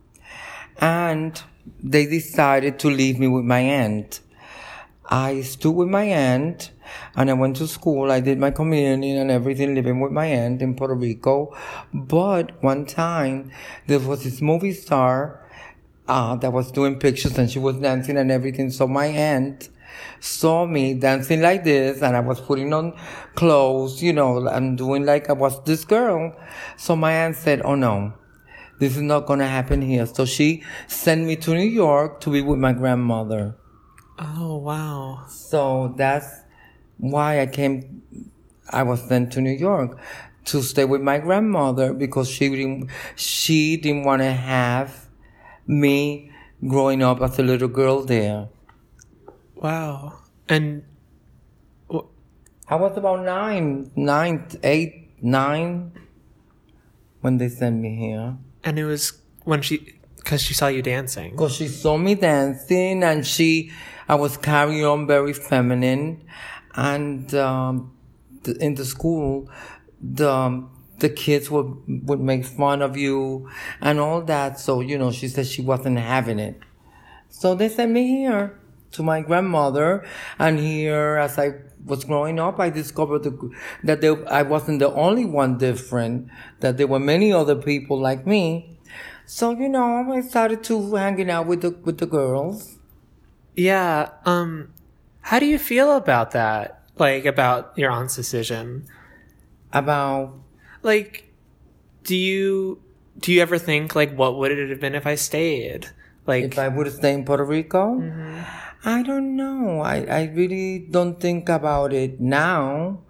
and 0.77 1.41
they 1.81 2.05
decided 2.05 2.79
to 2.79 2.89
leave 2.89 3.19
me 3.19 3.27
with 3.27 3.45
my 3.45 3.59
aunt. 3.59 4.21
I 5.11 5.41
stood 5.41 5.71
with 5.71 5.87
my 5.87 6.03
aunt 6.03 6.71
and 7.15 7.31
I 7.31 7.33
went 7.33 7.55
to 7.57 7.67
school. 7.67 8.11
I 8.11 8.19
did 8.19 8.37
my 8.37 8.51
communion 8.51 9.17
and 9.17 9.31
everything 9.31 9.73
living 9.73 9.99
with 9.99 10.11
my 10.11 10.27
aunt 10.27 10.61
in 10.61 10.75
Puerto 10.75 10.93
Rico. 10.93 11.55
But 11.91 12.61
one 12.61 12.85
time 12.85 13.51
there 13.87 13.99
was 13.99 14.23
this 14.23 14.39
movie 14.39 14.71
star 14.71 15.43
uh, 16.07 16.35
that 16.35 16.53
was 16.53 16.71
doing 16.71 16.99
pictures 16.99 17.37
and 17.39 17.49
she 17.49 17.57
was 17.57 17.77
dancing 17.77 18.17
and 18.17 18.31
everything. 18.31 18.69
So 18.69 18.87
my 18.87 19.07
aunt 19.07 19.69
saw 20.19 20.65
me 20.65 20.93
dancing 20.93 21.41
like 21.41 21.63
this 21.63 22.01
and 22.01 22.15
I 22.15 22.19
was 22.19 22.39
putting 22.41 22.73
on 22.73 22.93
clothes, 23.35 24.01
you 24.01 24.13
know, 24.13 24.47
and 24.47 24.77
doing 24.77 25.05
like 25.05 25.29
I 25.29 25.33
was 25.33 25.63
this 25.63 25.85
girl. 25.85 26.35
So 26.77 26.95
my 26.95 27.11
aunt 27.13 27.35
said, 27.35 27.61
Oh 27.63 27.75
no, 27.75 28.13
This 28.79 28.95
is 28.95 29.01
not 29.01 29.25
going 29.25 29.39
to 29.39 29.47
happen 29.47 29.81
here. 29.81 30.05
So 30.05 30.25
she 30.25 30.63
sent 30.87 31.25
me 31.25 31.35
to 31.37 31.53
New 31.53 31.67
York 31.67 32.21
to 32.21 32.31
be 32.31 32.41
with 32.41 32.59
my 32.59 32.73
grandmother. 32.73 33.55
Oh, 34.17 34.57
wow. 34.57 35.25
So 35.29 35.93
that's 35.97 36.27
why 36.97 37.41
I 37.41 37.45
came, 37.47 38.01
I 38.69 38.83
was 38.83 39.01
sent 39.03 39.33
to 39.33 39.41
New 39.41 39.51
York 39.51 39.97
to 40.45 40.61
stay 40.63 40.85
with 40.85 41.01
my 41.01 41.19
grandmother 41.19 41.93
because 41.93 42.29
she 42.29 42.49
didn't, 42.49 42.89
she 43.15 43.77
didn't 43.77 44.03
want 44.03 44.21
to 44.21 44.31
have 44.31 45.09
me 45.67 46.31
growing 46.67 47.03
up 47.03 47.21
as 47.21 47.37
a 47.39 47.43
little 47.43 47.67
girl 47.67 48.03
there. 48.03 48.49
Wow. 49.59 50.19
And 50.47 50.83
I 52.67 52.75
was 52.75 52.97
about 52.97 53.25
nine, 53.25 53.91
nine, 53.95 54.47
eight, 54.63 55.09
nine 55.21 55.91
when 57.21 57.37
they 57.37 57.49
sent 57.49 57.79
me 57.81 57.95
here. 57.95 58.37
and 58.63 58.79
it 58.79 58.85
was 58.85 59.21
when 59.43 59.61
she 59.61 59.99
because 60.17 60.41
she 60.41 60.53
saw 60.53 60.67
you 60.67 60.81
dancing. 60.81 61.31
Because 61.31 61.55
she 61.55 61.67
saw 61.67 61.97
me 61.97 62.13
dancing 62.15 63.03
and 63.03 63.25
she, 63.25 63.71
I 64.07 64.15
was 64.15 64.37
carrying 64.37 64.85
on 64.85 65.07
very 65.07 65.33
feminine. 65.33 66.23
And 66.75 67.33
um, 67.33 67.95
the, 68.43 68.55
in 68.57 68.75
the 68.75 68.85
school, 68.85 69.49
the, 69.99 70.67
the 70.99 71.09
kids 71.09 71.49
would, 71.49 71.73
would 71.87 72.19
make 72.19 72.45
fun 72.45 72.81
of 72.81 72.95
you 72.97 73.49
and 73.81 73.99
all 73.99 74.21
that. 74.23 74.59
So, 74.59 74.81
you 74.81 74.97
know, 74.97 75.11
she 75.11 75.29
said 75.29 75.47
she 75.47 75.61
wasn't 75.61 75.97
having 75.97 76.37
it. 76.37 76.59
So 77.29 77.55
they 77.55 77.69
sent 77.69 77.91
me 77.91 78.05
here 78.07 78.58
to 78.91 79.03
my 79.03 79.21
grandmother. 79.21 80.05
And 80.37 80.59
here, 80.59 81.17
as 81.17 81.37
I 81.37 81.53
was 81.85 82.03
growing 82.03 82.39
up, 82.39 82.59
I 82.59 82.69
discovered 82.69 83.23
the, 83.23 83.51
that 83.83 84.03
I 84.27 84.43
wasn't 84.43 84.79
the 84.79 84.91
only 84.91 85.25
one 85.25 85.57
different, 85.57 86.29
that 86.59 86.77
there 86.77 86.87
were 86.87 86.99
many 86.99 87.31
other 87.31 87.55
people 87.55 87.99
like 87.99 88.25
me. 88.25 88.77
So, 89.25 89.51
you 89.51 89.69
know, 89.69 90.11
I 90.11 90.21
started 90.21 90.63
to 90.65 90.95
hanging 90.95 91.29
out 91.29 91.45
with 91.45 91.61
the, 91.61 91.71
with 91.71 91.99
the 91.99 92.07
girls. 92.07 92.77
Yeah. 93.55 94.09
Um, 94.25 94.73
how 95.21 95.39
do 95.39 95.45
you 95.45 95.59
feel 95.59 95.95
about 95.95 96.31
that? 96.31 96.83
Like 96.97 97.25
about 97.25 97.77
your 97.77 97.91
aunt's 97.91 98.15
decision? 98.15 98.87
About, 99.71 100.33
Like, 100.81 101.31
do 102.03 102.15
you 102.15 102.81
do 103.19 103.33
you 103.33 103.41
ever 103.41 103.57
think 103.57 103.95
like 103.95 104.15
what 104.15 104.37
would 104.37 104.51
it 104.51 104.69
have 104.69 104.79
been 104.79 104.95
if 104.95 105.05
I 105.05 105.15
stayed? 105.15 105.87
Like, 106.25 106.43
if 106.45 106.59
I 106.59 106.67
would 106.67 106.85
have 106.85 106.95
stayed 106.95 107.13
in 107.13 107.25
Puerto 107.25 107.43
Rico? 107.43 107.99
I 108.85 109.03
don't 109.03 109.35
know. 109.35 109.81
I, 109.81 110.05
I 110.05 110.23
really 110.33 110.79
don't 110.79 111.19
think 111.19 111.49
about 111.49 111.93
it 111.93 112.19
now. 112.19 113.01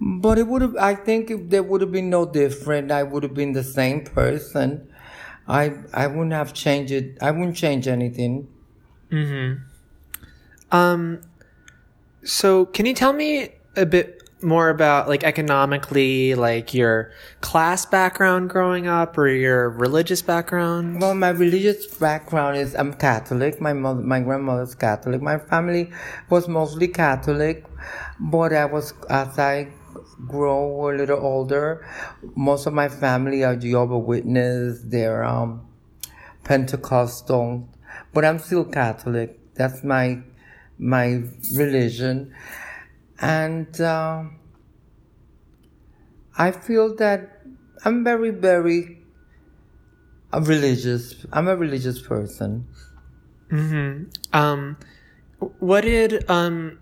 But 0.00 0.38
it 0.38 0.46
would 0.46 0.62
have, 0.62 0.76
I 0.76 0.94
think 0.94 1.50
there 1.50 1.62
would 1.62 1.80
have 1.82 1.92
been 1.92 2.08
no 2.10 2.24
different. 2.26 2.90
I 2.90 3.02
would 3.02 3.22
have 3.22 3.34
been 3.34 3.52
the 3.52 3.64
same 3.64 4.04
person. 4.04 4.88
I, 5.46 5.74
I 5.92 6.06
wouldn't 6.06 6.32
have 6.32 6.54
changed 6.54 6.92
it. 6.92 7.18
I 7.20 7.30
wouldn't 7.30 7.56
change 7.56 7.86
anything. 7.88 8.48
um, 10.70 11.20
so 12.22 12.66
can 12.66 12.86
you 12.86 12.94
tell 12.94 13.12
me 13.12 13.48
a 13.76 13.84
bit 13.86 14.19
more 14.42 14.68
about 14.68 15.08
like 15.08 15.24
economically, 15.24 16.34
like 16.34 16.74
your 16.74 17.12
class 17.40 17.86
background 17.86 18.50
growing 18.50 18.86
up 18.86 19.16
or 19.18 19.28
your 19.28 19.70
religious 19.70 20.22
background? 20.22 21.00
Well, 21.00 21.14
my 21.14 21.30
religious 21.30 21.86
background 21.86 22.56
is 22.56 22.74
I'm 22.74 22.94
Catholic. 22.94 23.60
My 23.60 23.72
mother, 23.72 24.00
my 24.00 24.20
grandmother's 24.20 24.74
Catholic. 24.74 25.20
My 25.22 25.38
family 25.38 25.90
was 26.28 26.48
mostly 26.48 26.88
Catholic, 26.88 27.64
but 28.18 28.52
I 28.52 28.64
was 28.64 28.94
as 29.08 29.38
I 29.38 29.68
grow 30.26 30.90
a 30.90 30.92
little 30.94 31.18
older, 31.18 31.86
most 32.34 32.66
of 32.66 32.72
my 32.72 32.88
family 32.88 33.44
are 33.44 33.56
Jehovah 33.56 33.98
Witness. 33.98 34.82
They're 34.84 35.24
um, 35.24 35.66
Pentecostal, 36.44 37.68
but 38.12 38.24
I'm 38.24 38.38
still 38.38 38.64
Catholic. 38.64 39.38
That's 39.54 39.82
my 39.84 40.22
my 40.78 41.22
religion, 41.54 42.32
and 43.20 43.80
uh, 43.80 44.24
I 46.36 46.50
feel 46.50 46.94
that 46.96 47.42
I'm 47.84 48.04
very 48.04 48.30
very 48.30 48.98
a 50.32 50.40
religious. 50.40 51.26
I'm 51.32 51.48
a 51.48 51.56
religious 51.56 52.00
person. 52.00 52.66
Um, 54.32 54.76
what 55.58 55.82
did 55.82 56.28
um 56.30 56.78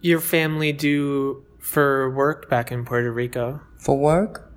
your 0.00 0.20
family 0.20 0.72
do 0.72 1.44
for 1.58 2.10
work 2.10 2.50
back 2.50 2.72
in 2.72 2.84
Puerto 2.84 3.12
Rico? 3.12 3.60
for 3.86 3.96
work. 3.96 4.52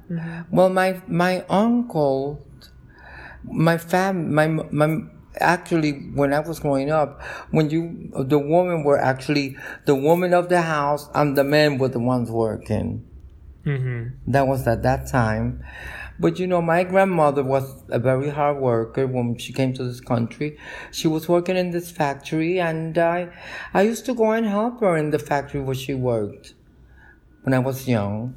Well, 0.50 0.70
my 0.70 1.02
my 1.08 1.46
uncle, 1.50 2.44
my 3.44 3.78
fam, 3.78 4.34
my 4.34 4.48
my 4.48 5.04
actually 5.38 5.92
when 6.14 6.34
I 6.34 6.40
was 6.40 6.60
growing 6.60 6.92
up, 6.92 7.22
when 7.52 7.70
you 7.70 8.12
the 8.14 8.40
women 8.40 8.84
were 8.84 8.98
actually 8.98 9.58
the 9.86 9.96
woman 9.96 10.34
of 10.34 10.50
the 10.50 10.62
house 10.62 11.10
and 11.14 11.38
the 11.38 11.44
men 11.44 11.78
were 11.78 11.90
the 11.90 12.00
ones 12.00 12.30
working. 12.32 13.06
Mm-hmm. 13.66 14.32
That 14.32 14.48
was 14.48 14.68
at 14.68 14.84
that 14.84 15.08
time. 15.08 15.64
But 16.20 16.38
you 16.38 16.48
know, 16.48 16.62
my 16.62 16.84
grandmother 16.84 17.44
was 17.44 17.82
a 17.90 18.00
very 18.00 18.30
hard 18.30 18.58
worker 18.58 19.08
when 19.08 19.38
she 19.38 19.54
came 19.54 19.74
to 19.76 19.84
this 19.84 20.02
country. 20.02 20.58
She 20.92 21.08
was 21.08 21.30
working 21.30 21.56
in 21.56 21.72
this 21.72 21.90
factory 21.90 22.60
and 22.60 22.98
I, 22.98 23.30
I 23.74 23.84
used 23.84 24.06
to 24.08 24.14
go 24.14 24.32
and 24.32 24.46
help 24.46 24.82
her 24.82 24.98
in 24.98 25.12
the 25.12 25.20
factory 25.20 25.62
where 25.62 25.76
she 25.76 25.94
worked 25.94 26.56
when 27.44 27.54
I 27.54 27.60
was 27.60 27.88
young. 27.88 28.36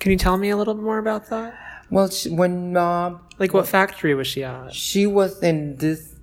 Can 0.00 0.10
you 0.10 0.18
tell 0.18 0.36
me 0.36 0.50
a 0.50 0.56
little 0.56 0.74
bit 0.74 0.82
more 0.82 0.98
about 0.98 1.30
that? 1.30 1.54
Well, 1.90 2.10
she, 2.10 2.30
when 2.30 2.76
uh, 2.76 3.18
Like, 3.38 3.54
what 3.54 3.68
factory 3.68 4.14
was 4.14 4.26
she 4.26 4.42
at? 4.44 4.74
she 4.74 5.06
was 5.06 5.42
in 5.42 5.76
this, 5.76 6.16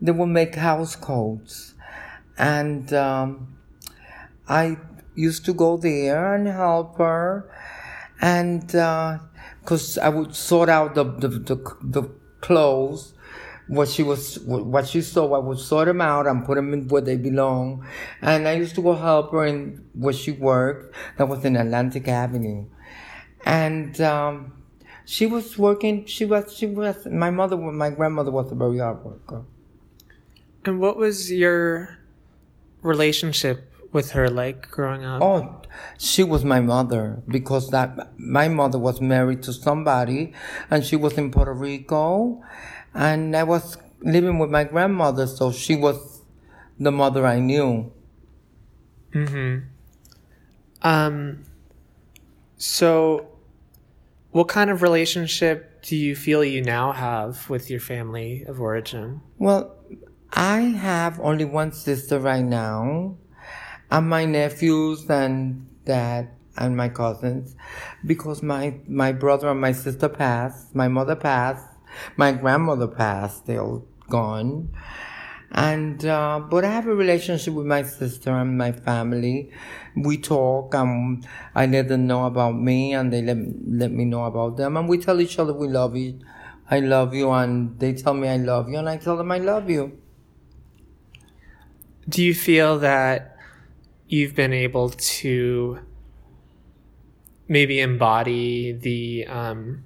they 0.00 0.12
would 0.12 0.26
make 0.26 0.54
house 0.54 0.96
coats, 0.96 1.74
and 2.36 2.92
um, 2.92 3.56
I 4.48 4.76
used 5.14 5.44
to 5.46 5.54
go 5.54 5.76
there 5.76 6.34
and 6.34 6.46
help 6.46 6.98
her, 6.98 7.50
and 8.20 8.66
because 8.66 9.98
I 9.98 10.08
would 10.08 10.34
sort 10.34 10.68
out 10.68 10.94
the 10.94 11.04
the, 11.04 11.28
the 11.28 11.76
the 11.82 12.02
clothes. 12.40 13.14
What 13.68 13.88
she 13.88 14.02
was, 14.02 14.38
what 14.40 14.86
she 14.88 15.00
saw, 15.00 15.32
I 15.34 15.38
would 15.38 15.58
sort 15.58 15.86
them 15.86 16.00
out 16.00 16.26
and 16.26 16.44
put 16.44 16.56
them 16.56 16.74
in 16.74 16.88
where 16.88 17.00
they 17.00 17.16
belong. 17.16 17.86
And 18.20 18.46
I 18.46 18.54
used 18.54 18.74
to 18.74 18.82
go 18.82 18.94
help 18.94 19.30
her 19.30 19.46
in 19.46 19.82
where 19.94 20.12
she 20.12 20.32
worked. 20.32 20.94
That 21.16 21.28
was 21.28 21.42
in 21.44 21.56
Atlantic 21.56 22.06
Avenue. 22.08 22.66
And, 23.46 23.98
um, 24.00 24.61
she 25.04 25.26
was 25.26 25.58
working, 25.58 26.06
she 26.06 26.24
was, 26.24 26.54
she 26.56 26.66
was, 26.66 27.06
my 27.06 27.30
mother, 27.30 27.56
my 27.56 27.90
grandmother 27.90 28.30
was 28.30 28.50
a 28.52 28.54
very 28.54 28.78
hard 28.78 29.04
worker. 29.04 29.44
And 30.64 30.78
what 30.80 30.96
was 30.96 31.30
your 31.32 31.98
relationship 32.82 33.72
with 33.92 34.12
her 34.12 34.28
like 34.28 34.70
growing 34.70 35.04
up? 35.04 35.22
Oh, 35.22 35.62
she 35.98 36.22
was 36.22 36.44
my 36.44 36.60
mother 36.60 37.22
because 37.28 37.70
that, 37.70 38.12
my 38.18 38.48
mother 38.48 38.78
was 38.78 39.00
married 39.00 39.42
to 39.44 39.52
somebody 39.52 40.32
and 40.70 40.84
she 40.84 40.96
was 40.96 41.14
in 41.18 41.30
Puerto 41.30 41.52
Rico 41.52 42.42
and 42.94 43.36
I 43.36 43.42
was 43.42 43.76
living 44.00 44.38
with 44.38 44.50
my 44.50 44.64
grandmother. 44.64 45.26
So 45.26 45.52
she 45.52 45.74
was 45.76 46.22
the 46.78 46.92
mother 46.92 47.26
I 47.26 47.40
knew. 47.40 47.92
Mm-hmm. 49.12 49.66
Um, 50.82 51.44
so 52.56 53.31
what 54.32 54.48
kind 54.48 54.70
of 54.70 54.82
relationship 54.82 55.82
do 55.82 55.94
you 55.96 56.16
feel 56.16 56.42
you 56.42 56.62
now 56.62 56.92
have 56.92 57.48
with 57.50 57.70
your 57.70 57.80
family 57.80 58.44
of 58.46 58.60
origin? 58.60 59.20
Well, 59.38 59.76
I 60.32 60.60
have 60.60 61.20
only 61.20 61.44
one 61.44 61.72
sister 61.72 62.18
right 62.18 62.44
now, 62.44 63.16
and 63.90 64.08
my 64.08 64.24
nephews 64.24 65.08
and 65.10 65.68
dad 65.84 66.30
and 66.56 66.76
my 66.76 66.88
cousins, 66.88 67.56
because 68.06 68.42
my 68.42 68.80
my 68.88 69.12
brother 69.12 69.48
and 69.50 69.60
my 69.60 69.72
sister 69.72 70.08
passed, 70.08 70.74
my 70.74 70.88
mother 70.88 71.16
passed, 71.16 71.66
my 72.16 72.32
grandmother 72.32 72.88
passed. 72.88 73.46
They're 73.46 73.62
all 73.62 73.86
gone, 74.08 74.70
and 75.52 76.04
uh, 76.06 76.40
but 76.40 76.64
I 76.64 76.70
have 76.70 76.86
a 76.86 76.94
relationship 76.94 77.52
with 77.52 77.66
my 77.66 77.82
sister 77.82 78.30
and 78.30 78.56
my 78.56 78.72
family. 78.72 79.50
We 79.94 80.16
talk, 80.16 80.74
and 80.74 81.26
I 81.54 81.66
let 81.66 81.88
them 81.88 82.06
know 82.06 82.24
about 82.24 82.56
me, 82.56 82.94
and 82.94 83.12
they 83.12 83.20
let 83.20 83.36
let 83.68 83.92
me 83.92 84.06
know 84.06 84.24
about 84.24 84.56
them, 84.56 84.76
and 84.76 84.88
we 84.88 84.98
tell 84.98 85.20
each 85.20 85.38
other 85.38 85.52
we 85.52 85.68
love 85.68 85.94
you. 85.94 86.20
I 86.70 86.80
love 86.80 87.14
you, 87.14 87.30
and 87.30 87.78
they 87.78 87.92
tell 87.92 88.14
me 88.14 88.28
I 88.28 88.38
love 88.38 88.70
you, 88.70 88.78
and 88.78 88.88
I 88.88 88.96
tell 88.96 89.16
them 89.16 89.30
I 89.30 89.38
love 89.38 89.68
you. 89.68 89.98
Do 92.08 92.24
you 92.24 92.34
feel 92.34 92.78
that 92.78 93.36
you've 94.08 94.34
been 94.34 94.54
able 94.54 94.88
to 94.88 95.80
maybe 97.46 97.78
embody 97.80 98.72
the 98.72 99.26
um, 99.26 99.84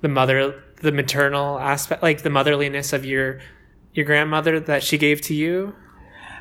the 0.00 0.08
mother 0.08 0.64
the 0.80 0.92
maternal 0.92 1.58
aspect 1.58 2.02
like 2.02 2.22
the 2.22 2.30
motherliness 2.30 2.94
of 2.94 3.04
your 3.04 3.40
your 3.94 4.06
grandmother 4.06 4.60
that 4.60 4.82
she 4.82 4.98
gave 4.98 5.20
to 5.22 5.34
you? 5.34 5.74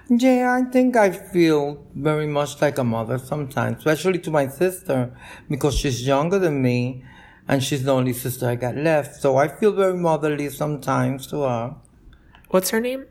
Yeah, 0.09 0.53
I 0.53 0.69
think 0.69 0.95
I 0.95 1.11
feel 1.11 1.85
very 1.93 2.27
much 2.27 2.61
like 2.61 2.77
a 2.77 2.83
mother 2.83 3.17
sometimes, 3.17 3.79
especially 3.79 4.19
to 4.19 4.31
my 4.31 4.47
sister 4.47 5.13
because 5.49 5.75
she's 5.75 6.07
younger 6.07 6.39
than 6.39 6.61
me 6.61 7.03
and 7.47 7.63
she's 7.63 7.83
the 7.83 7.93
only 7.93 8.13
sister 8.13 8.47
I 8.47 8.55
got 8.55 8.75
left. 8.75 9.15
So 9.15 9.37
I 9.37 9.47
feel 9.47 9.73
very 9.73 9.95
motherly 9.95 10.49
sometimes 10.49 11.27
to 11.27 11.41
her. 11.41 11.75
What's 12.49 12.69
her 12.69 12.79
name? 12.79 13.05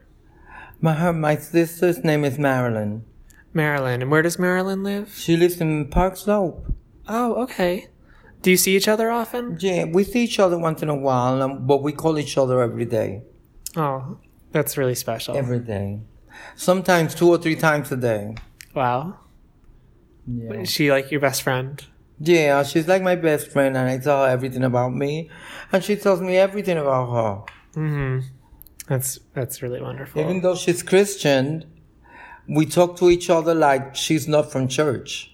My 0.81 0.94
her, 0.94 1.12
my 1.12 1.37
sister's 1.37 2.05
name 2.05 2.25
is 2.25 2.38
Marilyn. 2.38 3.05
Marilyn. 3.53 4.03
And 4.03 4.11
where 4.11 4.22
does 4.22 4.38
Marilyn 4.38 4.83
live? 4.83 5.14
She 5.14 5.37
lives 5.37 5.61
in 5.61 5.88
Park 5.88 6.16
Slope. 6.16 6.66
Oh, 7.09 7.42
okay. 7.44 7.88
Do 8.42 8.51
you 8.51 8.57
see 8.57 8.77
each 8.77 8.88
other 8.88 9.11
often? 9.11 9.57
Yeah, 9.61 9.85
we 9.85 10.05
see 10.05 10.25
each 10.25 10.38
other 10.38 10.59
once 10.59 10.83
in 10.83 10.88
a 10.88 10.94
while, 10.94 11.42
um, 11.42 11.66
but 11.66 11.83
we 11.83 11.92
call 11.92 12.18
each 12.18 12.37
other 12.38 12.62
every 12.62 12.85
day. 12.85 13.22
Oh, 13.75 14.18
that's 14.57 14.77
really 14.81 14.95
special. 14.95 15.37
Every 15.37 15.61
day. 15.75 16.01
Sometimes 16.57 17.14
two 17.14 17.29
or 17.35 17.38
three 17.45 17.57
times 17.69 17.92
a 17.92 17.97
day. 18.11 18.35
wow. 18.75 19.01
Yeah. 20.27 20.55
Is 20.64 20.71
she 20.77 20.90
like 20.90 21.11
your 21.12 21.21
best 21.21 21.42
friend? 21.47 21.75
Yeah, 22.19 22.62
she's 22.64 22.88
like 22.88 23.03
my 23.03 23.14
best 23.29 23.45
friend, 23.55 23.77
and 23.77 23.87
I 23.88 23.99
tell 23.99 24.25
her 24.25 24.31
everything 24.37 24.64
about 24.64 24.92
me, 25.03 25.31
and 25.73 25.85
she 25.85 25.95
tells 26.05 26.21
me 26.21 26.35
everything 26.49 26.79
about 26.79 27.07
her. 27.16 27.81
Mm-hmm. 27.81 28.27
That's 28.88 29.11
that's 29.35 29.57
really 29.62 29.81
wonderful. 29.88 30.21
Even 30.23 30.40
though 30.42 30.57
she's 30.57 30.83
Christian, 30.83 31.45
we 32.49 32.64
talk 32.66 32.97
to 33.01 33.11
each 33.11 33.29
other 33.31 33.55
like 33.55 33.95
she's 33.95 34.27
not 34.27 34.51
from 34.53 34.66
church. 34.79 35.31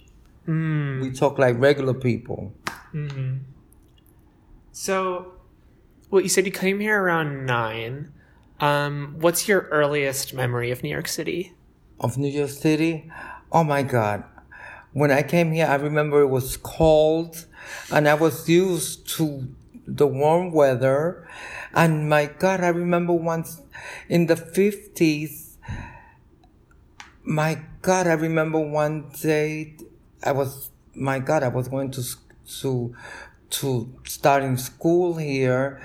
mm. 0.49 1.01
We 1.03 1.09
talk 1.23 1.39
like 1.39 1.57
regular 1.69 1.95
people. 1.95 2.53
hmm 2.93 3.37
So, 4.73 5.33
well, 6.11 6.21
you 6.23 6.29
said 6.29 6.45
you 6.47 6.53
came 6.53 6.81
here 6.81 7.01
around 7.03 7.47
nine. 7.47 8.13
Um, 8.63 9.17
what's 9.19 9.49
your 9.49 9.63
earliest 9.73 10.35
memory 10.35 10.71
of 10.71 10.85
New 10.85 10.89
York 10.89 11.09
City? 11.09 11.53
Of 11.99 12.17
New 12.17 12.29
York 12.29 12.49
City, 12.49 13.11
oh 13.51 13.65
my 13.65 13.83
God. 13.83 14.23
When 14.93 15.11
I 15.11 15.23
came 15.23 15.51
here, 15.51 15.67
I 15.67 15.75
remember 15.75 16.21
it 16.21 16.29
was 16.29 16.57
cold, 16.59 17.47
and 17.91 18.09
I 18.09 18.15
was 18.15 18.49
used 18.49 19.09
to 19.17 19.49
the 19.85 20.07
warm 20.07 20.53
weather. 20.53 21.29
And 21.75 22.09
my 22.09 22.27
God, 22.27 22.61
I 22.61 22.69
remember 22.69 23.13
once 23.15 23.61
in 24.09 24.27
the 24.27 24.37
50s, 24.37 25.57
my 27.25 27.63
God, 27.81 28.07
I 28.07 28.13
remember 28.13 28.61
one 28.61 29.11
day 29.21 29.75
I 30.23 30.31
was, 30.31 30.71
my 30.95 31.19
God, 31.19 31.43
I 31.43 31.49
was 31.49 31.67
going 31.67 31.91
to, 31.93 32.05
to, 32.61 32.95
to 33.51 33.95
starting 34.05 34.57
school 34.57 35.17
here 35.17 35.83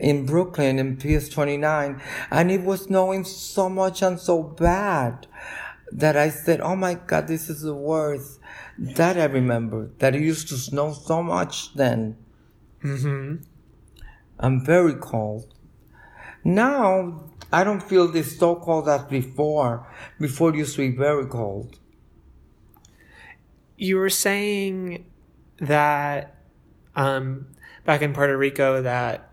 in 0.00 0.26
Brooklyn 0.26 0.78
in 0.78 0.96
PS 0.96 1.28
29 1.28 2.00
and 2.30 2.50
it 2.50 2.62
was 2.62 2.82
snowing 2.82 3.24
so 3.24 3.68
much 3.68 4.02
and 4.02 4.18
so 4.18 4.42
bad 4.42 5.26
that 5.92 6.16
I 6.16 6.30
said, 6.30 6.60
Oh 6.60 6.76
my 6.76 6.94
God, 6.94 7.28
this 7.28 7.50
is 7.50 7.62
the 7.62 7.74
worst. 7.74 8.40
That 8.78 9.18
I 9.18 9.24
remember 9.24 9.90
that 9.98 10.14
it 10.14 10.22
used 10.22 10.48
to 10.48 10.56
snow 10.56 10.92
so 10.92 11.22
much 11.22 11.74
then. 11.74 12.16
Mm-hmm. 12.82 13.44
I'm 14.38 14.64
very 14.64 14.94
cold. 14.94 15.54
Now 16.42 17.24
I 17.52 17.64
don't 17.64 17.82
feel 17.82 18.08
this 18.08 18.38
so 18.38 18.56
cold 18.56 18.88
as 18.88 19.02
before. 19.04 19.86
Before 20.18 20.50
it 20.50 20.56
used 20.56 20.76
to 20.76 20.90
be 20.90 20.96
very 20.96 21.26
cold. 21.26 21.78
You 23.76 23.96
were 23.96 24.10
saying 24.10 25.04
that 25.58 26.36
um, 26.96 27.46
back 27.84 28.02
in 28.02 28.12
Puerto 28.12 28.36
Rico 28.36 28.82
that 28.82 29.29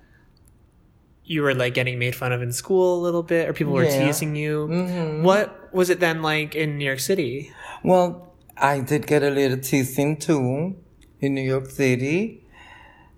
you 1.28 1.42
were 1.42 1.54
like 1.54 1.74
getting 1.74 2.00
made 2.00 2.16
fun 2.16 2.32
of 2.32 2.42
in 2.42 2.52
school 2.54 3.00
a 3.00 3.02
little 3.04 3.22
bit, 3.24 3.50
or 3.50 3.54
people 3.54 3.74
were 3.74 3.84
Yeah. 3.84 4.06
teasing 4.08 4.36
you. 4.36 4.68
Mhm. 4.72 5.24
What 5.24 5.74
was 5.74 5.90
it 5.90 6.00
then 6.00 6.22
like 6.22 6.56
in 6.56 6.78
New 6.78 6.86
York 6.86 7.00
City? 7.02 7.52
Well, 7.84 8.34
I 8.56 8.80
did 8.80 9.06
get 9.06 9.22
a 9.24 9.30
little 9.30 9.58
teasing 9.58 10.16
too 10.18 10.76
in 11.20 11.34
New 11.36 11.42
York 11.54 11.70
City, 11.70 12.44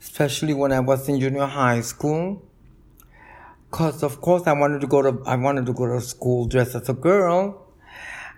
especially 0.01 0.53
when 0.55 0.71
I 0.71 0.79
was 0.79 1.07
in 1.07 1.19
junior 1.19 1.45
high 1.45 1.81
school. 1.81 2.41
Cause 3.71 4.01
of 4.01 4.19
course 4.21 4.43
I 4.47 4.53
wanted 4.53 4.81
to 4.81 4.87
go 4.87 5.03
to 5.03 5.21
I 5.27 5.35
wanted 5.35 5.67
to 5.67 5.73
go 5.73 5.85
to 5.85 6.01
school 6.01 6.47
dressed 6.47 6.73
as 6.73 6.89
a 6.89 6.93
girl, 6.93 7.67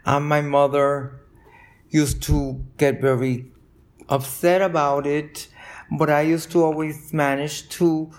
and 0.06 0.26
my 0.28 0.42
mother 0.42 1.22
used 1.90 2.22
to 2.24 2.60
get 2.78 3.00
very 3.00 3.46
upset 4.10 4.62
about 4.62 5.08
it, 5.08 5.48
but 5.98 6.10
I 6.10 6.22
used 6.22 6.52
to 6.52 6.64
always 6.64 7.14
manage 7.14 7.70
to 7.80 8.12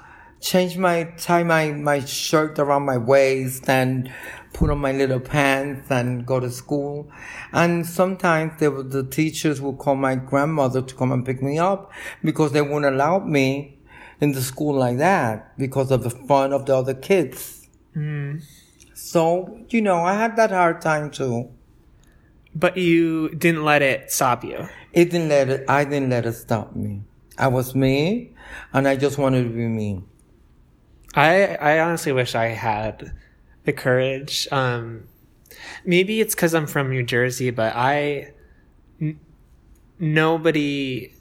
change 0.43 0.77
my 0.77 1.05
tie 1.17 1.45
my 1.45 1.71
my 1.71 2.01
shirt 2.05 2.59
around 2.59 2.85
my 2.85 2.99
waist 2.99 3.69
and 3.69 4.13
put 4.53 4.71
on 4.71 4.79
my 4.79 4.93
little 4.93 5.21
pants 5.21 5.91
and 5.91 6.27
go 6.27 6.41
to 6.41 6.51
school. 6.51 7.11
And 7.53 7.87
sometimes 7.87 8.59
there 8.59 8.71
were, 8.71 8.83
the 8.83 9.05
teachers 9.05 9.61
would 9.63 9.79
call 9.79 9.95
my 9.95 10.17
grandmother 10.17 10.83
to 10.83 10.95
come 10.95 11.13
and 11.13 11.25
pick 11.25 11.43
me 11.43 11.59
up 11.59 11.91
because 12.23 12.53
they 12.53 12.61
wouldn't 12.61 12.95
allow 12.95 13.21
me 13.21 13.79
in 14.21 14.33
the 14.33 14.43
school 14.43 14.75
like 14.75 14.99
that 14.99 15.57
because 15.57 15.91
of 15.91 16.03
the 16.03 16.11
fun 16.11 16.53
of 16.53 16.67
the 16.67 16.77
other 16.77 16.95
kids. 16.95 17.69
Mm. 17.97 18.43
So, 18.95 19.65
you 19.71 19.81
know, 19.81 20.03
I 20.03 20.15
had 20.15 20.37
that 20.37 20.51
hard 20.51 20.81
time 20.81 21.11
too. 21.11 21.51
But 22.55 22.77
you 22.77 23.31
didn't 23.31 23.65
let 23.65 23.81
it 23.81 24.11
stop 24.11 24.45
you. 24.45 24.69
It 24.93 25.07
didn't 25.11 25.31
let 25.31 25.49
it, 25.49 25.65
I 25.71 25.85
didn't 25.85 26.11
let 26.11 26.27
it 26.27 26.35
stop 26.35 26.77
me. 26.77 27.03
I 27.39 27.49
was 27.49 27.75
me 27.75 28.35
and 28.75 28.87
I 28.87 28.97
just 28.97 29.17
wanted 29.17 29.45
to 29.45 29.49
be 29.49 29.67
me. 29.67 30.05
I 31.15 31.55
I 31.57 31.81
honestly 31.81 32.13
wish 32.13 32.35
I 32.35 32.47
had 32.49 33.13
the 33.65 33.73
courage. 33.73 34.49
Um, 34.51 35.05
maybe 35.85 36.21
it's 36.21 36.35
because 36.35 36.55
I'm 36.55 36.67
from 36.67 36.91
New 36.91 37.03
Jersey, 37.03 37.51
but 37.51 37.75
I 37.77 38.33
n- 39.01 39.21
nobody 39.99 41.13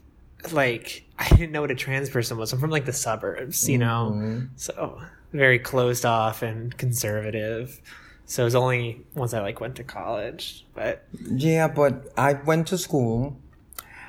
like 0.50 1.04
I 1.18 1.28
didn't 1.28 1.52
know 1.52 1.60
what 1.60 1.70
a 1.70 1.74
trans 1.74 2.10
person 2.10 2.36
was. 2.36 2.52
I'm 2.52 2.58
from 2.58 2.70
like 2.70 2.84
the 2.86 2.92
suburbs, 2.92 3.68
you 3.68 3.78
know, 3.78 4.12
Mhm. 4.14 4.48
so 4.56 5.00
very 5.32 5.58
closed 5.58 6.04
off 6.04 6.42
and 6.42 6.76
conservative. 6.76 7.80
So 8.26 8.42
it 8.42 8.44
was 8.44 8.54
only 8.54 9.02
once 9.14 9.34
I 9.34 9.40
like 9.40 9.60
went 9.60 9.76
to 9.76 9.84
college, 9.84 10.64
but 10.74 11.04
Yeah, 11.30 11.68
but 11.68 12.12
I 12.16 12.32
went 12.34 12.66
to 12.68 12.78
school. 12.78 13.36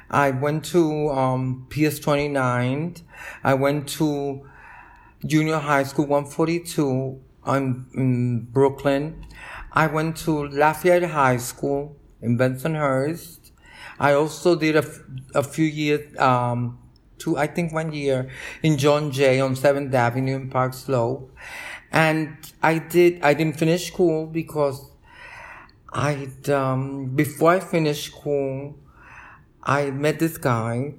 I 0.10 0.32
went 0.32 0.63
to 0.65 1.10
um, 1.10 1.65
PS 1.69 2.00
29. 2.00 2.96
I 3.43 3.54
went 3.56 3.88
to 3.89 4.48
junior 5.25 5.57
high 5.57 5.83
school 5.83 6.05
142 6.05 7.21
on, 7.43 7.86
in 7.93 8.45
Brooklyn. 8.51 9.25
I 9.71 9.88
went 9.88 10.17
to 10.17 10.47
Lafayette 10.47 11.03
High 11.03 11.38
School 11.38 11.95
in 12.21 12.38
Bensonhurst. 12.38 13.51
I 13.99 14.13
also 14.13 14.55
did 14.55 14.75
a, 14.75 14.86
a 15.36 15.43
few 15.43 15.65
years, 15.65 16.17
um, 16.19 16.79
two, 17.17 17.38
I 17.38 17.47
think 17.47 17.73
one 17.73 17.93
year 17.93 18.29
in 18.62 18.77
John 18.77 19.12
Jay 19.12 19.39
on 19.39 19.55
7th 19.55 19.93
Avenue 19.93 20.36
in 20.36 20.49
Park 20.49 20.73
Slope. 20.73 21.31
And 21.91 22.38
I 22.62 22.79
did, 22.79 23.21
I 23.21 23.33
didn't 23.33 23.57
finish 23.57 23.88
school 23.88 24.25
because 24.25 24.89
I 25.93 26.27
um 26.51 27.15
before 27.15 27.51
I 27.51 27.59
finished 27.59 28.05
school, 28.07 28.75
I 29.62 29.91
met 29.91 30.17
this 30.17 30.38
guy. 30.38 30.95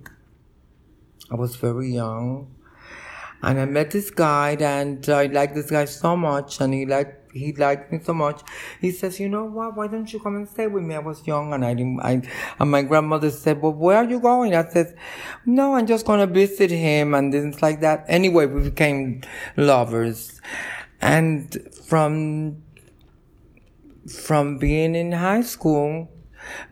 I 1.31 1.35
was 1.35 1.57
very 1.57 1.93
young, 1.93 2.54
and 3.45 3.61
I 3.61 3.67
met 3.67 3.91
this 3.91 4.11
guy, 4.11 4.57
and 4.59 5.09
I 5.09 5.27
liked 5.27 5.55
this 5.55 5.71
guy 5.71 5.85
so 5.85 6.17
much, 6.17 6.61
and 6.61 6.73
he 6.73 6.87
liked 6.87 7.21
he 7.35 7.53
liked 7.53 7.91
me 7.93 7.99
so 8.03 8.15
much. 8.15 8.43
He 8.81 8.91
says, 8.91 9.19
"You 9.21 9.29
know 9.29 9.45
what? 9.45 9.77
Why 9.77 9.87
don't 9.89 10.13
you 10.13 10.21
come 10.21 10.37
and 10.37 10.49
stay 10.49 10.67
with 10.67 10.85
me?" 10.85 10.95
I 10.95 11.01
was 11.01 11.27
young, 11.27 11.53
and 11.53 11.65
I 11.65 11.75
didn't. 11.75 12.01
I 12.01 12.23
and 12.59 12.71
my 12.71 12.83
grandmother 12.83 13.31
said, 13.31 13.61
"Well, 13.61 13.73
where 13.73 13.99
are 13.99 14.05
you 14.05 14.21
going?" 14.21 14.55
I 14.55 14.65
said, 14.69 14.95
"No, 15.45 15.75
I'm 15.75 15.87
just 15.87 16.07
gonna 16.07 16.27
visit 16.27 16.71
him," 16.71 17.15
and 17.15 17.33
things 17.33 17.61
like 17.61 17.81
that. 17.81 18.05
Anyway, 18.09 18.47
we 18.47 18.63
became 18.63 19.23
lovers, 19.57 20.41
and 21.01 21.59
from 21.87 22.63
from 24.09 24.59
being 24.59 24.95
in 24.95 25.13
high 25.13 25.43
school, 25.43 26.11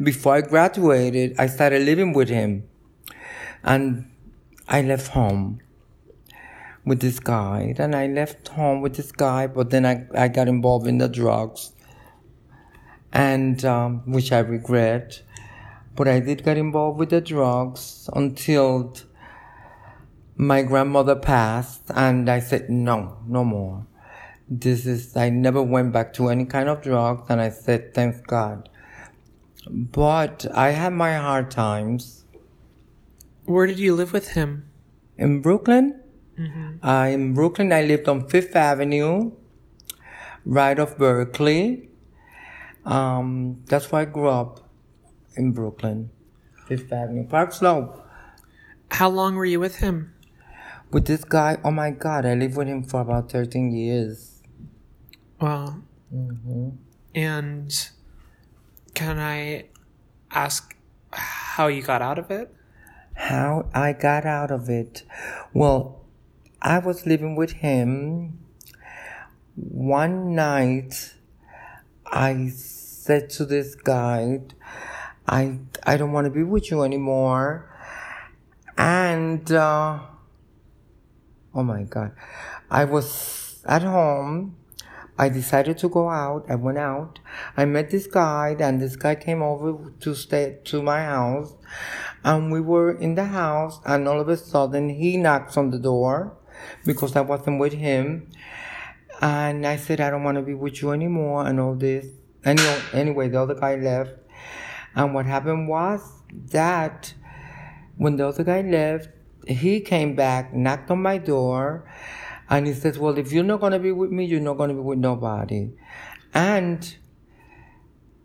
before 0.03 0.37
I 0.37 0.41
graduated, 0.43 1.35
I 1.39 1.47
started 1.49 1.83
living 1.83 2.13
with 2.13 2.29
him. 2.29 2.65
And 3.65 4.07
I 4.69 4.83
left 4.83 5.09
home 5.09 5.61
with 6.85 7.01
this 7.01 7.19
guy. 7.21 7.75
Then 7.77 7.95
I 7.95 8.07
left 8.07 8.49
home 8.49 8.81
with 8.81 8.97
this 8.97 9.13
guy, 9.13 9.47
but 9.47 9.71
then 9.71 9.87
I, 9.87 10.07
I 10.15 10.29
got 10.29 10.49
involved 10.49 10.87
in 10.87 10.99
the 10.99 11.09
drugs. 11.09 11.73
And, 13.13 13.63
um, 13.65 14.11
which 14.11 14.33
I 14.33 14.39
regret. 14.39 15.23
But 15.95 16.09
I 16.09 16.21
did 16.21 16.45
get 16.45 16.57
involved 16.57 16.99
with 16.99 17.11
the 17.11 17.21
drugs 17.21 18.09
until 18.15 18.97
my 20.35 20.63
grandmother 20.63 21.15
passed 21.15 21.83
and 21.95 22.31
I 22.31 22.41
said, 22.41 22.71
no, 22.71 23.19
no 23.27 23.45
more. 23.45 23.87
This 24.49 24.87
is, 24.87 25.15
I 25.17 25.29
never 25.29 25.63
went 25.63 25.93
back 25.93 26.15
to 26.15 26.29
any 26.29 26.47
kind 26.47 26.71
of 26.71 26.83
drugs 26.83 27.27
and 27.29 27.41
I 27.41 27.51
said, 27.51 27.93
thank 27.95 28.27
God. 28.27 28.71
But 29.71 30.47
I 30.55 30.71
had 30.71 30.95
my 30.95 31.15
hard 31.17 31.51
times 31.51 32.25
where 33.45 33.67
did 33.67 33.79
you 33.79 33.95
live 33.95 34.13
with 34.13 34.29
him? 34.29 34.73
in 35.23 35.41
Brooklyn. 35.41 36.02
Uh, 36.83 37.09
in 37.11 37.35
Brooklyn, 37.35 37.73
I 37.73 37.83
lived 37.83 38.09
on 38.09 38.29
Fifth 38.29 38.57
Avenue, 38.57 39.33
right 40.45 40.79
off 40.79 40.97
Berkeley. 40.97 41.91
Um, 42.85 43.63
that's 43.67 43.93
where 43.93 44.03
I 44.03 44.05
grew 44.07 44.29
up 44.29 44.69
in 45.37 45.53
Brooklyn, 45.53 46.11
Fifth 46.67 46.93
Avenue, 46.93 47.27
Park 47.29 47.53
Slope. 47.53 48.05
How 48.91 49.09
long 49.09 49.37
were 49.37 49.45
you 49.45 49.61
with 49.61 49.77
him? 49.77 50.13
with 50.93 51.07
this 51.07 51.25
guy, 51.25 51.57
oh 51.65 51.71
my 51.71 51.91
God, 51.91 52.27
I 52.27 52.35
lived 52.35 52.57
with 52.57 52.69
him 52.69 52.85
for 52.85 53.01
about 53.01 53.33
13 53.33 53.73
years. 53.75 54.43
Wow. 55.41 55.79
And 57.15 57.91
can 58.95 59.19
I 59.19 59.65
ask 60.31 60.77
how 61.13 61.69
you 61.69 61.83
got 61.83 62.03
out 62.03 62.19
of 62.19 62.31
it? 62.31 62.55
How 63.15 63.69
I 63.75 63.95
got 63.95 64.27
out 64.27 64.51
of 64.51 64.69
it? 64.69 65.03
Well, 65.55 66.02
I 66.65 66.79
was 66.79 67.07
living 67.07 67.35
with 67.35 67.55
him. 67.55 68.39
One 69.57 70.37
night, 70.37 71.15
I 72.07 72.51
said 72.55 73.31
to 73.31 73.45
this 73.45 73.75
guy, 73.75 74.43
I, 75.27 75.59
I 75.83 75.97
don't 75.97 76.13
want 76.13 76.27
to 76.27 76.31
be 76.31 76.45
with 76.45 76.71
you 76.71 76.85
anymore. 76.85 77.69
And, 78.79 79.51
uh, 79.51 79.99
oh 81.53 81.65
my 81.65 81.83
God, 81.83 82.13
I 82.71 82.85
was 82.85 83.61
at 83.67 83.83
home. 83.83 84.55
I 85.19 85.31
decided 85.31 85.79
to 85.79 85.89
go 85.89 86.09
out. 86.09 86.47
I 86.49 86.55
went 86.55 86.79
out. 86.79 87.19
I 87.57 87.65
met 87.65 87.91
this 87.91 88.07
guy, 88.07 88.55
and 88.61 88.81
this 88.81 88.95
guy 88.95 89.17
came 89.17 89.43
over 89.43 89.91
to 89.99 90.15
stay 90.15 90.59
to 90.67 90.81
my 90.81 91.03
house. 91.03 91.57
And 92.23 92.53
we 92.53 92.61
were 92.61 92.93
in 92.93 93.17
the 93.17 93.25
house, 93.25 93.81
and 93.85 94.07
all 94.07 94.21
of 94.21 94.29
a 94.29 94.37
sudden 94.37 94.91
he 94.91 95.17
knocks 95.17 95.57
on 95.57 95.71
the 95.71 95.79
door 95.81 96.37
because 96.85 97.17
I 97.17 97.21
wasn't 97.21 97.59
with 97.61 97.73
him. 97.73 98.31
And 99.21 99.67
I 99.67 99.77
said, 99.77 100.01
I 100.01 100.11
don't 100.11 100.25
want 100.25 100.37
to 100.37 100.43
be 100.43 100.55
with 100.55 100.83
you 100.83 100.91
anymore, 100.91 101.47
and 101.47 101.61
all 101.61 101.75
this. 101.75 102.07
Anyway, 102.45 102.81
anyway, 102.93 103.29
the 103.29 103.41
other 103.41 103.55
guy 103.55 103.77
left. 103.77 104.15
And 104.95 105.15
what 105.15 105.27
happened 105.27 105.69
was 105.69 106.01
that 106.51 107.15
when 107.97 108.17
the 108.17 108.27
other 108.27 108.45
guy 108.45 108.63
left, 108.63 109.09
he 109.47 109.81
came 109.81 110.15
back, 110.15 110.53
knocked 110.53 110.91
on 110.91 111.03
my 111.03 111.19
door, 111.19 111.89
and 112.49 112.67
he 112.67 112.75
says, 112.75 112.99
Well, 112.99 113.17
if 113.19 113.33
you're 113.33 113.45
not 113.45 113.61
going 113.61 113.73
to 113.73 113.79
be 113.79 113.93
with 113.93 114.11
me, 114.11 114.25
you're 114.25 114.41
not 114.41 114.57
going 114.57 114.69
to 114.69 114.75
be 114.75 114.81
with 114.81 114.99
nobody. 114.99 115.71
And 116.35 116.97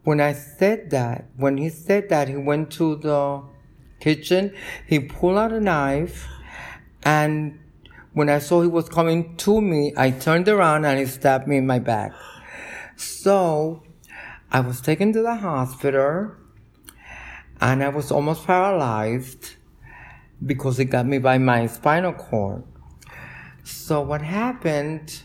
when 0.04 0.22
I 0.22 0.34
said 0.34 0.90
that, 0.92 1.30
when 1.36 1.58
he 1.58 1.70
said 1.70 2.10
that, 2.10 2.28
he 2.28 2.36
went 2.36 2.72
to 2.72 2.96
the 2.96 3.44
kitchen, 4.00 4.54
he 4.86 5.00
pulled 5.00 5.38
out 5.38 5.52
a 5.52 5.60
knife, 5.60 6.28
and 7.04 7.60
when 8.18 8.30
I 8.30 8.40
saw 8.40 8.62
he 8.62 8.68
was 8.68 8.90
coming 8.90 9.36
to 9.38 9.62
me, 9.62 9.94
I 9.96 10.10
turned 10.10 10.50
around 10.50 10.86
and 10.86 10.98
he 10.98 11.06
stabbed 11.06 11.48
me 11.48 11.58
in 11.58 11.68
my 11.68 11.78
back. 11.78 12.14
So 12.96 13.84
I 14.52 14.62
was 14.62 14.82
taken 14.82 15.14
to 15.14 15.22
the 15.22 15.36
hospital 15.36 16.32
and 17.62 17.84
I 17.84 17.90
was 17.90 18.10
almost 18.10 18.48
paralyzed 18.48 19.58
because 20.44 20.80
it 20.80 20.86
got 20.86 21.06
me 21.06 21.20
by 21.20 21.38
my 21.38 21.68
spinal 21.68 22.14
cord. 22.14 22.64
So 23.64 24.02
what 24.02 24.24
happened? 24.24 25.22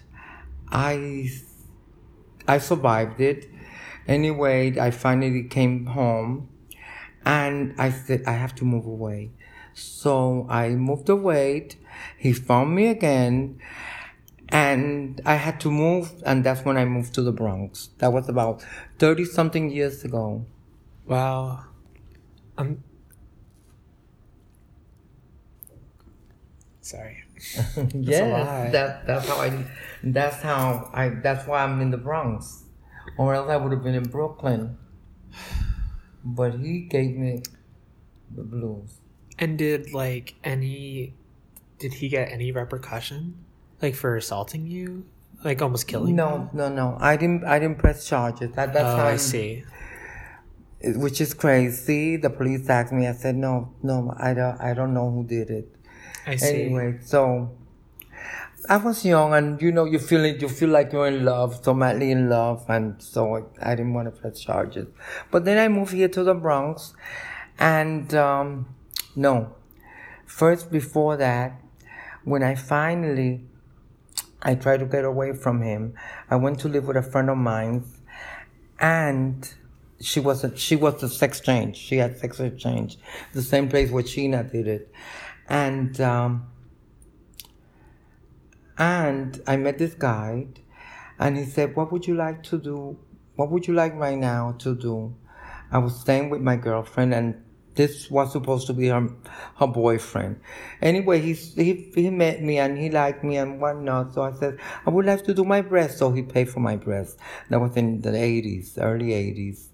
I 0.71 1.31
I 2.47 2.59
survived 2.59 3.23
it. 3.23 3.49
Anyway, 4.07 4.79
I 4.79 4.91
finally 4.91 5.45
came 5.45 5.87
home 5.87 6.51
and 7.25 7.75
I 7.79 7.89
said 7.89 8.25
I 8.27 8.33
have 8.33 8.55
to 8.57 8.67
move 8.67 8.85
away. 8.85 9.31
So 9.73 10.47
I 10.51 10.71
moved 10.71 11.09
away. 11.09 11.69
He 12.17 12.33
found 12.33 12.75
me 12.75 12.89
again 12.89 13.61
and 14.49 15.21
I 15.25 15.35
had 15.37 15.61
to 15.61 15.71
move 15.71 16.23
and 16.27 16.45
that's 16.45 16.65
when 16.65 16.77
I 16.77 16.85
moved 16.85 17.15
to 17.15 17.23
the 17.23 17.33
Bronx. 17.33 17.89
That 17.99 18.13
was 18.13 18.29
about 18.29 18.65
30 18.99 19.25
something 19.25 19.71
years 19.71 20.05
ago. 20.05 20.45
Wow. 21.07 21.65
I'm 22.59 22.85
sorry. 26.81 27.25
yes, 27.95 28.73
that 28.73 29.07
that's 29.07 29.27
how 29.29 29.37
I 29.41 29.65
that's 30.05 30.41
how 30.43 30.91
I 30.95 31.09
that's 31.09 31.47
why 31.47 31.65
I'm 31.65 31.81
in 31.81 31.91
the 31.91 31.97
Bronx. 31.97 32.65
Or 33.19 33.35
else 33.35 33.51
I 33.51 33.57
would 33.57 33.73
have 33.73 33.83
been 33.83 33.95
in 33.95 34.05
Brooklyn. 34.05 34.79
But 36.25 36.61
he 36.61 36.83
gave 36.83 37.17
me 37.17 37.43
the 38.31 38.45
blues. 38.45 39.01
And 39.39 39.59
did 39.59 39.93
like 39.93 40.35
any 40.45 41.15
did 41.83 41.93
he 42.01 42.09
get 42.09 42.31
any 42.31 42.49
repercussion? 42.53 43.21
Like 43.83 43.95
for 43.95 44.17
assaulting 44.17 44.67
you? 44.67 45.05
Like 45.45 45.61
almost 45.61 45.89
killing 45.89 46.15
No, 46.15 46.49
no, 46.53 46.69
no. 46.81 46.97
I 47.01 47.17
didn't 47.17 47.43
I 47.45 47.59
didn't 47.59 47.79
press 47.85 48.07
charges. 48.07 48.51
That 48.57 48.73
that's 48.73 48.93
Oh, 48.95 48.97
how 49.01 49.09
I 49.09 49.17
see. 49.17 49.65
which 51.05 51.21
is 51.21 51.35
crazy. 51.35 52.17
The 52.17 52.31
police 52.31 52.69
asked 52.69 52.93
me. 52.93 53.07
I 53.07 53.13
said, 53.13 53.35
"No, 53.37 53.55
no, 53.83 53.97
I 54.29 54.35
don't. 54.35 54.61
I 54.69 54.75
don't 54.79 54.95
know 54.95 55.09
who 55.15 55.23
did 55.25 55.51
it." 55.51 55.67
I 56.27 56.37
see. 56.37 56.63
Anyway, 56.67 56.99
so 57.13 57.51
I 58.69 58.77
was 58.87 59.05
young, 59.05 59.35
and 59.35 59.61
you 59.63 59.71
know, 59.77 59.85
you 59.85 59.99
feel 59.99 60.25
it. 60.25 60.41
You 60.43 60.49
feel 60.49 60.71
like 60.79 60.93
you're 60.93 61.07
in 61.09 61.25
love, 61.25 61.59
so 61.65 61.75
madly 61.75 62.11
in 62.11 62.29
love, 62.29 62.65
and 62.69 63.01
so 63.03 63.23
I, 63.37 63.71
I 63.71 63.75
didn't 63.77 63.95
want 63.95 64.07
to 64.15 64.21
press 64.21 64.41
charges. 64.41 64.87
But 65.33 65.45
then 65.45 65.59
I 65.59 65.67
moved 65.69 65.93
here 65.93 66.09
to 66.19 66.23
the 66.31 66.35
Bronx, 66.35 66.95
and 67.59 68.13
um, 68.15 68.67
no, 69.15 69.55
first 70.27 70.71
before 70.71 71.17
that, 71.17 71.61
when 72.25 72.43
I 72.43 72.55
finally 72.55 73.45
I 74.43 74.55
tried 74.55 74.81
to 74.81 74.87
get 74.87 75.05
away 75.05 75.33
from 75.35 75.63
him. 75.63 75.95
I 76.29 76.37
went 76.37 76.59
to 76.61 76.69
live 76.69 76.87
with 76.87 76.97
a 76.97 77.03
friend 77.03 77.31
of 77.31 77.39
mine, 77.39 77.85
and 78.81 79.49
she 80.01 80.19
was 80.19 80.43
a, 80.43 80.57
she 80.57 80.75
was 80.75 81.03
a 81.03 81.09
sex 81.09 81.41
change. 81.41 81.77
She 81.77 81.97
had 81.97 82.19
sex 82.19 82.41
change, 82.59 82.99
the 83.33 83.43
same 83.43 83.69
place 83.69 83.91
where 83.91 84.03
Sheena 84.03 84.51
did 84.51 84.67
it, 84.67 84.93
and 85.49 86.01
um, 86.01 86.47
and 88.77 89.41
I 89.47 89.57
met 89.57 89.79
this 89.79 89.95
guy, 89.95 90.49
and 91.19 91.37
he 91.37 91.45
said, 91.45 91.77
"What 91.77 91.93
would 91.93 92.07
you 92.07 92.15
like 92.15 92.43
to 92.45 92.59
do? 92.59 92.99
What 93.37 93.51
would 93.51 93.69
you 93.69 93.75
like 93.75 93.95
right 93.95 94.19
now 94.19 94.57
to 94.59 94.75
do?" 94.75 95.15
I 95.71 95.79
was 95.79 95.99
staying 96.01 96.31
with 96.31 96.41
my 96.41 96.57
girlfriend, 96.57 97.15
and 97.15 97.43
this 97.75 98.11
was 98.11 98.33
supposed 98.33 98.67
to 98.67 98.73
be 98.73 98.89
her 98.89 99.09
her 99.57 99.67
boyfriend. 99.67 100.41
Anyway, 100.81 101.21
he 101.21 101.33
he 101.35 101.91
he 101.95 102.11
met 102.11 102.43
me 102.43 102.59
and 102.59 102.79
he 102.79 102.91
liked 102.91 103.25
me 103.25 103.37
and 103.37 103.61
whatnot. 103.61 104.15
So 104.15 104.23
I 104.23 104.33
said 104.33 104.59
I 104.87 104.91
would 104.91 105.07
like 105.07 105.25
to 105.25 105.35
do 105.35 105.45
my 105.45 105.61
breast. 105.61 105.99
So 105.99 106.13
he 106.13 106.23
paid 106.23 106.51
for 106.51 106.61
my 106.61 106.77
breast. 106.77 107.19
That 107.51 107.61
was 107.61 107.77
in 107.77 108.01
the 108.01 108.15
eighties, 108.15 108.79
early 108.79 109.13
eighties, 109.13 109.71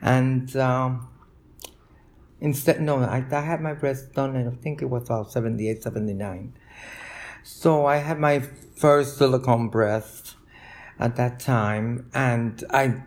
and 0.00 0.54
um, 0.56 1.08
instead 2.40 2.80
no, 2.80 2.98
I 2.98 3.24
I 3.30 3.40
had 3.40 3.60
my 3.60 3.74
breast 3.74 4.12
done, 4.12 4.36
and 4.36 4.48
I 4.48 4.54
think 4.62 4.82
it 4.82 4.86
was 4.86 5.04
about 5.04 5.32
78, 5.32 5.82
79. 5.82 6.52
So 7.42 7.86
I 7.86 7.96
had 7.96 8.20
my 8.20 8.40
first 8.76 9.18
silicone 9.18 9.68
breast 9.68 10.36
at 10.98 11.16
that 11.16 11.40
time, 11.40 12.08
and 12.14 12.62
I 12.70 13.02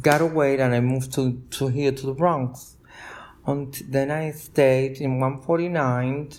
got 0.00 0.20
away 0.20 0.58
and 0.58 0.74
I 0.74 0.80
moved 0.80 1.12
to, 1.14 1.42
to 1.50 1.68
here 1.68 1.92
to 1.92 2.06
the 2.06 2.12
Bronx. 2.14 2.73
And 3.46 3.74
then 3.88 4.10
I 4.10 4.30
stayed 4.30 5.00
in 5.00 5.20
149 5.20 6.30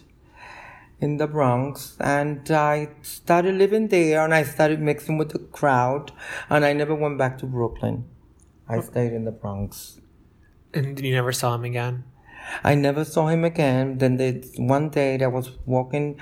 in 1.00 1.18
the 1.18 1.28
Bronx 1.28 1.98
and 2.00 2.50
I 2.50 2.90
started 3.02 3.56
living 3.56 3.90
there 3.90 4.24
and 4.24 4.34
I 4.34 4.44
started 4.44 4.82
mixing 4.82 5.18
with 5.18 5.30
the 5.30 5.40
crowd 5.40 6.12
and 6.50 6.66
I 6.66 6.74
never 6.74 6.96
went 6.96 7.18
back 7.18 7.38
to 7.40 7.46
Brooklyn. 7.46 8.06
I 8.68 8.80
stayed 8.82 9.14
in 9.14 9.26
the 9.26 9.32
Bronx. 9.32 10.00
And 10.74 11.00
you 11.00 11.14
never 11.14 11.32
saw 11.32 11.56
him 11.56 11.66
again? 11.66 12.04
I 12.64 12.76
never 12.76 13.06
saw 13.06 13.28
him 13.28 13.44
again. 13.44 13.98
Then 13.98 14.18
they, 14.18 14.42
one 14.58 14.90
day 14.90 15.22
I 15.22 15.28
was 15.28 15.52
walking 15.66 16.20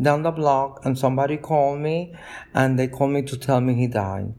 down 0.00 0.22
the 0.22 0.30
block 0.30 0.84
and 0.84 0.98
somebody 0.98 1.36
called 1.36 1.80
me 1.80 2.14
and 2.54 2.78
they 2.78 2.86
called 2.86 3.12
me 3.12 3.22
to 3.22 3.36
tell 3.36 3.60
me 3.60 3.74
he 3.74 3.86
died. 3.86 4.34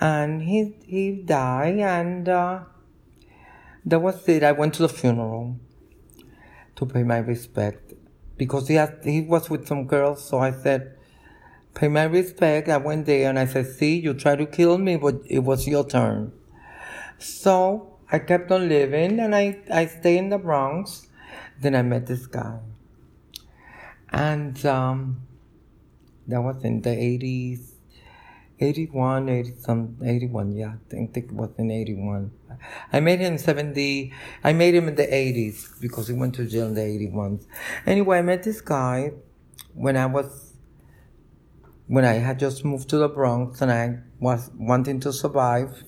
And 0.00 0.42
he 0.42 0.76
he 0.86 1.12
died 1.12 1.78
and 1.78 2.26
uh, 2.26 2.60
that 3.84 4.00
was 4.00 4.28
it. 4.28 4.42
I 4.42 4.52
went 4.52 4.74
to 4.74 4.82
the 4.82 4.88
funeral 4.88 5.56
to 6.76 6.86
pay 6.86 7.02
my 7.02 7.18
respect 7.18 7.94
because 8.36 8.68
he 8.68 8.74
had, 8.74 8.98
he 9.04 9.20
was 9.22 9.50
with 9.50 9.66
some 9.66 9.86
girls. 9.86 10.24
So 10.24 10.38
I 10.38 10.52
said, 10.52 10.96
pay 11.74 11.88
my 11.88 12.04
respect. 12.04 12.68
I 12.68 12.76
went 12.76 13.06
there 13.06 13.28
and 13.28 13.38
I 13.38 13.46
said, 13.46 13.66
see, 13.66 13.98
you 13.98 14.14
tried 14.14 14.38
to 14.38 14.46
kill 14.46 14.78
me, 14.78 14.96
but 14.96 15.20
it 15.26 15.40
was 15.40 15.66
your 15.66 15.86
turn. 15.86 16.32
So 17.18 17.98
I 18.10 18.18
kept 18.18 18.50
on 18.50 18.68
living 18.68 19.20
and 19.20 19.34
I, 19.34 19.58
I 19.72 19.86
stayed 19.86 20.18
in 20.18 20.28
the 20.30 20.38
Bronx. 20.38 21.06
Then 21.60 21.74
I 21.74 21.82
met 21.82 22.06
this 22.06 22.26
guy. 22.26 22.58
And 24.12 24.64
um, 24.66 25.20
that 26.26 26.40
was 26.40 26.64
in 26.64 26.82
the 26.82 26.90
80s, 26.90 27.72
81, 28.58 29.28
80 29.28 29.54
some, 29.58 29.96
81, 30.04 30.52
yeah, 30.52 30.68
I 30.68 30.90
think, 30.90 31.14
think 31.14 31.26
it 31.26 31.32
was 31.32 31.50
in 31.58 31.70
81. 31.70 32.32
I 32.92 33.00
made 33.00 33.20
him 33.20 33.34
in 33.34 33.38
70, 33.38 34.12
I 34.44 34.52
made 34.52 34.74
him 34.74 34.88
in 34.88 34.94
the 34.94 35.06
80s 35.06 35.80
because 35.80 36.08
he 36.08 36.14
went 36.14 36.34
to 36.36 36.46
jail 36.46 36.66
in 36.66 36.74
the 36.74 36.80
81s. 36.80 37.46
Anyway, 37.86 38.18
I 38.18 38.22
met 38.22 38.42
this 38.42 38.60
guy 38.60 39.12
when 39.74 39.96
I 39.96 40.06
was, 40.06 40.54
when 41.86 42.04
I 42.04 42.14
had 42.14 42.38
just 42.38 42.64
moved 42.64 42.88
to 42.90 42.98
the 42.98 43.08
Bronx 43.08 43.60
and 43.60 43.70
I 43.70 44.00
was 44.18 44.50
wanting 44.54 45.00
to 45.00 45.12
survive. 45.12 45.84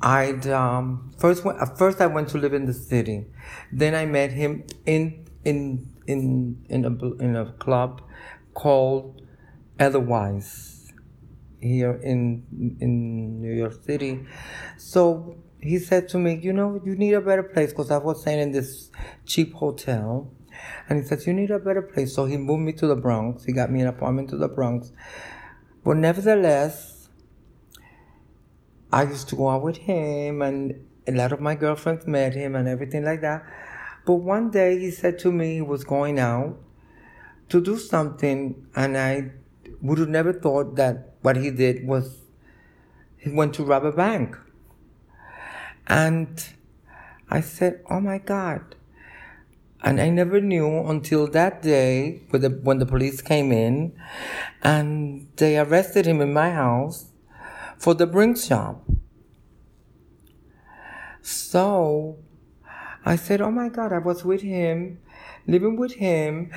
I'd 0.00 0.46
um, 0.46 1.12
first 1.18 1.44
went, 1.44 1.58
first 1.76 2.00
I 2.00 2.06
went 2.06 2.28
to 2.28 2.38
live 2.38 2.54
in 2.54 2.66
the 2.66 2.72
city. 2.72 3.26
Then 3.72 3.94
I 3.94 4.06
met 4.06 4.30
him 4.30 4.64
in 4.86 5.26
in 5.44 5.88
in 6.06 6.64
in 6.68 6.84
a 6.84 7.22
in 7.22 7.34
a 7.34 7.52
club 7.52 8.02
called 8.54 9.20
Otherwise 9.80 10.92
here 11.60 12.00
in 12.02 12.76
in 12.80 13.40
New 13.40 13.52
York 13.52 13.82
City. 13.84 14.26
So 14.76 15.36
he 15.68 15.78
said 15.78 16.08
to 16.10 16.18
me, 16.18 16.38
you 16.42 16.52
know, 16.52 16.80
you 16.84 16.96
need 16.96 17.12
a 17.12 17.20
better 17.20 17.42
place 17.42 17.70
because 17.70 17.90
I 17.90 17.98
was 17.98 18.22
staying 18.22 18.40
in 18.40 18.52
this 18.52 18.90
cheap 19.26 19.52
hotel. 19.54 20.32
And 20.88 21.00
he 21.00 21.06
says, 21.06 21.26
you 21.26 21.34
need 21.34 21.50
a 21.50 21.58
better 21.58 21.82
place. 21.82 22.14
So 22.14 22.24
he 22.24 22.36
moved 22.36 22.62
me 22.62 22.72
to 22.74 22.86
the 22.86 22.96
Bronx. 22.96 23.44
He 23.44 23.52
got 23.52 23.70
me 23.70 23.82
an 23.82 23.88
apartment 23.88 24.30
to 24.30 24.36
the 24.36 24.48
Bronx. 24.48 24.92
But 25.84 25.98
nevertheless, 25.98 27.08
I 28.90 29.02
used 29.02 29.28
to 29.28 29.36
go 29.36 29.50
out 29.50 29.62
with 29.62 29.76
him 29.76 30.40
and 30.40 30.86
a 31.06 31.12
lot 31.12 31.32
of 31.32 31.40
my 31.40 31.54
girlfriends 31.54 32.06
met 32.06 32.34
him 32.34 32.54
and 32.54 32.66
everything 32.66 33.04
like 33.04 33.20
that. 33.20 33.44
But 34.06 34.14
one 34.14 34.50
day 34.50 34.78
he 34.78 34.90
said 34.90 35.18
to 35.20 35.30
me 35.30 35.56
he 35.56 35.62
was 35.62 35.84
going 35.84 36.18
out 36.18 36.58
to 37.50 37.60
do 37.60 37.78
something 37.78 38.66
and 38.74 38.96
I 38.96 39.32
would 39.82 39.98
have 39.98 40.08
never 40.08 40.32
thought 40.32 40.76
that 40.76 41.14
what 41.20 41.36
he 41.36 41.50
did 41.50 41.86
was 41.86 42.18
he 43.18 43.30
went 43.30 43.54
to 43.54 43.64
rob 43.64 43.84
a 43.84 43.92
bank. 43.92 44.36
And 45.88 46.44
I 47.30 47.40
said, 47.40 47.82
Oh 47.90 48.00
my 48.00 48.18
God. 48.18 48.76
And 49.82 50.00
I 50.00 50.10
never 50.10 50.40
knew 50.40 50.86
until 50.86 51.28
that 51.28 51.62
day 51.62 52.22
when 52.30 52.42
the, 52.42 52.50
when 52.50 52.78
the 52.78 52.86
police 52.86 53.22
came 53.22 53.52
in 53.52 53.96
and 54.62 55.28
they 55.36 55.56
arrested 55.58 56.04
him 56.06 56.20
in 56.20 56.32
my 56.32 56.50
house 56.50 57.12
for 57.78 57.94
the 57.94 58.06
Brinks 58.06 58.48
job. 58.48 58.82
So 61.22 62.18
I 63.04 63.16
said, 63.16 63.40
Oh 63.40 63.50
my 63.50 63.68
God, 63.68 63.92
I 63.92 63.98
was 63.98 64.24
with 64.24 64.42
him, 64.42 64.98
living 65.46 65.76
with 65.76 65.94
him, 65.94 66.50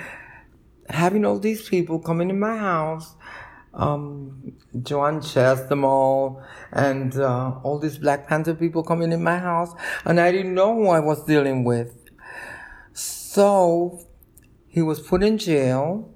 having 0.89 1.25
all 1.25 1.39
these 1.39 1.69
people 1.69 1.99
coming 1.99 2.29
in 2.29 2.39
my 2.39 2.57
house, 2.57 3.15
um, 3.73 4.53
Joan 4.83 5.21
Chestnut 5.21 6.37
and 6.71 7.15
uh, 7.15 7.59
all 7.63 7.79
these 7.79 7.97
Black 7.97 8.27
Panther 8.27 8.53
people 8.53 8.83
coming 8.83 9.11
in 9.11 9.23
my 9.23 9.37
house, 9.39 9.73
and 10.05 10.19
I 10.19 10.31
didn't 10.31 10.53
know 10.53 10.75
who 10.75 10.89
I 10.89 10.99
was 10.99 11.23
dealing 11.25 11.63
with. 11.63 11.97
So 12.93 14.05
he 14.67 14.81
was 14.81 14.99
put 14.99 15.23
in 15.23 15.37
jail, 15.37 16.13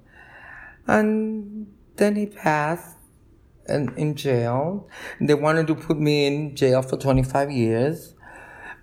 and 0.86 1.66
then 1.96 2.16
he 2.16 2.26
passed 2.26 2.96
in, 3.68 3.94
in 3.96 4.14
jail. 4.14 4.88
They 5.20 5.34
wanted 5.34 5.66
to 5.68 5.74
put 5.74 5.98
me 5.98 6.26
in 6.26 6.56
jail 6.56 6.82
for 6.82 6.96
25 6.96 7.50
years, 7.50 8.14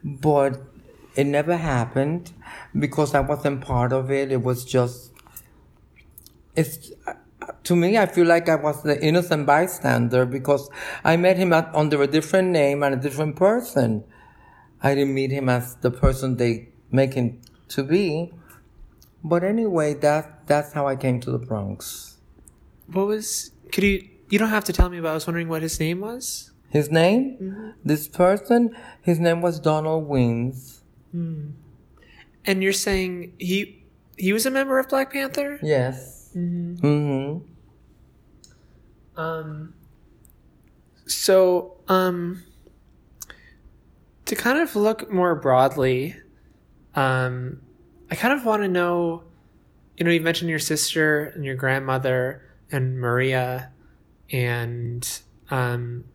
but 0.04 0.62
it 1.16 1.26
never 1.26 1.58
happened 1.58 2.34
because 2.78 3.14
I 3.14 3.20
wasn't 3.20 3.62
part 3.62 3.94
of 3.94 4.10
it. 4.12 4.32
It 4.32 4.42
was 4.42 4.66
just, 4.66 5.12
it's, 6.56 6.92
to 7.64 7.76
me, 7.76 7.97
I 7.97 8.05
feel 8.05 8.28
like 8.28 8.49
I 8.49 8.55
was 8.55 8.84
the 8.84 9.01
innocent 9.01 9.45
bystander 9.45 10.26
because 10.26 10.70
I 11.03 11.16
met 11.18 11.38
him 11.38 11.53
at, 11.53 11.74
under 11.74 12.01
a 12.01 12.07
different 12.07 12.49
name 12.49 12.84
and 12.84 12.93
a 12.93 12.97
different 12.97 13.36
person. 13.36 14.03
I 14.82 14.95
didn't 14.95 15.14
meet 15.14 15.32
him 15.32 15.47
as 15.47 15.76
the 15.76 15.91
person 15.91 16.38
they 16.38 16.70
make 16.91 17.14
him 17.14 17.41
to 17.70 17.84
be. 17.84 18.34
But 19.24 19.43
anyway, 19.43 19.93
that 19.95 20.47
that's 20.47 20.74
how 20.74 20.88
I 20.88 20.97
came 20.97 21.22
to 21.22 21.32
the 21.32 21.39
Bronx. 21.39 22.18
What 22.91 23.07
was? 23.07 23.51
Could 23.72 23.86
you? 23.86 24.09
You 24.30 24.39
don't 24.39 24.49
have 24.49 24.66
to 24.66 24.74
tell 24.74 24.89
me, 24.89 24.99
but 24.99 25.09
I 25.09 25.14
was 25.14 25.26
wondering 25.26 25.47
what 25.47 25.61
his 25.61 25.80
name 25.80 26.01
was. 26.01 26.51
His 26.70 26.89
name? 26.89 27.38
Mm-hmm. 27.39 27.70
This 27.86 28.07
person, 28.07 28.76
his 29.01 29.20
name 29.20 29.41
was 29.41 29.59
Donald 29.59 30.07
Weems. 30.07 30.82
Hmm. 31.11 31.51
And 32.45 32.64
you're 32.64 32.74
saying 32.74 33.34
he 33.38 33.86
he 34.18 34.34
was 34.34 34.45
a 34.45 34.51
member 34.51 34.80
of 34.80 34.89
Black 34.89 35.14
Panther? 35.14 35.59
Yes. 35.61 36.32
Mm-hmm. 36.36 36.86
mm-hmm. 36.86 37.53
Um. 39.16 39.74
So, 41.05 41.78
um, 41.88 42.43
to 44.26 44.36
kind 44.36 44.59
of 44.59 44.76
look 44.76 45.11
more 45.11 45.36
broadly, 45.36 46.16
um, 46.95 47.61
I 48.09 48.16
kind 48.16 48.34
of 48.34 48.45
want 48.45 48.64
to 48.64 48.68
know. 48.68 49.24
You 49.97 50.05
know, 50.05 50.11
you 50.11 50.22
mentioned 50.22 50.49
your 50.49 50.59
sister 50.59 51.26
and 51.36 51.45
your 51.45 51.55
grandmother 51.55 52.41
and 52.72 52.99
Maria, 52.99 53.72
and 54.32 55.07
um, 55.51 56.05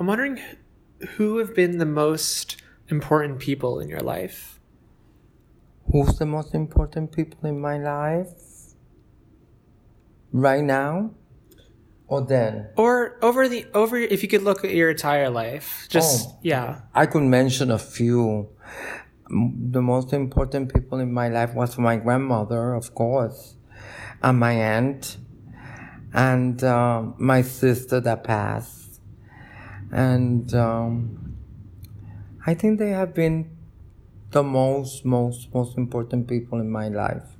I'm 0.00 0.06
wondering 0.06 0.40
who 1.16 1.36
have 1.38 1.54
been 1.54 1.78
the 1.78 1.86
most 1.86 2.56
important 2.88 3.38
people 3.38 3.80
in 3.80 3.88
your 3.88 4.00
life? 4.00 4.60
Who's 5.90 6.18
the 6.18 6.26
most 6.26 6.54
important 6.54 7.12
people 7.12 7.48
in 7.48 7.60
my 7.60 7.78
life? 7.78 8.28
Right 10.32 10.64
now? 10.64 11.10
Or 12.06 12.20
then? 12.20 12.68
Or 12.76 13.18
over 13.22 13.48
the 13.48 13.66
over 13.72 13.96
if 13.96 14.22
you 14.22 14.28
could 14.28 14.42
look 14.42 14.64
at 14.64 14.74
your 14.74 14.90
entire 14.90 15.30
life. 15.30 15.86
Just 15.88 16.28
oh, 16.28 16.38
yeah. 16.42 16.82
I 16.94 17.06
could 17.06 17.22
mention 17.22 17.70
a 17.70 17.78
few. 17.78 18.50
The 19.28 19.80
most 19.80 20.12
important 20.12 20.72
people 20.72 20.98
in 20.98 21.12
my 21.12 21.28
life 21.28 21.54
was 21.54 21.78
my 21.78 21.96
grandmother, 21.96 22.74
of 22.74 22.94
course, 22.94 23.54
and 24.22 24.38
my 24.38 24.52
aunt, 24.52 25.16
and 26.12 26.62
uh, 26.62 27.02
my 27.16 27.40
sister 27.40 28.00
that 28.00 28.22
passed, 28.22 29.00
and 29.90 30.54
um, 30.54 31.36
I 32.46 32.52
think 32.52 32.78
they 32.78 32.90
have 32.90 33.14
been 33.14 33.50
the 34.30 34.42
most, 34.42 35.06
most, 35.06 35.54
most 35.54 35.78
important 35.78 36.28
people 36.28 36.60
in 36.60 36.70
my 36.70 36.88
life. 36.88 37.36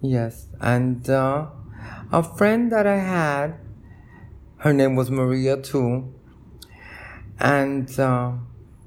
Yes, 0.00 0.46
and 0.60 1.10
uh, 1.10 1.46
a 2.12 2.22
friend 2.22 2.70
that 2.72 2.86
I 2.86 2.98
had, 2.98 3.58
her 4.58 4.72
name 4.72 4.96
was 4.96 5.10
Maria 5.10 5.60
too, 5.60 6.12
and 7.38 7.98
uh, 7.98 8.32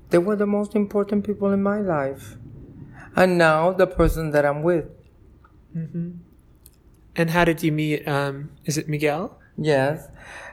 they 0.10 0.18
were 0.18 0.36
the 0.36 0.48
most 0.48 0.76
important 0.76 1.26
people 1.26 1.52
in 1.52 1.62
my 1.62 1.80
life. 1.80 2.36
And 3.16 3.38
now 3.38 3.72
the 3.72 3.88
person 3.88 4.32
that 4.32 4.46
I'm 4.46 4.62
with. 4.64 4.86
Mm-hmm. 5.76 6.12
And 7.16 7.30
how 7.30 7.44
did 7.44 7.64
you 7.64 7.72
meet? 7.72 8.08
Um, 8.08 8.52
is 8.66 8.78
it 8.78 8.88
Miguel? 8.88 9.38
Yes, 9.58 10.08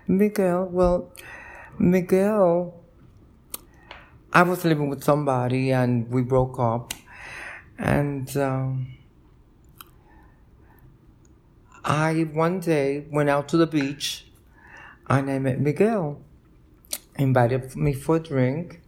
Miguel. 0.08 0.68
Well, 0.70 1.12
Miguel 1.78 2.86
I 4.36 4.42
was 4.42 4.66
living 4.66 4.90
with 4.90 5.02
somebody 5.02 5.72
and 5.72 6.10
we 6.10 6.20
broke 6.20 6.58
up. 6.58 6.92
And 7.78 8.36
um, 8.36 8.95
I 11.86 12.22
one 12.32 12.58
day 12.58 13.06
went 13.12 13.30
out 13.30 13.48
to 13.50 13.56
the 13.56 13.66
beach 13.66 14.26
and 15.08 15.30
I 15.30 15.38
met 15.38 15.60
Miguel. 15.60 16.20
Invited 17.16 17.76
me 17.76 17.92
for 17.92 18.16
a 18.16 18.20
drink. 18.20 18.82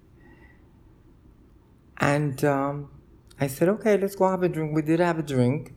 And 1.99 2.45
um, 2.45 2.91
I 3.41 3.47
said, 3.47 3.69
okay, 3.69 3.97
let's 3.97 4.17
go 4.17 4.29
have 4.29 4.43
a 4.43 4.49
drink. 4.49 4.75
We 4.75 4.83
did 4.83 4.99
have 5.01 5.19
a 5.19 5.23
drink. 5.23 5.75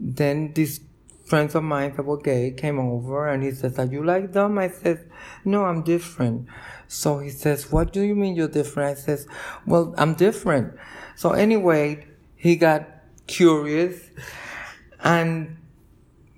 Then 0.00 0.54
these 0.54 0.80
friends 1.26 1.54
of 1.54 1.62
mine 1.62 1.94
that 1.96 2.04
were 2.04 2.18
gay 2.18 2.50
came 2.50 2.78
over 2.78 3.28
and 3.28 3.42
he 3.42 3.52
says, 3.52 3.78
Are 3.78 3.84
you 3.84 4.04
like 4.04 4.32
them? 4.32 4.58
I 4.58 4.68
said, 4.68 5.08
No, 5.44 5.64
I'm 5.64 5.82
different. 5.82 6.48
So 6.88 7.20
he 7.20 7.30
says, 7.30 7.70
What 7.70 7.92
do 7.92 8.02
you 8.02 8.14
mean 8.14 8.34
you're 8.34 8.48
different? 8.48 8.98
I 8.98 9.00
says, 9.00 9.26
Well, 9.66 9.94
I'm 9.96 10.14
different. 10.14 10.74
So 11.14 11.30
anyway, 11.30 12.06
he 12.34 12.56
got 12.56 12.88
curious 13.26 14.00
and 15.00 15.56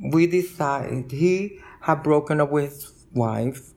we 0.04 0.26
decided 0.26 1.10
he 1.10 1.58
had 1.80 2.02
broken 2.02 2.40
up 2.40 2.50
with 2.50 2.72
his 2.72 3.06
wife 3.12 3.72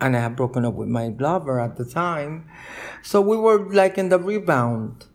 and 0.00 0.16
I 0.16 0.20
had 0.20 0.36
broken 0.36 0.64
up 0.64 0.74
with 0.74 0.88
my 0.88 1.14
lover 1.18 1.60
at 1.60 1.76
the 1.76 1.84
time. 1.84 2.48
So 3.02 3.20
we 3.20 3.36
were 3.36 3.72
like 3.72 3.96
in 3.98 4.08
the 4.08 4.18
rebound 4.18 5.06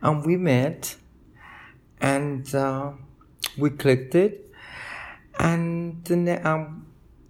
and 0.00 0.24
we 0.24 0.36
met 0.36 0.96
and 2.00 2.52
uh, 2.54 2.92
we 3.58 3.70
clicked 3.70 4.14
it 4.14 4.50
and 5.38 6.10
um, 6.44 6.86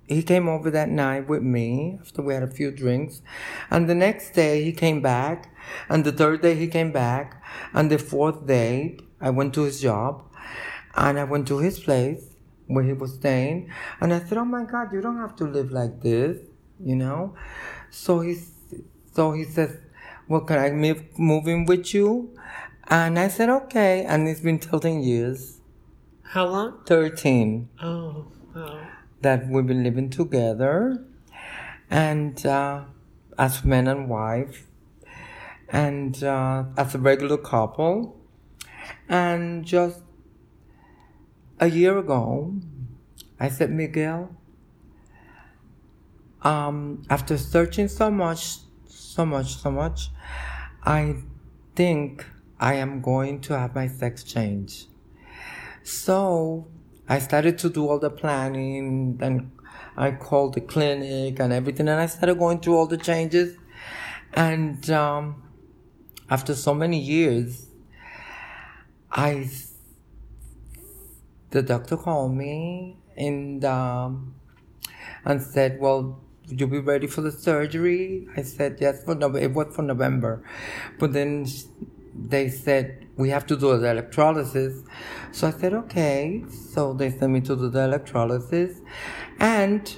he 0.07 0.23
came 0.23 0.49
over 0.49 0.71
that 0.71 0.89
night 0.89 1.29
with 1.29 1.43
me 1.43 1.99
after 2.01 2.23
we 2.23 2.35
had 2.35 2.43
a 2.43 2.51
few 2.51 2.71
drinks. 2.71 3.23
And 3.71 3.89
the 3.89 3.95
next 3.95 4.31
day 4.31 4.64
he 4.64 4.73
came 4.73 5.01
back. 5.01 5.55
And 5.89 6.05
the 6.05 6.11
third 6.11 6.43
day 6.43 6.57
he 6.57 6.66
came 6.66 6.91
back. 6.91 7.41
And 7.73 7.91
the 7.91 7.99
fourth 7.99 8.45
day 8.47 8.99
I 9.21 9.31
went 9.31 9.55
to 9.55 9.62
his 9.62 9.81
job. 9.81 10.25
And 10.97 11.18
I 11.18 11.23
went 11.23 11.47
to 11.49 11.59
his 11.59 11.79
place 11.79 12.30
where 12.71 12.85
he 12.85 12.93
was 12.93 13.14
staying. 13.14 13.71
And 14.01 14.12
I 14.12 14.21
said, 14.21 14.39
Oh 14.39 14.45
my 14.45 14.64
God, 14.64 14.93
you 14.93 15.01
don't 15.01 15.18
have 15.18 15.37
to 15.37 15.45
live 15.45 15.71
like 15.71 16.01
this, 16.01 16.39
you 16.83 16.97
know? 16.97 17.35
So 17.91 18.21
he, 18.21 18.37
so 19.14 19.33
he 19.33 19.45
says, 19.45 19.77
Well, 20.29 20.43
can 20.43 20.59
I 20.59 20.71
move, 20.71 21.18
move 21.18 21.47
in 21.49 21.64
with 21.66 21.93
you? 21.95 22.37
And 22.89 23.18
I 23.18 23.29
said, 23.29 23.49
Okay. 23.51 24.05
And 24.05 24.29
it's 24.29 24.41
been 24.41 24.59
13 24.59 25.03
years. 25.03 25.61
How 26.23 26.47
long? 26.47 26.81
13. 26.87 27.68
Oh, 27.83 28.27
wow 28.55 28.81
that 29.21 29.47
we've 29.49 29.66
been 29.66 29.83
living 29.83 30.09
together 30.09 31.05
and 31.91 32.47
uh, 32.47 32.85
as 33.39 33.64
man 33.64 33.87
and 33.87 34.09
wife 34.09 34.66
and 35.68 36.25
uh, 36.25 36.64
as 36.77 36.95
a 36.95 36.99
regular 36.99 37.37
couple 37.37 38.16
And 39.09 39.64
just 39.64 40.01
a 41.61 41.68
year 41.68 41.98
ago, 41.98 42.54
I 43.38 43.50
said, 43.50 43.70
Miguel, 43.70 44.34
um, 46.42 47.02
after 47.11 47.36
searching 47.36 47.86
so 47.86 48.11
much, 48.11 48.58
so 48.86 49.26
much, 49.26 49.56
so 49.56 49.70
much, 49.70 50.11
I 50.82 51.16
think 51.76 52.24
I 52.58 52.74
am 52.74 53.02
going 53.02 53.42
to 53.42 53.58
have 53.58 53.74
my 53.74 53.86
sex 53.86 54.24
change. 54.24 54.86
So 55.82 56.66
I 57.06 57.18
started 57.18 57.58
to 57.58 57.68
do 57.68 57.86
all 57.88 57.98
the 57.98 58.11
planning 58.11 59.18
and 59.20 59.50
I 59.96 60.12
called 60.12 60.54
the 60.54 60.62
clinic 60.62 61.38
and 61.40 61.52
everything 61.52 61.88
and 61.88 62.00
I 62.00 62.06
started 62.06 62.38
going 62.38 62.61
through 62.61 62.76
all 62.76 62.86
the 62.86 62.96
changes. 62.96 63.56
And 64.32 64.88
um, 64.90 65.42
after 66.30 66.54
so 66.54 66.74
many 66.74 66.98
years, 66.98 67.66
I 69.11 69.50
the 71.51 71.62
doctor 71.62 71.96
called 71.96 72.34
me 72.34 72.96
and 73.16 73.64
um, 73.64 74.34
and 75.24 75.42
said, 75.42 75.80
"Well, 75.80 76.20
you 76.46 76.66
be 76.66 76.78
ready 76.78 77.07
for 77.07 77.20
the 77.20 77.32
surgery?" 77.32 78.28
I 78.36 78.42
said, 78.42 78.78
"Yes." 78.80 79.05
For 79.05 79.14
November, 79.14 79.38
it 79.38 79.53
was 79.53 79.74
for 79.74 79.82
November, 79.82 80.42
but 80.98 81.12
then 81.12 81.46
they 82.14 82.48
said 82.48 83.07
we 83.16 83.30
have 83.30 83.46
to 83.46 83.57
do 83.57 83.76
the 83.78 83.90
electrolysis. 83.90 84.82
So 85.32 85.48
I 85.48 85.51
said, 85.51 85.74
"Okay." 85.74 86.44
So 86.72 86.92
they 86.92 87.11
sent 87.11 87.32
me 87.32 87.40
to 87.42 87.57
do 87.57 87.68
the 87.68 87.84
electrolysis, 87.84 88.80
and 89.38 89.92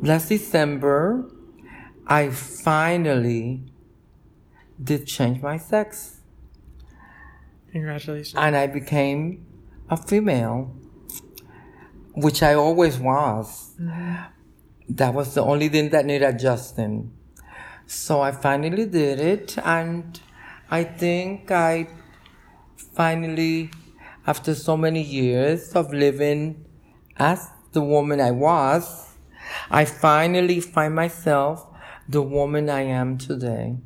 last 0.00 0.28
December, 0.28 1.30
I 2.06 2.30
finally 2.30 3.62
did 4.82 5.06
change 5.06 5.40
my 5.42 5.56
sex. 5.56 6.20
Congratulations. 7.72 8.34
And 8.36 8.56
I 8.56 8.66
became 8.66 9.43
a 9.88 9.96
female, 9.96 10.74
which 12.14 12.42
I 12.42 12.54
always 12.54 12.98
was. 12.98 13.74
Mm-hmm. 13.80 14.14
That 14.88 15.14
was 15.14 15.34
the 15.34 15.42
only 15.42 15.68
thing 15.68 15.90
that 15.90 16.04
needed 16.04 16.26
adjusting. 16.26 17.12
So 17.86 18.20
I 18.20 18.32
finally 18.32 18.86
did 18.86 19.20
it, 19.20 19.56
and 19.64 20.20
I 20.70 20.84
think 20.84 21.50
I 21.50 21.88
finally, 22.94 23.70
after 24.26 24.54
so 24.54 24.76
many 24.76 25.02
years 25.02 25.72
of 25.74 25.92
living 25.92 26.64
as 27.16 27.50
the 27.72 27.82
woman 27.82 28.20
I 28.20 28.30
was, 28.30 29.16
I 29.70 29.84
finally 29.84 30.60
find 30.60 30.94
myself 30.94 31.66
the 32.08 32.22
woman 32.22 32.70
I 32.70 32.82
am 32.82 33.18
today. 33.18 33.76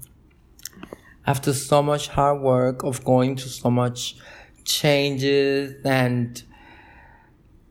After 1.26 1.52
so 1.52 1.82
much 1.82 2.08
hard 2.08 2.40
work 2.40 2.84
of 2.84 3.04
going 3.04 3.36
to 3.36 3.48
so 3.48 3.70
much 3.70 4.16
changes 4.68 5.74
and 5.84 6.42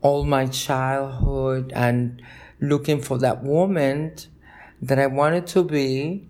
all 0.02 0.24
my 0.24 0.46
childhood 0.46 1.72
and 1.74 2.20
looking 2.60 3.00
for 3.00 3.18
that 3.18 3.42
woman 3.42 4.14
that 4.82 4.98
I 4.98 5.06
wanted 5.06 5.46
to 5.48 5.62
be 5.64 6.28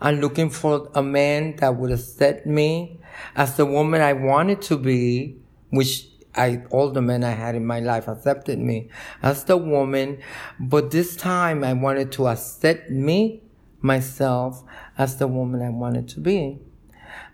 and 0.00 0.20
looking 0.20 0.50
for 0.50 0.90
a 0.94 1.02
man 1.02 1.56
that 1.56 1.76
would 1.76 1.92
accept 1.92 2.44
me 2.44 3.00
as 3.36 3.56
the 3.56 3.64
woman 3.64 4.00
I 4.00 4.12
wanted 4.12 4.60
to 4.62 4.76
be, 4.76 5.36
which 5.70 6.08
I, 6.34 6.62
all 6.70 6.90
the 6.90 7.00
men 7.00 7.22
I 7.22 7.30
had 7.30 7.54
in 7.54 7.64
my 7.64 7.78
life 7.78 8.08
accepted 8.08 8.58
me 8.58 8.90
as 9.22 9.44
the 9.44 9.56
woman. 9.56 10.18
But 10.58 10.90
this 10.90 11.14
time 11.14 11.62
I 11.62 11.72
wanted 11.72 12.10
to 12.12 12.28
accept 12.28 12.90
me, 12.90 13.42
myself, 13.80 14.64
as 14.98 15.16
the 15.18 15.28
woman 15.28 15.62
I 15.62 15.70
wanted 15.70 16.08
to 16.08 16.20
be. 16.20 16.58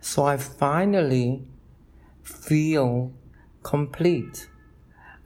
So 0.01 0.25
I 0.25 0.37
finally 0.37 1.47
feel 2.31 3.13
complete. 3.63 4.49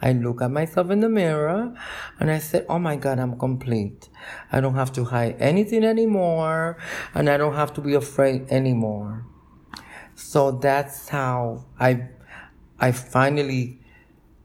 I 0.00 0.12
look 0.12 0.42
at 0.42 0.50
myself 0.50 0.90
in 0.90 1.00
the 1.00 1.08
mirror 1.08 1.74
and 2.20 2.30
I 2.30 2.38
said, 2.38 2.66
Oh 2.68 2.78
my 2.78 2.96
God, 2.96 3.18
I'm 3.18 3.38
complete. 3.38 4.08
I 4.52 4.60
don't 4.60 4.74
have 4.74 4.92
to 4.94 5.04
hide 5.04 5.36
anything 5.38 5.84
anymore 5.84 6.76
and 7.14 7.30
I 7.30 7.36
don't 7.36 7.54
have 7.54 7.72
to 7.74 7.80
be 7.80 7.94
afraid 7.94 8.50
anymore. 8.50 9.24
So 10.14 10.50
that's 10.52 11.08
how 11.08 11.64
I, 11.78 12.08
I 12.78 12.92
finally 12.92 13.80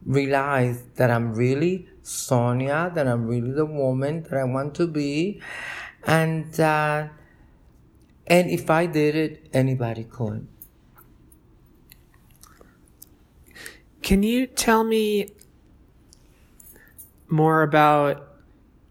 realized 0.06 0.96
that 0.96 1.12
I'm 1.12 1.34
really 1.34 1.90
Sonia, 2.02 2.92
that 2.96 3.08
I'm 3.08 3.28
really 3.28 3.52
the 3.52 3.66
woman 3.66 4.24
that 4.24 4.34
I 4.34 4.44
want 4.46 4.76
to 4.76 4.88
be. 4.88 5.42
And, 6.06 6.58
uh, 6.60 7.10
and 8.28 8.50
if 8.50 8.70
I 8.70 8.86
did 8.86 9.16
it, 9.16 9.50
anybody 9.54 10.06
could. 10.06 10.48
Can 14.10 14.24
you 14.24 14.48
tell 14.48 14.84
me 14.84 15.28
more 17.28 17.62
about 17.62 18.40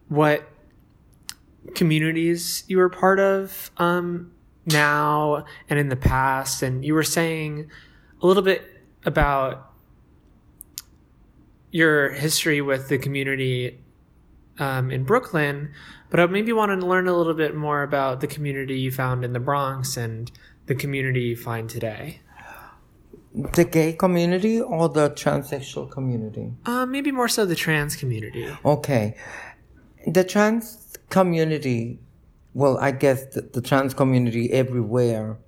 what 0.07 0.49
communities 1.75 2.63
you 2.69 2.79
were 2.79 2.89
part 2.89 3.19
of 3.19 3.73
um, 3.79 4.31
now 4.65 5.45
and 5.69 5.77
in 5.77 5.89
the 5.89 5.97
past? 5.97 6.63
And 6.63 6.85
you 6.85 6.95
were 6.95 7.03
saying 7.03 7.69
a 8.23 8.27
little 8.29 8.45
bit 8.45 8.63
about 9.05 9.73
your 11.73 12.11
history 12.11 12.61
with 12.61 12.89
the 12.89 12.97
community 12.97 13.81
um, 14.61 14.93
in 14.93 15.03
Brooklyn, 15.03 15.73
but 16.11 16.21
I 16.21 16.27
maybe 16.27 16.53
want 16.53 16.81
to 16.81 16.87
learn 16.87 17.09
a 17.09 17.17
little 17.17 17.35
bit 17.35 17.57
more 17.57 17.83
about 17.83 18.21
the 18.21 18.29
community 18.29 18.79
you 18.79 18.93
found 18.93 19.25
in 19.25 19.33
the 19.33 19.41
Bronx 19.41 19.97
and 19.97 20.31
the 20.67 20.77
community 20.77 21.23
you 21.23 21.37
find 21.37 21.69
today. 21.69 22.21
The 23.39 23.65
gay 23.65 23.93
community 23.93 24.61
or 24.61 24.89
the 24.89 25.11
transsexual 25.11 25.89
community? 25.91 26.53
Uh, 26.67 26.87
maybe 26.87 27.13
more 27.13 27.29
so 27.29 27.47
the 27.47 27.55
trans 27.55 27.95
community. 27.95 28.49
Okay. 28.65 29.15
The 30.09 30.25
trans 30.25 30.99
community, 31.09 32.01
well, 32.53 32.79
I 32.79 32.91
guess 32.91 33.27
the, 33.27 33.43
the 33.43 33.61
trans 33.61 33.95
community 33.95 34.51
everywhere. 34.53 35.39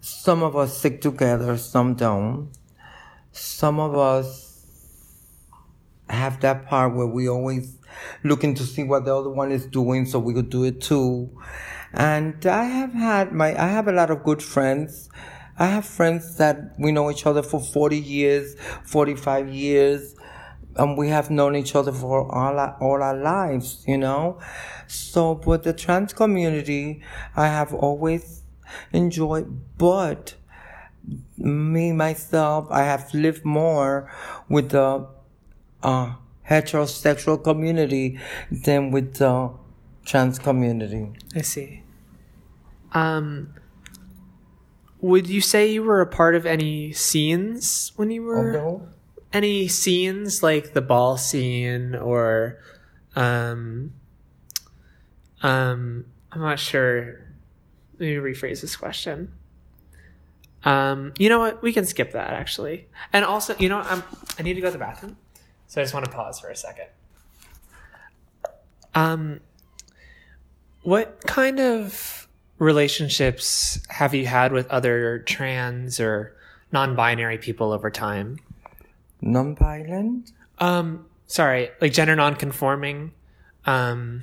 Some 0.00 0.42
of 0.42 0.56
us 0.56 0.78
stick 0.78 1.02
together, 1.02 1.58
some 1.58 1.94
don't. 1.94 2.50
Some 3.32 3.78
of 3.78 3.94
us 3.94 4.64
have 6.08 6.40
that 6.40 6.66
part 6.66 6.94
where 6.94 7.06
we 7.06 7.28
always 7.28 7.76
looking 8.22 8.54
to 8.54 8.62
see 8.62 8.82
what 8.82 9.04
the 9.04 9.14
other 9.14 9.30
one 9.30 9.52
is 9.52 9.66
doing 9.66 10.06
so 10.06 10.18
we 10.18 10.32
could 10.32 10.48
do 10.48 10.64
it 10.64 10.80
too. 10.80 11.30
And 11.92 12.44
I 12.46 12.64
have 12.64 12.92
had 12.94 13.32
my, 13.32 13.50
I 13.50 13.68
have 13.68 13.88
a 13.88 13.92
lot 13.92 14.10
of 14.10 14.24
good 14.24 14.42
friends 14.42 15.10
I 15.58 15.66
have 15.66 15.84
friends 15.84 16.36
that 16.36 16.74
we 16.78 16.92
know 16.92 17.10
each 17.10 17.26
other 17.26 17.42
for 17.42 17.60
40 17.60 17.98
years, 17.98 18.56
45 18.84 19.48
years, 19.48 20.14
and 20.76 20.98
we 20.98 21.08
have 21.08 21.30
known 21.30 21.54
each 21.54 21.74
other 21.76 21.92
for 21.92 22.30
all 22.32 22.58
our, 22.58 22.76
all 22.80 23.02
our 23.02 23.16
lives, 23.16 23.84
you 23.86 23.96
know? 23.96 24.40
So, 24.88 25.40
with 25.46 25.62
the 25.62 25.72
trans 25.72 26.12
community, 26.12 27.02
I 27.36 27.46
have 27.46 27.72
always 27.72 28.42
enjoyed, 28.92 29.60
but 29.78 30.34
me, 31.36 31.92
myself, 31.92 32.66
I 32.70 32.82
have 32.82 33.12
lived 33.14 33.44
more 33.44 34.10
with 34.48 34.70
the, 34.70 35.06
uh, 35.82 36.14
heterosexual 36.48 37.42
community 37.42 38.18
than 38.50 38.90
with 38.90 39.14
the 39.14 39.50
trans 40.04 40.38
community. 40.38 41.12
I 41.34 41.42
see. 41.42 41.82
Um, 42.92 43.54
would 45.04 45.28
you 45.28 45.42
say 45.42 45.70
you 45.70 45.82
were 45.82 46.00
a 46.00 46.06
part 46.06 46.34
of 46.34 46.46
any 46.46 46.90
scenes 46.94 47.92
when 47.96 48.10
you 48.10 48.22
were 48.22 48.56
oh, 48.56 48.78
no? 48.78 48.88
any 49.34 49.68
scenes 49.68 50.42
like 50.42 50.72
the 50.72 50.80
ball 50.80 51.18
scene 51.18 51.94
or 51.94 52.58
um 53.14 53.92
um 55.42 56.06
I'm 56.32 56.40
not 56.40 56.58
sure. 56.58 57.20
Let 57.98 58.00
me 58.00 58.14
rephrase 58.14 58.62
this 58.62 58.76
question. 58.76 59.34
Um, 60.64 61.12
you 61.18 61.28
know 61.28 61.38
what? 61.38 61.62
We 61.62 61.74
can 61.74 61.84
skip 61.84 62.12
that 62.12 62.30
actually. 62.30 62.88
And 63.12 63.26
also, 63.26 63.54
you 63.58 63.68
know, 63.68 63.80
I'm 63.80 64.02
I 64.38 64.42
need 64.42 64.54
to 64.54 64.62
go 64.62 64.68
to 64.68 64.72
the 64.72 64.78
bathroom, 64.78 65.18
so 65.66 65.82
I 65.82 65.84
just 65.84 65.92
want 65.92 66.06
to 66.06 66.12
pause 66.12 66.40
for 66.40 66.48
a 66.48 66.56
second. 66.56 66.86
Um, 68.94 69.40
what 70.82 71.20
kind 71.26 71.60
of 71.60 72.23
relationships 72.64 73.78
have 73.88 74.14
you 74.14 74.26
had 74.26 74.52
with 74.52 74.68
other 74.70 75.20
trans 75.20 76.00
or 76.00 76.34
non-binary 76.72 77.38
people 77.38 77.72
over 77.72 77.90
time? 77.90 78.38
Non-violent? 79.20 80.32
Um, 80.58 81.06
sorry, 81.26 81.70
like 81.80 81.92
gender 81.92 82.16
non-conforming. 82.16 83.12
Um, 83.66 84.22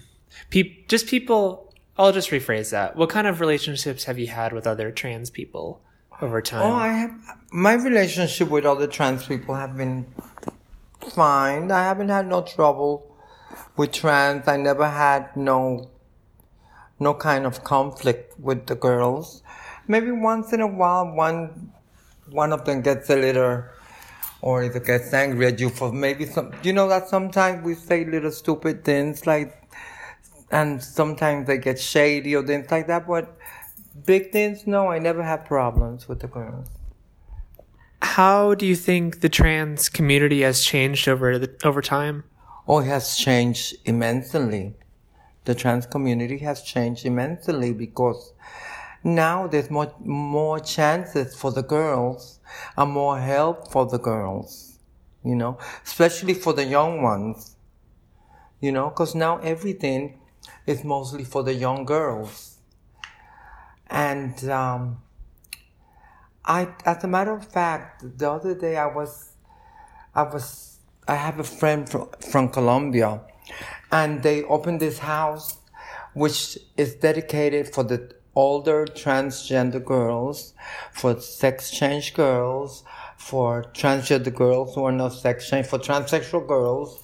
pe- 0.49 0.83
just 0.87 1.07
people. 1.07 1.73
I'll 1.97 2.11
just 2.11 2.29
rephrase 2.31 2.71
that. 2.71 2.95
What 2.95 3.09
kind 3.09 3.27
of 3.27 3.39
relationships 3.39 4.05
have 4.05 4.17
you 4.17 4.27
had 4.27 4.53
with 4.53 4.65
other 4.65 4.91
trans 4.91 5.29
people 5.29 5.81
over 6.21 6.41
time? 6.41 6.61
Oh, 6.61 6.73
I 6.73 6.87
have. 6.87 7.11
My 7.51 7.73
relationship 7.73 8.49
with 8.49 8.65
other 8.65 8.87
trans 8.87 9.25
people 9.25 9.55
have 9.55 9.75
been 9.77 10.05
fine. 11.09 11.71
I 11.71 11.83
haven't 11.83 12.09
had 12.09 12.27
no 12.27 12.41
trouble 12.41 13.15
with 13.75 13.91
trans. 13.91 14.47
I 14.47 14.57
never 14.57 14.87
had 14.87 15.35
no 15.35 15.89
no 17.01 17.13
kind 17.13 17.45
of 17.45 17.63
conflict 17.63 18.39
with 18.39 18.67
the 18.67 18.75
girls. 18.75 19.43
maybe 19.87 20.11
once 20.11 20.53
in 20.53 20.61
a 20.61 20.67
while, 20.67 21.05
one 21.11 21.71
one 22.29 22.53
of 22.53 22.63
them 22.65 22.81
gets 22.81 23.09
a 23.09 23.15
little, 23.15 23.63
or 24.41 24.63
either 24.63 24.79
gets 24.79 25.13
angry 25.13 25.47
at 25.47 25.59
you 25.59 25.69
for 25.69 25.91
maybe 25.91 26.25
some. 26.25 26.51
You 26.63 26.73
know 26.73 26.87
that 26.87 27.09
sometimes 27.09 27.65
we 27.65 27.75
say 27.75 28.05
little 28.05 28.31
stupid 28.31 28.85
things 28.85 29.27
like, 29.27 29.51
and 30.51 30.81
sometimes 30.81 31.47
they 31.47 31.57
get 31.57 31.79
shady 31.79 32.35
or 32.35 32.43
things 32.43 32.71
like 32.71 32.87
that. 32.87 33.07
But 33.07 33.37
big 34.05 34.31
things, 34.31 34.65
no, 34.65 34.87
I 34.87 34.99
never 34.99 35.23
have 35.23 35.45
problems 35.45 36.07
with 36.07 36.19
the 36.21 36.27
girls. 36.27 36.69
How 38.01 38.55
do 38.55 38.65
you 38.65 38.75
think 38.75 39.21
the 39.21 39.29
trans 39.29 39.89
community 39.89 40.41
has 40.41 40.63
changed 40.63 41.07
over 41.07 41.37
the, 41.37 41.51
over 41.63 41.81
time? 41.81 42.23
Oh, 42.67 42.79
it 42.79 42.85
has 42.85 43.17
changed 43.17 43.75
immensely. 43.85 44.75
The 45.45 45.55
trans 45.55 45.85
community 45.87 46.37
has 46.39 46.61
changed 46.61 47.05
immensely 47.05 47.73
because 47.73 48.33
now 49.03 49.47
there's 49.47 49.71
more, 49.71 49.93
more 49.99 50.59
chances 50.59 51.35
for 51.35 51.51
the 51.51 51.63
girls 51.63 52.39
and 52.77 52.91
more 52.91 53.19
help 53.19 53.71
for 53.71 53.87
the 53.87 53.97
girls, 53.97 54.77
you 55.23 55.35
know, 55.35 55.57
especially 55.83 56.35
for 56.35 56.53
the 56.53 56.63
young 56.63 57.01
ones, 57.01 57.55
you 58.59 58.71
know, 58.71 58.89
because 58.89 59.15
now 59.15 59.39
everything 59.39 60.19
is 60.67 60.83
mostly 60.83 61.23
for 61.23 61.41
the 61.41 61.53
young 61.53 61.85
girls. 61.85 62.57
And, 63.89 64.47
um, 64.49 65.01
I, 66.45 66.69
as 66.85 67.03
a 67.03 67.07
matter 67.07 67.33
of 67.33 67.45
fact, 67.45 68.03
the 68.17 68.29
other 68.29 68.55
day 68.55 68.77
I 68.77 68.87
was, 68.87 69.31
I 70.13 70.23
was, 70.23 70.77
I 71.07 71.15
have 71.15 71.39
a 71.39 71.43
friend 71.43 71.87
from, 71.89 72.09
from 72.31 72.49
Colombia 72.49 73.21
and 73.91 74.23
they 74.23 74.43
opened 74.43 74.79
this 74.79 74.99
house 74.99 75.57
which 76.13 76.57
is 76.77 76.95
dedicated 76.95 77.73
for 77.73 77.83
the 77.83 78.13
older 78.35 78.85
transgender 78.85 79.83
girls, 79.83 80.53
for 80.91 81.19
sex 81.19 81.71
change 81.71 82.13
girls, 82.13 82.83
for 83.17 83.63
transgender 83.73 84.33
girls 84.33 84.75
who 84.75 84.83
are 84.83 84.91
not 84.91 85.09
sex 85.09 85.49
change, 85.49 85.67
for 85.67 85.79
transsexual 85.79 86.47
girls. 86.47 87.03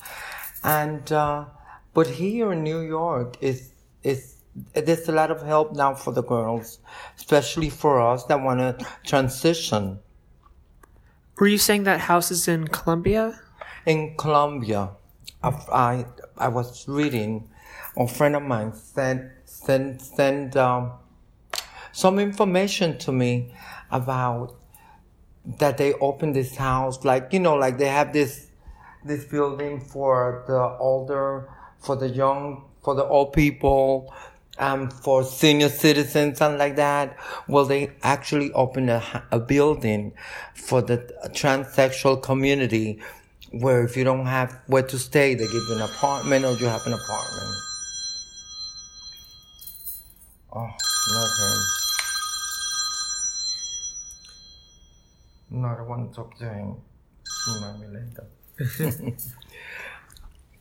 And, 0.64 1.12
uh, 1.12 1.46
but 1.94 2.08
here 2.08 2.52
in 2.52 2.64
New 2.64 2.82
York 2.82 3.38
is, 3.42 3.72
is 4.04 4.36
there's 4.74 5.08
a 5.08 5.12
lot 5.12 5.32
of 5.32 5.42
help 5.42 5.74
now 5.74 5.94
for 5.94 6.12
the 6.12 6.24
girls, 6.24 6.80
especially 7.18 7.70
for 7.70 8.02
us 8.02 8.24
that 8.26 8.42
want 8.42 8.60
to 8.60 8.86
transition. 9.06 10.00
Were 11.40 11.48
you 11.48 11.60
saying 11.60 11.84
that 11.84 12.00
house 12.00 12.32
is 12.32 12.48
in 12.48 12.68
Colombia? 12.68 13.40
In 13.86 14.16
Colombia, 14.18 14.92
I, 15.44 16.06
I, 16.38 16.48
was 16.48 16.88
reading, 16.88 17.50
a 17.96 18.08
friend 18.08 18.36
of 18.36 18.44
mine 18.44 18.74
sent, 18.74 19.32
sent, 19.46 20.02
sent 20.02 20.58
um, 20.58 20.94
some 21.92 22.20
information 22.20 22.98
to 23.00 23.12
me 23.12 23.54
about 23.92 24.56
that 25.60 25.78
they 25.78 25.94
opened 25.94 26.36
this 26.36 26.56
house, 26.56 27.06
like, 27.06 27.32
you 27.32 27.40
know, 27.40 27.56
like 27.56 27.78
they 27.78 27.88
have 27.88 28.14
this, 28.14 28.48
this 29.06 29.26
building 29.26 29.80
for 29.80 30.44
the 30.48 30.60
older, 30.80 31.50
for 31.80 31.96
the 31.96 32.10
young, 32.10 32.66
for 32.84 32.96
the 32.96 33.06
old 33.06 33.32
people, 33.34 34.14
um, 34.60 34.90
for 34.90 35.24
senior 35.24 35.70
citizens, 35.70 36.40
something 36.40 36.58
like 36.58 36.76
that. 36.76 37.16
Well, 37.48 37.66
they 37.66 37.92
actually 38.02 38.52
opened 38.54 38.90
a, 38.90 39.28
a 39.32 39.40
building 39.40 40.14
for 40.56 40.82
the 40.82 40.98
transsexual 41.28 42.22
community 42.22 43.00
where 43.52 43.84
if 43.84 43.96
you 43.96 44.04
don't 44.04 44.26
have 44.26 44.60
where 44.68 44.84
to 44.84 44.98
stay, 44.98 45.34
they 45.36 45.46
give 45.46 45.64
you 45.70 45.76
an 45.76 45.82
apartment 45.82 46.46
or 46.46 46.54
you 46.54 46.66
have 46.66 46.86
an 46.86 46.94
apartment. 46.94 47.56
Oh, 50.54 50.70
not 51.14 51.30
him. 51.40 51.58
No, 55.50 55.68
I 55.68 55.76
don't 55.76 55.88
want 55.88 56.12
to 56.12 56.16
talk 56.16 56.38
to 56.40 56.50
him. 56.50 56.76
Remind 57.56 57.80
me 57.80 57.88
later. 57.88 58.28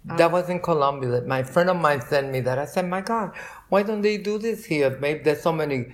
that 0.04 0.30
was 0.30 0.48
in 0.48 0.60
Colombia. 0.60 1.10
That 1.10 1.26
my 1.26 1.42
friend 1.42 1.70
of 1.70 1.76
mine 1.76 2.00
sent 2.02 2.30
me 2.30 2.40
that. 2.40 2.58
I 2.58 2.66
said, 2.66 2.88
"My 2.88 3.00
God, 3.00 3.32
why 3.68 3.82
don't 3.82 4.02
they 4.02 4.18
do 4.18 4.38
this 4.38 4.64
here? 4.64 4.96
Maybe 5.00 5.20
there's 5.24 5.42
so 5.42 5.52
many. 5.52 5.86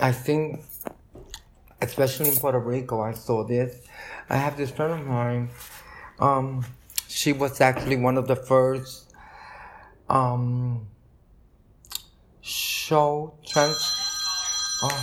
I 0.00 0.10
think, 0.10 0.64
especially 1.80 2.30
in 2.30 2.36
Puerto 2.36 2.58
Rico, 2.58 3.00
I 3.00 3.12
saw 3.12 3.44
this. 3.44 3.86
I 4.28 4.36
have 4.36 4.56
this 4.56 4.70
friend 4.70 4.94
of 4.94 5.06
mine. 5.06 5.50
Um, 6.24 6.64
she 7.08 7.32
was 7.32 7.60
actually 7.60 7.96
one 7.96 8.16
of 8.16 8.26
the 8.26 8.36
first 8.36 9.12
um, 10.08 10.86
show 12.40 13.34
trans. 13.46 13.76
Oh, 14.82 15.00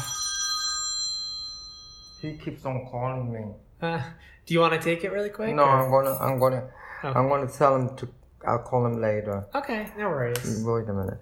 he 2.22 2.38
keeps 2.38 2.65
on 2.65 2.88
calling 2.89 3.32
me. 3.32 3.43
Uh, 3.82 4.01
do 4.45 4.53
you 4.53 4.59
want 4.59 4.74
to 4.74 4.80
take 4.80 5.03
it 5.03 5.11
really 5.11 5.30
quick? 5.30 5.53
No, 5.53 5.63
or- 5.63 5.69
I'm 5.69 5.91
gonna, 5.91 6.17
I'm 6.17 6.39
gonna, 6.39 6.63
Oh. 7.03 7.13
I'm 7.15 7.30
gonna 7.30 7.47
tell 7.51 7.76
him 7.76 7.95
to. 7.97 8.07
I'll 8.47 8.59
call 8.59 8.86
him 8.86 9.01
later. 9.01 9.45
Okay, 9.55 9.88
no 9.97 10.09
worries. 10.09 10.63
Wait 10.65 10.88
a 10.89 10.93
minute. 10.93 11.19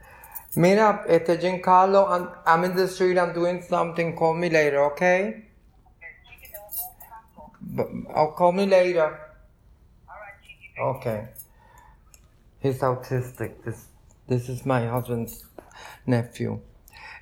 Mira, 0.55 1.05
este 1.07 1.37
Giancarlo, 1.41 2.09
I'm, 2.09 2.29
I'm 2.45 2.63
in 2.65 2.75
the 2.75 2.87
street, 2.87 3.17
I'm 3.17 3.33
doing 3.33 3.61
something, 3.61 4.15
call 4.15 4.33
me 4.33 4.49
later, 4.49 4.83
okay? 4.91 5.45
But, 7.61 7.87
I'll 8.15 8.31
call 8.31 8.51
me 8.51 8.65
later. 8.65 9.28
Okay. 10.79 11.27
He's 12.59 12.79
autistic. 12.79 13.63
This, 13.63 13.85
this 14.27 14.49
is 14.49 14.65
my 14.65 14.87
husband's 14.87 15.45
nephew. 16.05 16.61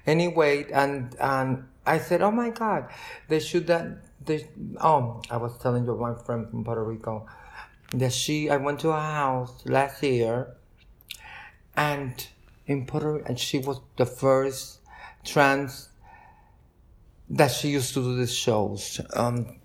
Anyway, 0.06 0.66
and, 0.72 1.16
and 1.20 1.68
I 1.86 2.00
said, 2.00 2.22
oh 2.22 2.32
my 2.32 2.50
God, 2.50 2.90
they 3.28 3.40
should 3.40 3.68
that, 3.68 4.04
they, 4.24 4.48
oh, 4.82 5.22
I 5.30 5.38
was 5.38 5.58
telling 5.60 5.86
you 5.86 5.96
my 5.96 6.14
friend 6.24 6.50
from 6.50 6.64
Puerto 6.64 6.84
Rico 6.84 7.28
that 7.92 8.14
she, 8.14 8.50
I 8.50 8.58
went 8.58 8.80
to 8.82 8.90
her 8.90 9.00
house 9.00 9.66
last 9.66 10.04
year 10.04 10.56
and 11.76 12.28
in 12.66 12.86
Puerto 12.86 13.24
and 13.26 13.40
she 13.40 13.60
was 13.60 13.80
the 13.98 14.06
first 14.06 14.80
trans 15.24 15.90
that 17.30 17.52
she 17.52 17.70
used 17.70 17.94
to 17.94 18.02
do 18.02 18.18
these 18.18 18.34
shows, 18.34 19.02
um, 19.14 19.58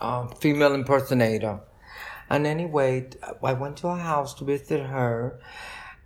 uh, 0.00 0.26
female 0.26 0.74
impersonator. 0.74 1.60
And 2.32 2.46
anyway, 2.46 3.10
I 3.42 3.52
went 3.52 3.76
to 3.78 3.88
her 3.88 4.02
house 4.02 4.32
to 4.36 4.44
visit 4.44 4.86
her, 4.86 5.38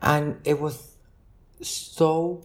and 0.03 0.41
it 0.43 0.59
was 0.59 0.97
so 1.62 2.43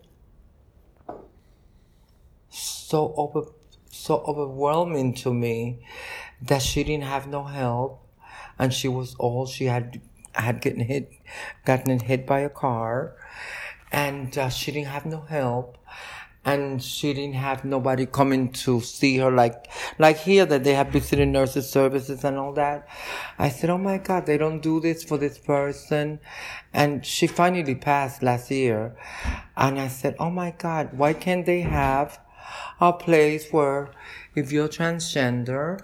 so 2.49 3.11
over 3.17 3.47
so 3.89 4.19
overwhelming 4.27 5.15
to 5.15 5.33
me 5.33 5.83
that 6.43 6.61
she 6.61 6.83
didn't 6.83 7.05
have 7.05 7.25
no 7.25 7.43
help 7.43 8.07
and 8.59 8.71
she 8.71 8.87
was 8.87 9.15
all 9.15 9.47
she 9.47 9.65
had 9.65 9.99
had 10.33 10.61
gotten 10.61 10.81
hit 10.81 11.11
gotten 11.65 11.99
hit 11.99 12.27
by 12.27 12.39
a 12.39 12.49
car 12.49 13.15
and 13.91 14.37
uh, 14.37 14.49
she 14.49 14.71
didn't 14.71 14.87
have 14.87 15.05
no 15.05 15.21
help 15.21 15.77
and 16.43 16.81
she 16.81 17.13
didn't 17.13 17.35
have 17.35 17.63
nobody 17.63 18.05
coming 18.05 18.51
to 18.51 18.81
see 18.81 19.17
her 19.17 19.29
like 19.29 19.67
like 19.99 20.17
here 20.17 20.45
that 20.45 20.63
they 20.63 20.73
have 20.73 20.87
visiting 20.87 21.31
nurses 21.31 21.69
services 21.69 22.23
and 22.23 22.37
all 22.37 22.53
that. 22.53 22.87
I 23.37 23.49
said 23.49 23.69
oh 23.69 23.77
my 23.77 23.97
god 23.99 24.25
they 24.25 24.37
don't 24.37 24.61
do 24.61 24.79
this 24.79 25.03
for 25.03 25.17
this 25.17 25.37
person. 25.37 26.19
And 26.73 27.05
she 27.05 27.27
finally 27.27 27.75
passed 27.75 28.23
last 28.23 28.49
year. 28.49 28.95
And 29.55 29.79
i 29.79 29.87
said 29.87 30.15
oh 30.19 30.31
my 30.31 30.51
god 30.57 30.97
why 30.97 31.13
can't 31.13 31.45
they 31.45 31.61
have 31.61 32.19
a 32.79 32.91
place 32.91 33.51
where 33.51 33.91
if 34.35 34.51
you're 34.51 34.67
transgender 34.67 35.79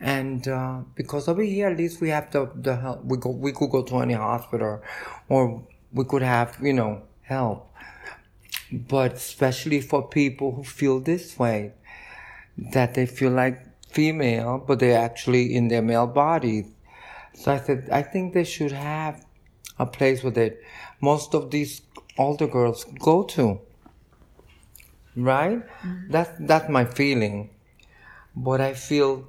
and 0.00 0.48
uh, 0.48 0.80
because 0.94 1.28
over 1.28 1.42
here 1.42 1.68
at 1.68 1.76
least 1.76 2.00
we 2.00 2.08
have 2.08 2.30
the 2.32 2.50
the 2.56 2.76
help 2.76 3.04
we 3.04 3.16
go 3.16 3.30
we 3.30 3.52
could 3.52 3.70
go 3.70 3.82
to 3.82 3.98
any 3.98 4.14
hospital 4.14 4.82
or 5.28 5.62
we 5.92 6.04
could 6.04 6.22
have 6.22 6.56
you 6.60 6.72
know 6.72 7.02
help 7.22 7.72
but 8.72 9.14
especially 9.14 9.80
for 9.80 10.08
people 10.08 10.52
who 10.52 10.64
feel 10.64 11.00
this 11.00 11.38
way 11.38 11.72
that 12.56 12.94
they 12.94 13.06
feel 13.06 13.30
like 13.30 13.60
female 13.88 14.62
but 14.66 14.78
they're 14.78 14.98
actually 14.98 15.54
in 15.54 15.68
their 15.68 15.82
male 15.82 16.06
bodies 16.06 16.66
so 17.34 17.52
i 17.52 17.58
said 17.58 17.88
i 17.92 18.02
think 18.02 18.32
they 18.32 18.44
should 18.44 18.72
have 18.72 19.24
a 19.78 19.86
place 19.86 20.22
where 20.22 20.32
they 20.32 20.56
most 21.00 21.34
of 21.34 21.50
these 21.50 21.82
older 22.18 22.46
girls 22.46 22.84
go 22.98 23.22
to. 23.22 23.60
Right? 25.14 25.58
Mm-hmm. 25.58 26.10
That's 26.10 26.30
that's 26.40 26.68
my 26.68 26.84
feeling. 26.84 27.50
But 28.34 28.60
i 28.60 28.72
feel 28.72 29.28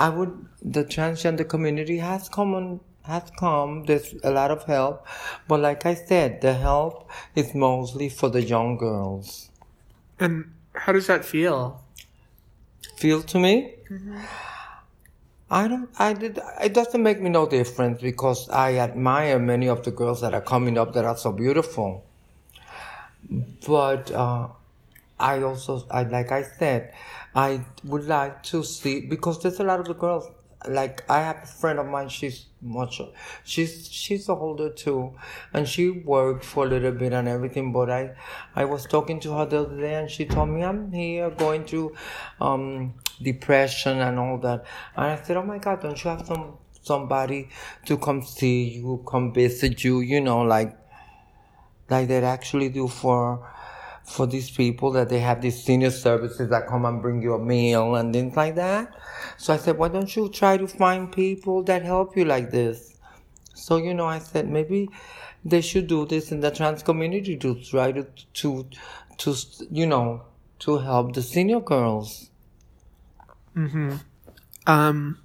I 0.00 0.10
would, 0.10 0.46
the 0.62 0.84
transgender 0.84 1.48
community 1.48 1.98
has 1.98 2.28
come 2.28 2.54
on, 2.54 2.78
has 3.08 3.30
come, 3.38 3.84
there's 3.84 4.14
a 4.22 4.30
lot 4.30 4.50
of 4.50 4.64
help, 4.64 5.06
but 5.48 5.60
like 5.60 5.84
I 5.86 5.94
said, 5.94 6.40
the 6.40 6.54
help 6.54 7.10
is 7.34 7.54
mostly 7.54 8.08
for 8.08 8.28
the 8.28 8.42
young 8.42 8.76
girls. 8.76 9.50
And 10.20 10.52
how 10.74 10.92
does 10.92 11.06
that 11.06 11.24
feel? 11.24 11.82
Feel 12.96 13.22
to 13.22 13.38
me? 13.38 13.74
I 15.50 15.66
don't, 15.66 15.88
I 15.98 16.12
did, 16.12 16.38
it 16.62 16.74
doesn't 16.74 17.02
make 17.02 17.20
me 17.20 17.30
no 17.30 17.48
difference 17.48 18.02
because 18.02 18.48
I 18.50 18.76
admire 18.76 19.38
many 19.38 19.68
of 19.68 19.82
the 19.82 19.90
girls 19.90 20.20
that 20.20 20.34
are 20.34 20.42
coming 20.42 20.76
up 20.76 20.92
that 20.92 21.04
are 21.06 21.16
so 21.16 21.32
beautiful. 21.32 22.04
But, 23.66 24.12
uh, 24.12 24.48
I 25.20 25.42
also, 25.42 25.84
I 25.90 26.04
like 26.04 26.30
I 26.30 26.42
said, 26.42 26.92
I 27.34 27.64
would 27.84 28.06
like 28.06 28.42
to 28.44 28.62
see 28.62 29.00
because 29.00 29.42
there's 29.42 29.58
a 29.58 29.64
lot 29.64 29.80
of 29.80 29.86
the 29.86 29.94
girls. 29.94 30.30
Like 30.66 31.08
I 31.08 31.20
have 31.20 31.44
a 31.44 31.46
friend 31.46 31.78
of 31.78 31.86
mine. 31.86 32.08
She's 32.08 32.46
much. 32.60 33.00
She's 33.44 33.88
she's 33.88 34.28
older 34.28 34.70
too, 34.70 35.14
and 35.52 35.68
she 35.68 35.90
worked 35.90 36.44
for 36.44 36.66
a 36.66 36.68
little 36.68 36.92
bit 36.92 37.12
and 37.12 37.28
everything. 37.28 37.72
But 37.72 37.90
I, 37.90 38.16
I 38.56 38.64
was 38.64 38.84
talking 38.86 39.20
to 39.20 39.34
her 39.34 39.46
the 39.46 39.60
other 39.60 39.80
day, 39.80 39.94
and 39.94 40.10
she 40.10 40.24
told 40.24 40.48
me 40.48 40.64
I'm 40.64 40.92
here 40.92 41.30
going 41.30 41.64
through, 41.64 41.94
um, 42.40 42.94
depression 43.22 43.98
and 43.98 44.18
all 44.18 44.38
that. 44.38 44.64
And 44.96 45.06
I 45.06 45.22
said, 45.22 45.36
Oh 45.36 45.44
my 45.44 45.58
God, 45.58 45.80
don't 45.82 46.02
you 46.02 46.10
have 46.10 46.26
some 46.26 46.58
somebody 46.82 47.48
to 47.84 47.98
come 47.98 48.22
see 48.22 48.78
you, 48.78 49.04
come 49.06 49.32
visit 49.32 49.84
you? 49.84 50.00
You 50.00 50.20
know, 50.20 50.40
like, 50.42 50.76
like 51.90 52.08
they 52.08 52.22
actually 52.24 52.68
do 52.68 52.88
for 52.88 53.48
for 54.08 54.26
these 54.26 54.50
people 54.50 54.90
that 54.92 55.08
they 55.08 55.18
have 55.20 55.42
these 55.42 55.62
senior 55.62 55.90
services 55.90 56.48
that 56.48 56.66
come 56.66 56.84
and 56.84 57.02
bring 57.02 57.20
you 57.22 57.34
a 57.34 57.38
meal 57.38 57.94
and 57.94 58.12
things 58.12 58.36
like 58.36 58.54
that. 58.54 58.94
So 59.36 59.52
I 59.52 59.58
said, 59.58 59.76
why 59.76 59.88
don't 59.88 60.14
you 60.16 60.28
try 60.28 60.56
to 60.56 60.66
find 60.66 61.12
people 61.12 61.62
that 61.64 61.82
help 61.82 62.16
you 62.16 62.24
like 62.24 62.50
this? 62.50 62.96
So, 63.54 63.76
you 63.76 63.92
know, 63.92 64.06
I 64.06 64.18
said 64.18 64.48
maybe 64.48 64.88
they 65.44 65.60
should 65.60 65.86
do 65.88 66.06
this 66.06 66.32
in 66.32 66.40
the 66.40 66.50
trans 66.50 66.82
community 66.82 67.36
to 67.36 67.54
try 67.62 67.92
to, 67.92 68.06
to, 68.34 68.66
to, 69.18 69.34
you 69.70 69.86
know, 69.86 70.22
to 70.60 70.78
help 70.78 71.14
the 71.14 71.22
senior 71.22 71.60
girls. 71.60 72.30
Mm-hmm. 73.54 73.96
Um, 74.66 75.18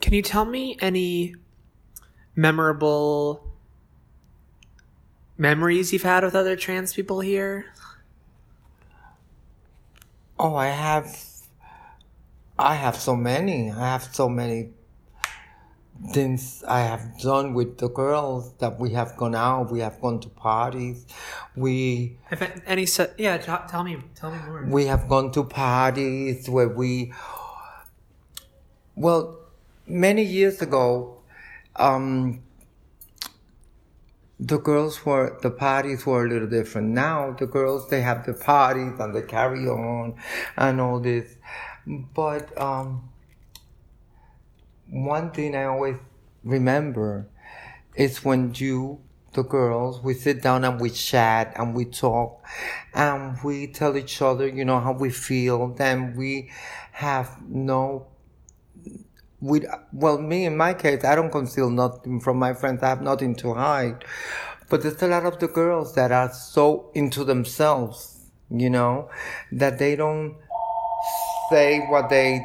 can 0.00 0.14
you 0.14 0.22
tell 0.22 0.44
me 0.44 0.76
any 0.80 1.34
memorable 2.34 3.45
memories 5.38 5.92
you've 5.92 6.02
had 6.02 6.24
with 6.24 6.34
other 6.34 6.56
trans 6.56 6.94
people 6.94 7.20
here? 7.20 7.66
Oh, 10.38 10.54
I 10.54 10.68
have. 10.68 11.18
I 12.58 12.74
have 12.74 12.96
so 12.96 13.14
many. 13.16 13.70
I 13.70 13.92
have 13.92 14.14
so 14.14 14.28
many 14.28 14.70
things 16.12 16.62
I 16.66 16.80
have 16.80 17.18
done 17.20 17.54
with 17.54 17.78
the 17.78 17.88
girls 17.88 18.52
that 18.58 18.78
we 18.78 18.90
have 18.90 19.16
gone 19.16 19.34
out. 19.34 19.70
We 19.70 19.80
have 19.80 20.00
gone 20.00 20.20
to 20.20 20.28
parties. 20.28 21.06
We. 21.54 22.18
If 22.30 22.42
any, 22.66 22.86
yeah, 23.18 23.38
t- 23.38 23.52
tell 23.68 23.84
me, 23.84 23.98
tell 24.14 24.30
me 24.30 24.38
more. 24.46 24.66
We 24.66 24.86
have 24.86 25.08
gone 25.08 25.32
to 25.32 25.44
parties 25.44 26.48
where 26.48 26.68
we. 26.68 27.12
Well, 28.94 29.38
many 29.86 30.22
years 30.22 30.62
ago, 30.62 31.18
um, 31.76 32.42
the 34.38 34.58
girls 34.58 35.04
were 35.06 35.38
the 35.42 35.50
parties 35.50 36.04
were 36.04 36.26
a 36.26 36.28
little 36.28 36.48
different. 36.48 36.88
Now 36.88 37.32
the 37.38 37.46
girls 37.46 37.88
they 37.88 38.02
have 38.02 38.26
the 38.26 38.34
parties 38.34 38.98
and 38.98 39.14
they 39.14 39.22
carry 39.22 39.66
on 39.66 40.14
and 40.56 40.80
all 40.80 41.00
this. 41.00 41.36
But 41.86 42.58
um, 42.60 43.08
one 44.90 45.30
thing 45.30 45.54
I 45.54 45.64
always 45.64 45.96
remember 46.44 47.28
is 47.94 48.24
when 48.24 48.52
you 48.54 49.00
the 49.32 49.42
girls 49.42 50.00
we 50.02 50.14
sit 50.14 50.42
down 50.42 50.64
and 50.64 50.80
we 50.80 50.88
chat 50.88 51.52
and 51.56 51.74
we 51.74 51.84
talk 51.84 52.42
and 52.94 53.36
we 53.44 53.66
tell 53.66 53.94
each 53.96 54.22
other 54.22 54.48
you 54.48 54.64
know 54.64 54.80
how 54.80 54.92
we 54.92 55.10
feel 55.10 55.68
then 55.74 56.16
we 56.16 56.50
have 56.92 57.36
no 57.46 58.06
we 59.40 59.62
well 59.92 60.18
me 60.18 60.46
in 60.46 60.56
my 60.56 60.72
case 60.72 61.04
i 61.04 61.14
don't 61.14 61.30
conceal 61.30 61.68
nothing 61.70 62.20
from 62.20 62.38
my 62.38 62.54
friends. 62.54 62.82
I 62.82 62.88
have 62.88 63.02
nothing 63.02 63.34
to 63.36 63.54
hide. 63.54 64.04
But 64.68 64.82
there's 64.82 65.00
a 65.02 65.06
lot 65.06 65.24
of 65.24 65.38
the 65.38 65.46
girls 65.46 65.94
that 65.94 66.10
are 66.10 66.32
so 66.32 66.90
into 66.94 67.24
themselves 67.24 68.12
you 68.50 68.70
know 68.70 69.10
that 69.52 69.78
they 69.78 69.96
don't 69.96 70.36
say 71.50 71.80
what 71.88 72.08
they 72.08 72.40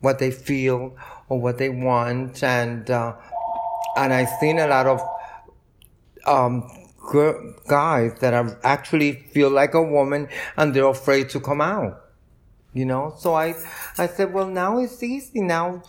what 0.00 0.18
they 0.18 0.30
feel 0.30 0.96
or 1.28 1.40
what 1.40 1.58
they 1.58 1.68
want. 1.68 2.42
And 2.42 2.90
uh, 2.90 3.14
and 3.98 4.12
i've 4.12 4.30
seen 4.40 4.58
a 4.58 4.66
lot 4.66 4.86
of 4.86 5.02
um 6.26 6.68
guys 7.66 8.12
that 8.20 8.34
are 8.34 8.58
actually 8.62 9.12
feel 9.12 9.50
like 9.50 9.74
a 9.74 9.82
woman 9.82 10.28
and 10.56 10.74
they're 10.74 10.86
afraid 10.86 11.30
to 11.30 11.40
come 11.40 11.60
out 11.60 12.07
you 12.72 12.84
know 12.84 13.14
so 13.18 13.34
i 13.34 13.54
i 13.96 14.06
said 14.06 14.32
well 14.32 14.46
now 14.46 14.78
it's 14.78 15.02
easy 15.02 15.40
now 15.40 15.82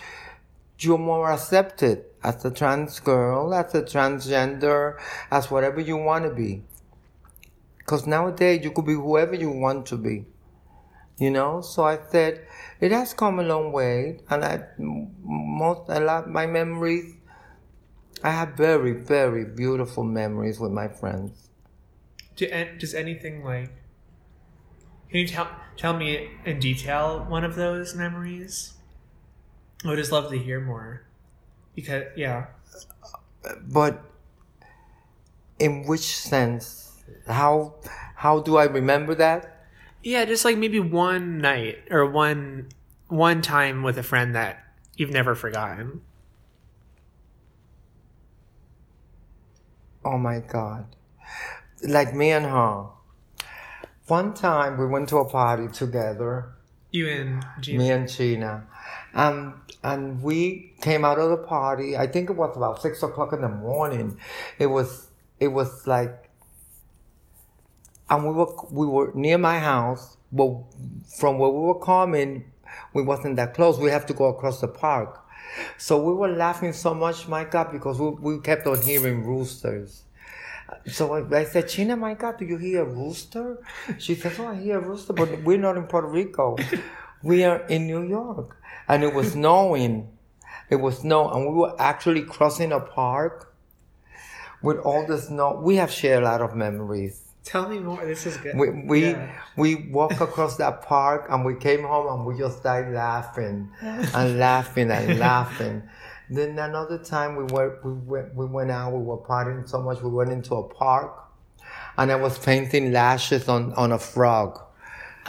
you're 0.79 0.97
more 0.97 1.31
accepted 1.31 2.05
as 2.23 2.43
a 2.45 2.51
trans 2.51 2.99
girl, 2.99 3.53
as 3.53 3.73
a 3.75 3.81
transgender, 3.81 4.97
as 5.31 5.51
whatever 5.51 5.79
you 5.79 5.97
want 5.97 6.25
to 6.25 6.33
be. 6.33 6.63
Because 7.77 8.05
nowadays 8.05 8.63
you 8.63 8.71
could 8.71 8.85
be 8.85 8.93
whoever 8.93 9.35
you 9.35 9.49
want 9.49 9.85
to 9.87 9.97
be. 9.97 10.25
You 11.17 11.31
know, 11.31 11.59
so 11.61 11.83
I 11.83 11.99
said 12.11 12.47
it 12.79 12.91
has 12.91 13.13
come 13.13 13.39
a 13.39 13.43
long 13.43 13.73
way, 13.73 14.21
and 14.29 14.45
I 14.45 14.63
most 14.77 15.89
a 15.89 15.99
lot 15.99 16.29
my 16.29 16.47
memories. 16.47 17.15
I 18.23 18.31
have 18.31 18.53
very 18.53 18.93
very 18.93 19.43
beautiful 19.43 20.05
memories 20.05 20.61
with 20.61 20.71
my 20.71 20.87
friends. 20.87 21.49
Do, 22.37 22.47
does 22.77 22.93
anything 22.93 23.43
like? 23.43 23.78
Can 25.09 25.19
you 25.19 25.27
tell 25.27 25.49
tell 25.75 25.93
me 25.93 26.29
in 26.45 26.59
detail 26.59 27.25
one 27.27 27.43
of 27.43 27.55
those 27.55 27.95
memories? 27.95 28.73
I 29.83 29.89
would 29.89 29.97
just 29.97 30.11
love 30.11 30.29
to 30.31 30.37
hear 30.37 30.59
more. 30.59 31.03
Because 31.75 32.03
yeah. 32.15 32.47
But 33.67 34.03
in 35.57 35.83
which 35.83 36.17
sense? 36.17 37.01
How 37.27 37.75
how 38.15 38.39
do 38.39 38.57
I 38.57 38.65
remember 38.65 39.15
that? 39.15 39.65
Yeah, 40.03 40.25
just 40.25 40.45
like 40.45 40.57
maybe 40.57 40.79
one 40.79 41.39
night 41.39 41.79
or 41.89 42.05
one 42.05 42.69
one 43.07 43.41
time 43.41 43.81
with 43.81 43.97
a 43.97 44.03
friend 44.03 44.35
that 44.35 44.63
you've 44.95 45.11
never 45.11 45.33
forgotten. 45.33 46.01
Oh 50.05 50.17
my 50.17 50.39
god. 50.39 50.95
Like 51.81 52.13
me 52.13 52.31
and 52.31 52.45
her. 52.45 52.98
One 54.09 54.33
time 54.33 54.79
we 54.79 54.87
went 54.87 55.07
to 55.09 55.17
a 55.17 55.25
party 55.25 55.67
together. 55.67 56.49
You 56.89 57.07
and 57.07 57.45
Gina. 57.61 57.77
Me 57.77 57.91
and 57.91 58.09
Gina. 58.09 58.65
And 59.13 59.53
and 59.83 60.23
we 60.23 60.73
came 60.81 61.05
out 61.05 61.19
of 61.19 61.29
the 61.29 61.37
party. 61.37 61.95
I 61.95 62.07
think 62.07 62.31
it 62.31 62.35
was 62.35 62.57
about 62.57 62.81
six 62.81 63.03
o'clock 63.03 63.33
in 63.33 63.41
the 63.41 63.49
morning. 63.49 64.17
It 64.57 64.65
was 64.65 65.09
it 65.39 65.49
was 65.49 65.85
like, 65.85 66.31
and 68.09 68.25
we 68.25 68.33
were 68.33 68.51
we 68.71 68.87
were 68.87 69.11
near 69.13 69.37
my 69.37 69.59
house, 69.59 70.17
but 70.31 70.55
from 71.19 71.37
where 71.37 71.51
we 71.51 71.59
were 71.59 71.79
coming, 71.79 72.45
we 72.95 73.03
wasn't 73.03 73.35
that 73.35 73.53
close. 73.53 73.77
We 73.77 73.91
have 73.91 74.07
to 74.07 74.13
go 74.13 74.25
across 74.25 74.59
the 74.59 74.67
park. 74.67 75.23
So 75.77 76.01
we 76.01 76.13
were 76.13 76.29
laughing 76.29 76.73
so 76.73 76.95
much, 76.95 77.27
my 77.27 77.43
God, 77.43 77.71
because 77.71 77.99
we, 77.99 78.09
we 78.09 78.39
kept 78.39 78.65
on 78.65 78.81
hearing 78.81 79.23
roosters. 79.23 80.03
So 80.87 81.13
I, 81.33 81.43
said, 81.45 81.67
Gina, 81.69 81.95
my 81.95 82.13
God, 82.13 82.37
do 82.37 82.45
you 82.45 82.57
hear 82.57 82.83
a 82.83 82.85
rooster? 82.85 83.57
She 83.97 84.15
says, 84.15 84.39
Oh, 84.39 84.47
I 84.47 84.55
hear 84.55 84.79
a 84.79 84.81
rooster, 84.81 85.13
but 85.13 85.43
we're 85.43 85.57
not 85.57 85.77
in 85.77 85.83
Puerto 85.83 86.07
Rico. 86.07 86.57
We 87.21 87.43
are 87.43 87.65
in 87.67 87.85
New 87.85 88.03
York 88.03 88.55
and 88.89 89.03
it 89.03 89.13
was 89.13 89.33
snowing. 89.33 90.09
It 90.69 90.77
was 90.77 90.99
snow, 90.99 91.29
and 91.29 91.47
we 91.47 91.53
were 91.53 91.75
actually 91.79 92.23
crossing 92.23 92.71
a 92.71 92.79
park 92.79 93.53
with 94.61 94.77
all 94.77 95.05
the 95.07 95.17
snow. 95.17 95.59
We 95.63 95.77
have 95.77 95.91
shared 95.91 96.23
a 96.23 96.25
lot 96.25 96.41
of 96.41 96.55
memories. 96.55 97.21
Tell 97.43 97.69
me 97.69 97.79
more. 97.79 98.05
This 98.05 98.25
is 98.25 98.37
good. 98.37 98.55
We 98.55 98.83
we, 98.83 99.11
yeah. 99.11 99.31
we 99.55 99.75
walked 99.75 100.21
across 100.21 100.57
that 100.57 100.81
park 100.83 101.27
and 101.29 101.45
we 101.45 101.55
came 101.55 101.83
home 101.83 102.07
and 102.13 102.25
we 102.25 102.37
just 102.37 102.59
started 102.59 102.93
laughing 102.93 103.71
and 103.81 104.37
laughing 104.37 104.91
and 104.91 105.17
laughing. 105.17 105.83
Then 106.29 106.59
another 106.59 106.97
time 106.97 107.35
we 107.35 107.43
were 107.43 107.79
we 107.83 107.93
went 107.93 108.35
we 108.35 108.45
went 108.45 108.71
out. 108.71 108.93
We 108.93 109.03
were 109.03 109.17
partying 109.17 109.67
so 109.67 109.81
much. 109.81 110.01
We 110.01 110.09
went 110.09 110.31
into 110.31 110.55
a 110.55 110.63
park, 110.63 111.11
and 111.97 112.11
I 112.11 112.15
was 112.15 112.37
painting 112.37 112.91
lashes 112.91 113.47
on 113.49 113.73
on 113.73 113.91
a 113.91 113.99
frog 113.99 114.61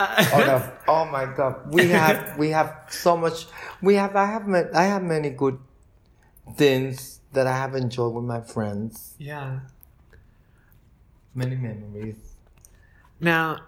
oh, 0.01 0.73
oh 0.87 1.05
my 1.05 1.25
God, 1.25 1.73
we 1.73 1.87
have 1.89 2.37
we 2.37 2.49
have 2.49 2.85
so 2.89 3.17
much. 3.17 3.45
We 3.81 3.95
have 3.95 4.15
I 4.15 4.25
have 4.25 4.47
I 4.73 4.83
have 4.83 5.03
many 5.03 5.29
good 5.29 5.59
things 6.55 7.19
that 7.33 7.47
I 7.47 7.55
have 7.55 7.75
enjoyed 7.75 8.13
with 8.13 8.25
my 8.25 8.41
friends. 8.41 9.15
Yeah, 9.17 9.61
many 11.33 11.55
memories. 11.55 12.35
Now, 13.19 13.59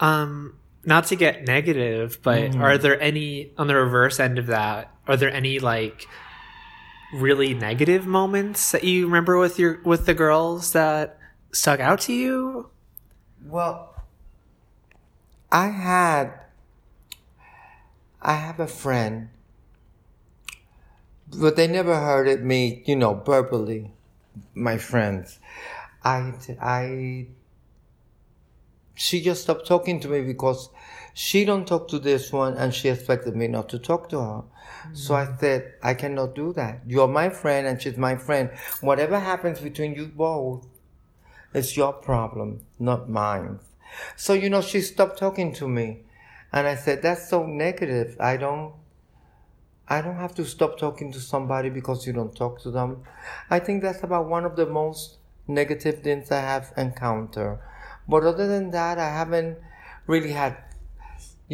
um, 0.00 0.58
not 0.84 1.06
to 1.06 1.16
get 1.16 1.46
negative, 1.46 2.18
but 2.22 2.42
mm-hmm. 2.42 2.62
are 2.62 2.78
there 2.78 3.00
any 3.00 3.52
on 3.58 3.66
the 3.66 3.74
reverse 3.74 4.18
end 4.20 4.38
of 4.38 4.46
that? 4.46 4.90
Are 5.06 5.16
there 5.16 5.30
any 5.30 5.58
like 5.58 6.06
really 7.14 7.54
negative 7.54 8.06
moments 8.06 8.72
that 8.72 8.84
you 8.84 9.06
remember 9.06 9.38
with 9.38 9.58
your 9.58 9.80
with 9.84 10.06
the 10.06 10.14
girls 10.14 10.72
that 10.72 11.18
stuck 11.52 11.80
out 11.80 12.00
to 12.00 12.12
you? 12.12 12.70
Well, 13.46 13.94
I 15.52 15.68
had, 15.68 16.32
I 18.20 18.34
have 18.34 18.58
a 18.58 18.66
friend, 18.66 19.28
but 21.28 21.56
they 21.56 21.68
never 21.68 21.94
heard 21.94 22.26
it 22.26 22.42
me, 22.42 22.82
you 22.86 22.96
know, 22.96 23.14
verbally, 23.14 23.92
my 24.54 24.78
friends. 24.78 25.38
I, 26.02 26.32
I, 26.60 27.26
she 28.94 29.20
just 29.20 29.42
stopped 29.42 29.66
talking 29.66 30.00
to 30.00 30.08
me 30.08 30.22
because 30.22 30.70
she 31.14 31.44
don't 31.44 31.66
talk 31.66 31.88
to 31.88 31.98
this 31.98 32.32
one 32.32 32.56
and 32.56 32.74
she 32.74 32.88
expected 32.88 33.34
me 33.34 33.46
not 33.46 33.68
to 33.70 33.78
talk 33.78 34.08
to 34.10 34.18
her. 34.18 34.42
Mm-hmm. 34.42 34.94
So 34.94 35.14
I 35.14 35.28
said, 35.38 35.74
I 35.82 35.94
cannot 35.94 36.34
do 36.34 36.52
that. 36.54 36.80
You're 36.86 37.08
my 37.08 37.30
friend 37.30 37.66
and 37.66 37.80
she's 37.80 37.96
my 37.96 38.16
friend. 38.16 38.50
Whatever 38.80 39.18
happens 39.20 39.60
between 39.60 39.94
you 39.94 40.06
both, 40.06 40.66
it's 41.54 41.76
your 41.76 41.92
problem, 41.92 42.66
not 42.80 43.08
mine. 43.08 43.60
So, 44.16 44.32
you 44.32 44.50
know, 44.50 44.60
she 44.60 44.80
stopped 44.80 45.18
talking 45.18 45.54
to 45.54 45.68
me. 45.68 46.02
And 46.52 46.66
I 46.66 46.74
said, 46.74 47.00
that's 47.00 47.28
so 47.28 47.46
negative. 47.46 48.16
I 48.18 48.36
don't, 48.36 48.74
I 49.88 50.00
don't 50.00 50.16
have 50.16 50.34
to 50.36 50.44
stop 50.44 50.78
talking 50.78 51.12
to 51.12 51.20
somebody 51.20 51.70
because 51.70 52.06
you 52.06 52.12
don't 52.12 52.34
talk 52.34 52.60
to 52.62 52.70
them. 52.70 53.02
I 53.50 53.60
think 53.60 53.82
that's 53.82 54.02
about 54.02 54.28
one 54.28 54.44
of 54.44 54.56
the 54.56 54.66
most 54.66 55.18
negative 55.46 56.02
things 56.02 56.30
I 56.30 56.40
have 56.40 56.72
encountered. 56.76 57.60
But 58.08 58.24
other 58.24 58.46
than 58.48 58.70
that, 58.72 58.98
I 58.98 59.10
haven't 59.10 59.58
really 60.06 60.32
had, 60.32 60.56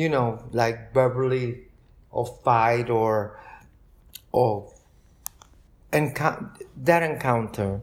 you 0.01 0.09
know, 0.09 0.43
like 0.53 0.95
verbally 0.95 1.69
or 2.11 2.25
fight 2.43 2.89
or, 2.89 3.39
or 4.33 4.73
encounter, 5.93 6.51
that 6.75 7.03
encounter. 7.03 7.83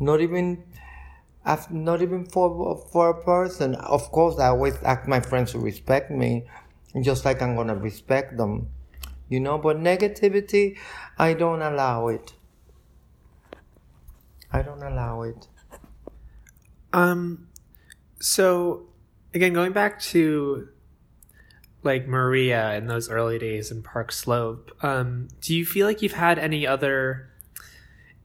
Not 0.00 0.22
even 0.22 0.64
not 1.70 2.00
even 2.00 2.24
for 2.24 2.48
for 2.90 3.10
a 3.10 3.24
person. 3.24 3.74
Of 3.74 4.10
course, 4.10 4.38
I 4.38 4.46
always 4.46 4.74
ask 4.82 5.06
my 5.06 5.20
friends 5.20 5.52
to 5.52 5.58
respect 5.58 6.10
me, 6.10 6.46
just 7.02 7.26
like 7.26 7.42
I'm 7.42 7.56
gonna 7.56 7.76
respect 7.76 8.38
them, 8.38 8.70
you 9.28 9.38
know. 9.38 9.58
But 9.58 9.76
negativity, 9.76 10.78
I 11.18 11.34
don't 11.34 11.60
allow 11.60 12.08
it. 12.08 12.32
I 14.50 14.62
don't 14.62 14.82
allow 14.82 15.22
it. 15.22 15.46
Um, 16.94 17.48
so 18.18 18.88
again, 19.34 19.52
going 19.52 19.72
back 19.72 20.00
to 20.12 20.71
like 21.82 22.06
Maria 22.06 22.74
in 22.74 22.86
those 22.86 23.10
early 23.10 23.38
days 23.38 23.70
in 23.70 23.82
Park 23.82 24.12
Slope, 24.12 24.70
um, 24.82 25.28
do 25.40 25.54
you 25.54 25.66
feel 25.66 25.86
like 25.86 26.02
you've 26.02 26.12
had 26.12 26.38
any 26.38 26.66
other 26.66 27.28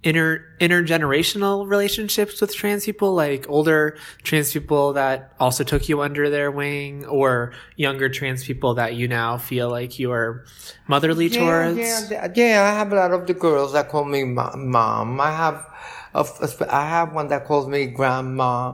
inter 0.04 0.46
intergenerational 0.62 1.68
relationships 1.68 2.40
with 2.40 2.56
trans 2.56 2.86
people, 2.86 3.14
like 3.14 3.50
older 3.50 3.98
trans 4.24 4.54
people 4.54 4.94
that 4.94 5.34
also 5.40 5.64
took 5.64 5.90
you 5.90 6.02
under 6.02 6.30
their 6.30 6.52
wing, 6.52 7.06
or 7.06 7.54
younger 7.76 8.10
trans 8.10 8.44
people 8.46 8.76
that 8.76 8.96
you 8.96 9.08
now 9.08 9.38
feel 9.38 9.70
like 9.70 10.00
you 10.00 10.12
are 10.12 10.46
motherly 10.88 11.28
yeah, 11.28 11.40
towards? 11.40 12.12
Yeah, 12.12 12.28
yeah, 12.36 12.64
I 12.64 12.78
have 12.78 12.92
a 12.92 12.96
lot 12.96 13.12
of 13.12 13.28
the 13.28 13.34
girls 13.34 13.74
that 13.74 13.90
call 13.90 14.06
me 14.06 14.24
mom. 14.24 15.20
I 15.20 15.32
have, 15.32 15.66
I 16.70 16.90
have 16.90 17.14
one 17.14 17.28
that 17.30 17.46
calls 17.46 17.68
me 17.68 17.88
grandma, 17.88 18.74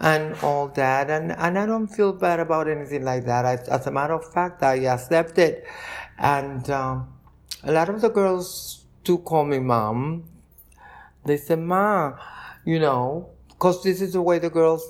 and 0.00 0.34
all 0.42 0.68
that, 0.68 1.10
and 1.10 1.32
and 1.32 1.58
I 1.58 1.66
don't 1.66 1.88
feel 1.88 2.12
bad 2.12 2.40
about 2.40 2.68
anything 2.68 3.04
like 3.04 3.24
that. 3.26 3.44
I, 3.44 3.54
as 3.68 3.86
a 3.86 3.90
matter 3.90 4.14
of 4.14 4.32
fact, 4.32 4.62
I 4.62 4.86
accept 4.86 5.38
it, 5.38 5.64
and 6.18 6.68
um, 6.70 7.12
a 7.64 7.72
lot 7.72 7.88
of 7.88 8.00
the 8.00 8.10
girls 8.10 8.84
do 9.04 9.18
call 9.18 9.44
me 9.44 9.58
mom 9.58 10.30
they 11.24 11.36
say 11.36 11.56
Ma, 11.56 12.14
you 12.64 12.78
know, 12.78 13.30
because 13.48 13.82
this 13.82 14.00
is 14.00 14.14
the 14.14 14.22
way 14.22 14.38
the 14.38 14.50
girls, 14.50 14.86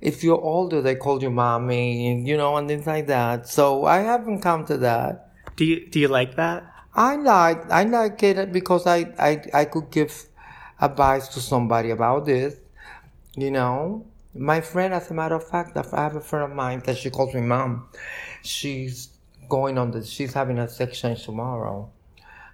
if 0.00 0.24
you're 0.24 0.40
older, 0.40 0.82
they 0.82 0.96
call 0.96 1.22
you 1.22 1.30
mommy, 1.30 2.20
you 2.22 2.36
know, 2.36 2.56
and 2.56 2.68
things 2.68 2.86
like 2.86 3.06
that. 3.06 3.48
So 3.48 3.84
I 3.84 3.98
have 3.98 4.26
encountered 4.26 4.80
that. 4.80 5.30
Do 5.56 5.64
you, 5.64 5.88
do 5.88 6.00
you 6.00 6.08
like 6.08 6.36
that? 6.36 6.64
I 6.94 7.16
like, 7.16 7.70
I 7.70 7.84
like 7.84 8.22
it 8.22 8.52
because 8.52 8.86
I, 8.86 9.12
I, 9.18 9.42
I 9.54 9.64
could 9.64 9.90
give 9.90 10.26
advice 10.82 11.28
to 11.28 11.40
somebody 11.40 11.90
about 11.90 12.26
this, 12.26 12.56
you 13.36 13.50
know. 13.50 14.04
My 14.34 14.60
friend, 14.60 14.92
as 14.92 15.10
a 15.10 15.14
matter 15.14 15.36
of 15.36 15.48
fact, 15.48 15.76
I 15.76 16.02
have 16.02 16.16
a 16.16 16.20
friend 16.20 16.50
of 16.50 16.56
mine 16.56 16.82
that 16.86 16.98
she 16.98 17.08
calls 17.10 17.34
me 17.34 17.40
mom. 17.40 17.88
She's 18.42 19.08
going 19.48 19.78
on 19.78 19.92
the, 19.92 20.04
she's 20.04 20.34
having 20.34 20.58
a 20.58 20.68
section 20.68 21.16
tomorrow, 21.16 21.90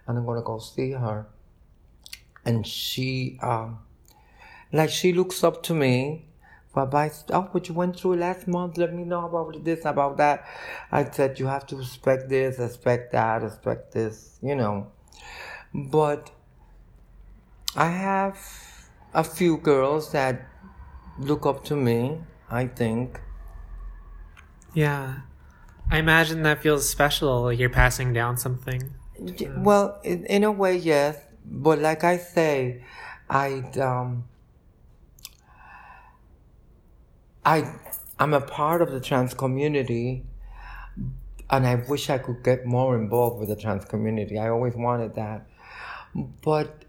and 0.07 0.19
I'm 0.19 0.27
gonna 0.27 0.43
go 0.43 0.59
see 0.59 0.93
her 0.93 1.27
and 2.49 2.67
she 2.67 3.39
um, 3.43 3.79
like 4.73 4.91
she 4.91 5.13
looks 5.13 5.45
up 5.45 5.63
to 5.65 5.75
me 5.75 6.25
for 6.73 6.83
advice. 6.85 7.25
Oh, 7.31 7.43
what 7.53 7.69
you 7.69 7.75
went 7.75 8.01
through 8.01 8.17
last 8.17 8.49
month? 8.49 8.79
Let 8.79 8.95
me 8.95 9.05
know 9.05 9.27
about 9.27 9.63
this, 9.65 9.85
about 9.85 10.17
that. 10.17 10.47
I 10.91 11.05
said 11.11 11.39
you 11.39 11.47
have 11.47 11.67
to 11.69 11.77
respect 11.77 12.29
this, 12.31 12.59
respect 12.59 13.13
that, 13.13 13.43
respect 13.43 13.93
this, 13.93 14.39
you 14.43 14.55
know. 14.55 14.91
But 15.75 16.31
I 17.77 17.89
have 17.89 18.39
a 19.15 19.25
few 19.25 19.57
girls 19.59 20.13
that 20.13 20.47
look 21.19 21.47
up 21.47 21.65
to 21.65 21.77
me. 21.77 22.19
I 22.51 22.67
think. 22.67 23.21
Yeah, 24.75 25.21
I 25.91 25.99
imagine 25.99 26.43
that 26.45 26.63
feels 26.63 26.89
special. 26.89 27.43
Like 27.43 27.59
you're 27.59 27.71
passing 27.71 28.13
down 28.13 28.37
something. 28.39 28.95
Well, 29.57 30.01
in, 30.05 30.25
in 30.27 30.45
a 30.45 30.53
way, 30.53 30.77
yes 30.77 31.19
but 31.51 31.79
like 31.79 32.05
I 32.05 32.19
say, 32.19 32.85
I 33.29 33.65
um, 33.81 34.25
I 37.45 37.73
I'm 38.19 38.35
a 38.35 38.41
part 38.41 38.83
of 38.83 38.91
the 38.91 39.01
trans 39.01 39.35
community, 39.35 40.25
and 41.51 41.67
I 41.67 41.77
wish 41.89 42.11
I 42.11 42.19
could 42.19 42.43
get 42.45 42.67
more 42.67 42.97
involved 42.97 43.41
with 43.41 43.49
the 43.49 43.57
trans 43.57 43.85
community. 43.85 44.39
I 44.39 44.49
always 44.49 44.75
wanted 44.75 45.15
that, 45.15 45.47
but 46.43 46.85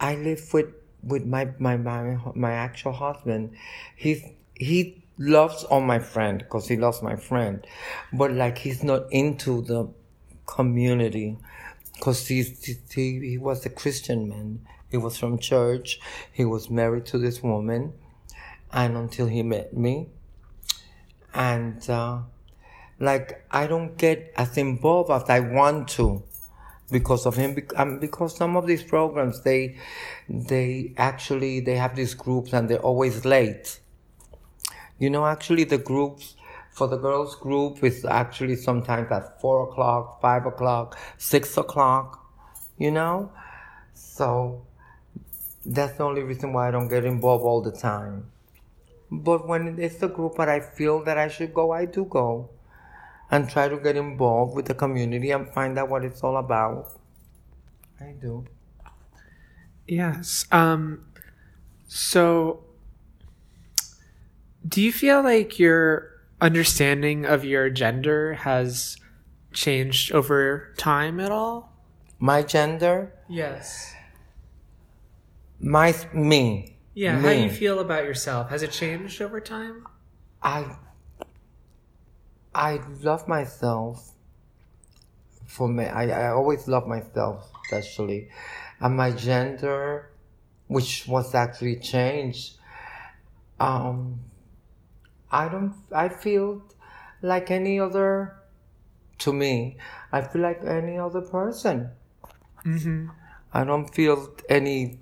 I 0.00 0.16
live 0.16 0.52
with 0.52 0.66
with 1.02 1.24
my 1.24 1.50
my 1.58 1.76
my, 1.76 2.16
my 2.34 2.52
actual 2.52 2.92
husband. 2.92 3.52
He's 3.94 4.24
he 4.54 5.04
loves 5.18 5.64
all 5.64 5.82
my 5.82 5.98
friend 5.98 6.38
because 6.38 6.66
he 6.68 6.76
loves 6.76 7.02
my 7.02 7.16
friend, 7.16 7.66
but 8.12 8.32
like 8.32 8.58
he's 8.58 8.82
not 8.82 9.04
into 9.12 9.62
the 9.62 9.88
community 10.46 11.36
because 11.94 12.26
he, 12.26 12.42
he, 12.42 13.20
he 13.20 13.38
was 13.38 13.64
a 13.66 13.70
Christian 13.70 14.28
man. 14.28 14.66
He 14.90 14.96
was 14.96 15.18
from 15.18 15.38
church. 15.38 16.00
He 16.32 16.44
was 16.44 16.70
married 16.70 17.06
to 17.06 17.18
this 17.18 17.42
woman, 17.42 17.92
and 18.72 18.96
until 18.96 19.26
he 19.26 19.42
met 19.42 19.76
me, 19.76 20.08
and 21.34 21.88
uh, 21.88 22.20
like 22.98 23.44
I 23.50 23.66
don't 23.66 23.96
get 23.96 24.32
as 24.36 24.56
involved 24.56 25.10
as 25.10 25.28
I 25.28 25.40
want 25.40 25.88
to 25.90 26.24
because 26.90 27.26
of 27.26 27.36
him 27.36 27.56
um, 27.76 27.98
because 27.98 28.36
some 28.36 28.56
of 28.56 28.66
these 28.66 28.82
programs 28.82 29.42
they 29.42 29.76
they 30.28 30.92
actually 30.96 31.60
they 31.60 31.76
have 31.76 31.94
these 31.96 32.14
groups 32.14 32.52
and 32.52 32.68
they're 32.68 32.86
always 32.90 33.24
late 33.24 33.80
you 34.98 35.08
know 35.08 35.26
actually 35.26 35.64
the 35.64 35.78
groups 35.78 36.34
for 36.70 36.86
the 36.86 36.96
girls 36.96 37.34
group 37.36 37.82
is 37.84 38.04
actually 38.04 38.56
sometimes 38.56 39.10
at 39.10 39.40
four 39.40 39.68
o'clock, 39.68 40.20
five 40.20 40.46
o'clock, 40.46 40.96
six 41.18 41.56
o'clock, 41.56 42.24
you 42.78 42.90
know? 42.90 43.30
So 43.92 44.66
that's 45.64 45.98
the 45.98 46.04
only 46.04 46.22
reason 46.22 46.52
why 46.52 46.68
I 46.68 46.70
don't 46.70 46.88
get 46.88 47.04
involved 47.04 47.44
all 47.44 47.60
the 47.60 47.72
time. 47.72 48.30
But 49.10 49.46
when 49.48 49.78
it's 49.78 50.02
a 50.02 50.08
group 50.08 50.36
that 50.36 50.48
I 50.48 50.60
feel 50.60 51.02
that 51.04 51.18
I 51.18 51.28
should 51.28 51.52
go, 51.52 51.72
I 51.72 51.84
do 51.84 52.04
go. 52.04 52.50
And 53.30 53.48
try 53.48 53.68
to 53.68 53.76
get 53.76 53.96
involved 53.96 54.56
with 54.56 54.66
the 54.66 54.74
community 54.74 55.30
and 55.30 55.48
find 55.48 55.78
out 55.78 55.88
what 55.88 56.04
it's 56.04 56.22
all 56.22 56.36
about. 56.36 56.98
I 58.00 58.12
do. 58.20 58.46
Yes. 59.86 60.46
Um 60.50 61.06
so 61.86 62.64
do 64.66 64.80
you 64.82 64.92
feel 64.92 65.22
like 65.22 65.58
you're 65.58 66.10
understanding 66.40 67.24
of 67.24 67.44
your 67.44 67.70
gender 67.70 68.34
has 68.34 68.96
changed 69.52 70.12
over 70.12 70.74
time 70.76 71.20
at 71.20 71.30
all? 71.30 71.72
My 72.18 72.42
gender? 72.42 73.14
Yes. 73.28 73.94
My 75.58 75.94
me. 76.12 76.76
Yeah, 76.94 77.16
me. 77.16 77.22
how 77.22 77.30
you 77.30 77.50
feel 77.50 77.78
about 77.78 78.04
yourself 78.04 78.50
has 78.50 78.62
it 78.62 78.72
changed 78.72 79.22
over 79.22 79.40
time? 79.40 79.86
I 80.42 80.76
I 82.54 82.80
love 83.02 83.28
myself. 83.28 84.12
For 85.46 85.68
me, 85.68 85.84
I, 85.84 86.26
I 86.26 86.30
always 86.30 86.68
love 86.68 86.86
myself, 86.86 87.50
especially. 87.64 88.28
And 88.80 88.96
my 88.96 89.10
gender, 89.10 90.10
which 90.68 91.06
was 91.08 91.34
actually 91.34 91.76
changed, 91.76 92.56
um, 93.58 94.20
I 95.30 95.48
don't, 95.48 95.74
I 95.92 96.08
feel 96.08 96.62
like 97.22 97.50
any 97.50 97.78
other, 97.78 98.36
to 99.18 99.32
me, 99.32 99.76
I 100.12 100.22
feel 100.22 100.42
like 100.42 100.64
any 100.64 100.98
other 100.98 101.20
person. 101.20 101.90
Mm-hmm. 102.64 103.08
I 103.52 103.64
don't 103.64 103.92
feel 103.92 104.32
any, 104.48 105.00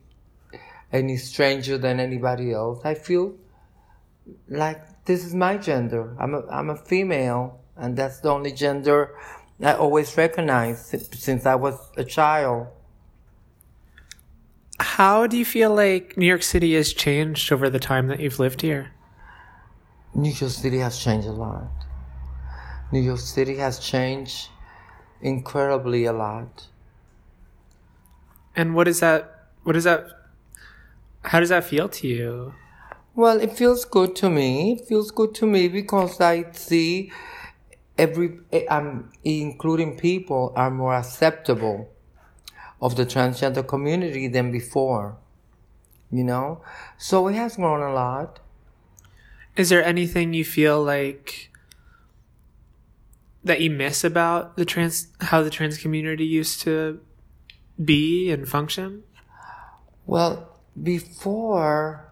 any 0.92 1.16
stranger 1.18 1.78
than 1.78 2.00
anybody 2.00 2.52
else. 2.52 2.80
I 2.84 2.94
feel 2.94 3.34
like 4.48 5.04
this 5.04 5.24
is 5.24 5.34
my 5.34 5.56
gender. 5.56 6.16
I'm 6.18 6.34
a, 6.34 6.46
I'm 6.48 6.70
a 6.70 6.76
female 6.76 7.60
and 7.76 7.96
that's 7.96 8.20
the 8.20 8.30
only 8.30 8.52
gender 8.52 9.14
I 9.62 9.74
always 9.74 10.16
recognized 10.16 10.86
since 11.14 11.46
I 11.46 11.54
was 11.54 11.74
a 11.96 12.04
child. 12.04 12.68
how 14.80 15.26
do 15.26 15.36
you 15.36 15.44
feel 15.44 15.74
like 15.74 16.16
New 16.16 16.26
York 16.26 16.42
City 16.42 16.74
has 16.74 16.92
changed 16.92 17.52
over 17.52 17.68
the 17.68 17.80
time 17.80 18.06
that 18.08 18.20
you've 18.20 18.38
lived 18.38 18.60
here? 18.62 18.92
New 20.14 20.30
York 20.30 20.52
City 20.52 20.78
has 20.78 20.98
changed 20.98 21.26
a 21.26 21.32
lot. 21.32 21.70
New 22.92 23.00
York 23.00 23.20
City 23.20 23.56
has 23.56 23.78
changed 23.78 24.48
incredibly 25.20 26.04
a 26.04 26.12
lot. 26.12 26.68
And 28.56 28.74
what 28.74 28.88
is 28.88 29.00
that? 29.00 29.50
What 29.64 29.76
is 29.76 29.84
that? 29.84 30.06
How 31.22 31.40
does 31.40 31.50
that 31.50 31.64
feel 31.64 31.88
to 31.88 32.06
you? 32.06 32.54
Well, 33.18 33.40
it 33.40 33.52
feels 33.54 33.84
good 33.84 34.14
to 34.22 34.30
me. 34.30 34.74
It 34.74 34.86
feels 34.86 35.10
good 35.10 35.34
to 35.40 35.44
me 35.44 35.66
because 35.66 36.20
I 36.20 36.52
see 36.52 37.10
every, 37.98 38.38
um, 38.70 39.10
including 39.24 39.96
people, 39.96 40.52
are 40.54 40.70
more 40.70 40.94
acceptable 40.94 41.90
of 42.80 42.94
the 42.94 43.04
transgender 43.04 43.66
community 43.66 44.28
than 44.28 44.52
before. 44.52 45.16
You 46.12 46.22
know? 46.22 46.62
So 46.96 47.26
it 47.26 47.34
has 47.34 47.56
grown 47.56 47.82
a 47.82 47.92
lot. 47.92 48.38
Is 49.56 49.70
there 49.70 49.84
anything 49.84 50.32
you 50.32 50.44
feel 50.44 50.80
like 50.80 51.50
that 53.42 53.60
you 53.60 53.68
miss 53.68 54.04
about 54.04 54.56
the 54.56 54.64
trans 54.64 55.08
how 55.22 55.42
the 55.42 55.50
trans 55.50 55.76
community 55.76 56.24
used 56.24 56.60
to 56.60 57.00
be 57.84 58.30
and 58.30 58.48
function? 58.48 59.02
Well, 60.06 60.60
before 60.80 62.07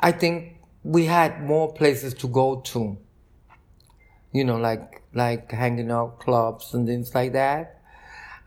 I 0.00 0.12
think 0.12 0.58
we 0.84 1.06
had 1.06 1.42
more 1.42 1.72
places 1.72 2.14
to 2.14 2.28
go 2.28 2.60
to. 2.60 2.98
You 4.32 4.44
know, 4.44 4.56
like 4.56 5.02
like 5.14 5.50
hanging 5.50 5.90
out 5.90 6.20
clubs 6.20 6.74
and 6.74 6.86
things 6.86 7.14
like 7.14 7.32
that. 7.32 7.80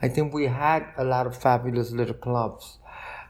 I 0.02 0.08
think 0.08 0.34
we 0.34 0.48
had 0.48 0.86
a 0.98 1.04
lot 1.04 1.28
of 1.28 1.38
fabulous 1.38 1.92
little 1.92 2.16
clubs. 2.16 2.78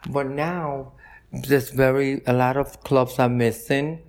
But 0.09 0.27
now 0.27 0.93
there's 1.31 1.69
very 1.69 2.21
a 2.27 2.33
lot 2.33 2.57
of 2.57 2.83
clubs 2.83 3.17
are 3.19 3.29
missing. 3.29 4.03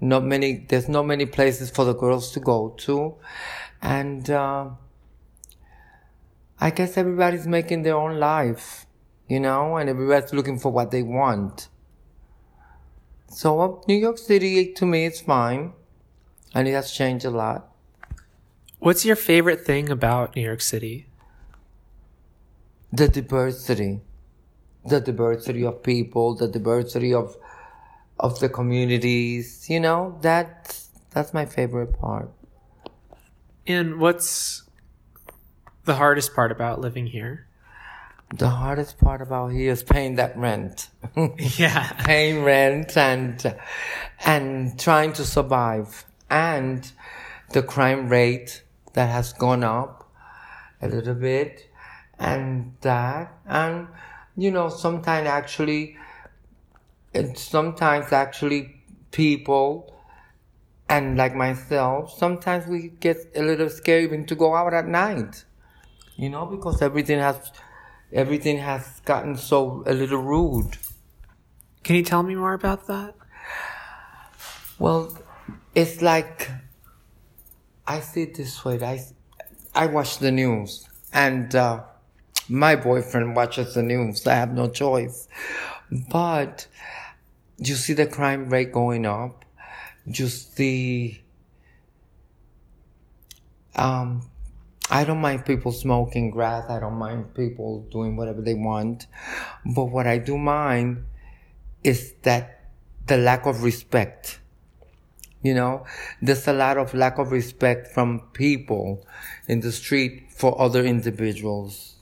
Not 0.00 0.24
many 0.24 0.64
there's 0.68 0.88
not 0.88 1.06
many 1.06 1.26
places 1.26 1.70
for 1.70 1.84
the 1.84 1.94
girls 1.94 2.32
to 2.32 2.40
go 2.40 2.74
to. 2.78 3.14
And 3.82 4.30
uh, 4.30 4.70
I 6.60 6.70
guess 6.70 6.96
everybody's 6.96 7.46
making 7.46 7.82
their 7.82 7.96
own 7.96 8.18
life, 8.18 8.86
you 9.28 9.40
know, 9.40 9.76
and 9.76 9.90
everybody's 9.90 10.32
looking 10.32 10.58
for 10.58 10.70
what 10.70 10.90
they 10.90 11.02
want. 11.02 11.68
So 13.32 13.60
uh, 13.60 13.80
New 13.88 13.96
York 13.96 14.18
City 14.18 14.72
to 14.74 14.84
me 14.84 15.06
is 15.06 15.22
fine, 15.22 15.72
and 16.54 16.68
it 16.68 16.72
has 16.72 16.92
changed 16.92 17.24
a 17.24 17.30
lot. 17.30 17.66
What's 18.78 19.06
your 19.06 19.16
favorite 19.16 19.64
thing 19.64 19.88
about 19.88 20.36
New 20.36 20.42
York 20.42 20.60
City? 20.60 21.06
The 22.92 23.08
diversity, 23.08 24.02
the 24.84 25.00
diversity 25.00 25.64
of 25.64 25.82
people, 25.82 26.34
the 26.34 26.46
diversity 26.46 27.14
of 27.14 27.36
of 28.20 28.38
the 28.40 28.50
communities. 28.50 29.64
You 29.70 29.80
know, 29.80 30.18
that's 30.20 30.90
that's 31.10 31.32
my 31.32 31.46
favorite 31.46 31.98
part. 31.98 32.30
And 33.66 33.98
what's 33.98 34.64
the 35.84 35.94
hardest 35.94 36.34
part 36.34 36.52
about 36.52 36.80
living 36.80 37.06
here? 37.06 37.46
The 38.34 38.48
hardest 38.48 38.98
part 38.98 39.20
about 39.20 39.48
here 39.52 39.72
is 39.72 39.82
paying 39.82 40.16
that 40.16 40.36
rent. 40.38 40.88
Yeah. 41.58 41.92
paying 42.04 42.42
rent 42.44 42.96
and 42.96 43.54
and 44.24 44.78
trying 44.80 45.12
to 45.14 45.24
survive 45.24 46.06
and 46.30 46.90
the 47.50 47.62
crime 47.62 48.08
rate 48.08 48.62
that 48.94 49.10
has 49.10 49.32
gone 49.34 49.62
up 49.62 50.10
a 50.80 50.88
little 50.88 51.14
bit 51.14 51.70
and 52.18 52.74
that 52.80 53.34
and 53.46 53.88
you 54.36 54.50
know 54.50 54.68
sometimes 54.70 55.28
actually 55.28 55.96
and 57.12 57.36
sometimes 57.36 58.12
actually 58.12 58.74
people 59.10 59.94
and 60.88 61.18
like 61.18 61.34
myself 61.34 62.16
sometimes 62.16 62.66
we 62.66 62.88
get 63.00 63.18
a 63.36 63.42
little 63.42 63.68
scared 63.68 64.04
even 64.04 64.24
to 64.24 64.34
go 64.34 64.54
out 64.54 64.72
at 64.72 64.86
night 64.86 65.44
you 66.16 66.30
know 66.30 66.46
because 66.46 66.80
everything 66.80 67.18
has 67.18 67.52
everything 68.12 68.58
has 68.58 69.00
gotten 69.04 69.36
so 69.36 69.82
a 69.86 69.94
little 69.94 70.22
rude 70.22 70.76
Can 71.82 71.96
you 71.96 72.04
tell 72.04 72.22
me 72.22 72.34
more 72.34 72.54
about 72.54 72.86
that? 72.86 73.14
Well, 74.78 75.16
it's 75.74 76.00
like 76.02 76.50
I 77.86 78.00
see 78.00 78.22
it 78.22 78.34
this 78.34 78.64
way. 78.64 78.80
I 78.82 79.04
I 79.74 79.86
watch 79.86 80.18
the 80.18 80.30
news, 80.30 80.88
and 81.12 81.54
uh, 81.54 81.82
my 82.48 82.76
boyfriend 82.76 83.34
watches 83.34 83.74
the 83.74 83.82
news. 83.82 84.26
I 84.26 84.34
have 84.34 84.52
no 84.52 84.68
choice. 84.68 85.28
But 86.10 86.66
you 87.58 87.74
see 87.74 87.92
the 87.92 88.06
crime 88.06 88.48
rate 88.48 88.72
going 88.72 89.06
up. 89.06 89.44
You 90.06 90.28
see. 90.28 91.22
Um, 93.74 94.30
I 94.92 95.04
don't 95.04 95.22
mind 95.22 95.46
people 95.46 95.72
smoking 95.72 96.30
grass. 96.30 96.68
I 96.68 96.78
don't 96.78 96.98
mind 96.98 97.34
people 97.34 97.88
doing 97.90 98.14
whatever 98.14 98.42
they 98.42 98.52
want. 98.52 99.06
But 99.64 99.86
what 99.86 100.06
I 100.06 100.18
do 100.18 100.36
mind 100.36 101.06
is 101.82 102.12
that 102.22 102.68
the 103.06 103.16
lack 103.16 103.46
of 103.46 103.62
respect. 103.62 104.38
You 105.42 105.54
know, 105.54 105.86
there's 106.20 106.46
a 106.46 106.52
lot 106.52 106.76
of 106.76 106.92
lack 106.92 107.16
of 107.18 107.32
respect 107.32 107.88
from 107.88 108.20
people 108.34 109.06
in 109.48 109.60
the 109.60 109.72
street 109.72 110.28
for 110.30 110.60
other 110.60 110.84
individuals. 110.84 111.96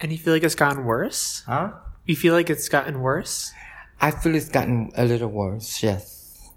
And 0.00 0.10
you 0.10 0.18
feel 0.18 0.34
like 0.34 0.42
it's 0.42 0.56
gotten 0.56 0.84
worse? 0.84 1.44
Huh? 1.46 1.74
You 2.06 2.16
feel 2.16 2.34
like 2.34 2.50
it's 2.50 2.68
gotten 2.68 3.00
worse? 3.02 3.52
I 4.00 4.10
feel 4.10 4.34
it's 4.34 4.48
gotten 4.48 4.90
a 4.96 5.04
little 5.04 5.30
worse, 5.30 5.80
yes. 5.80 6.50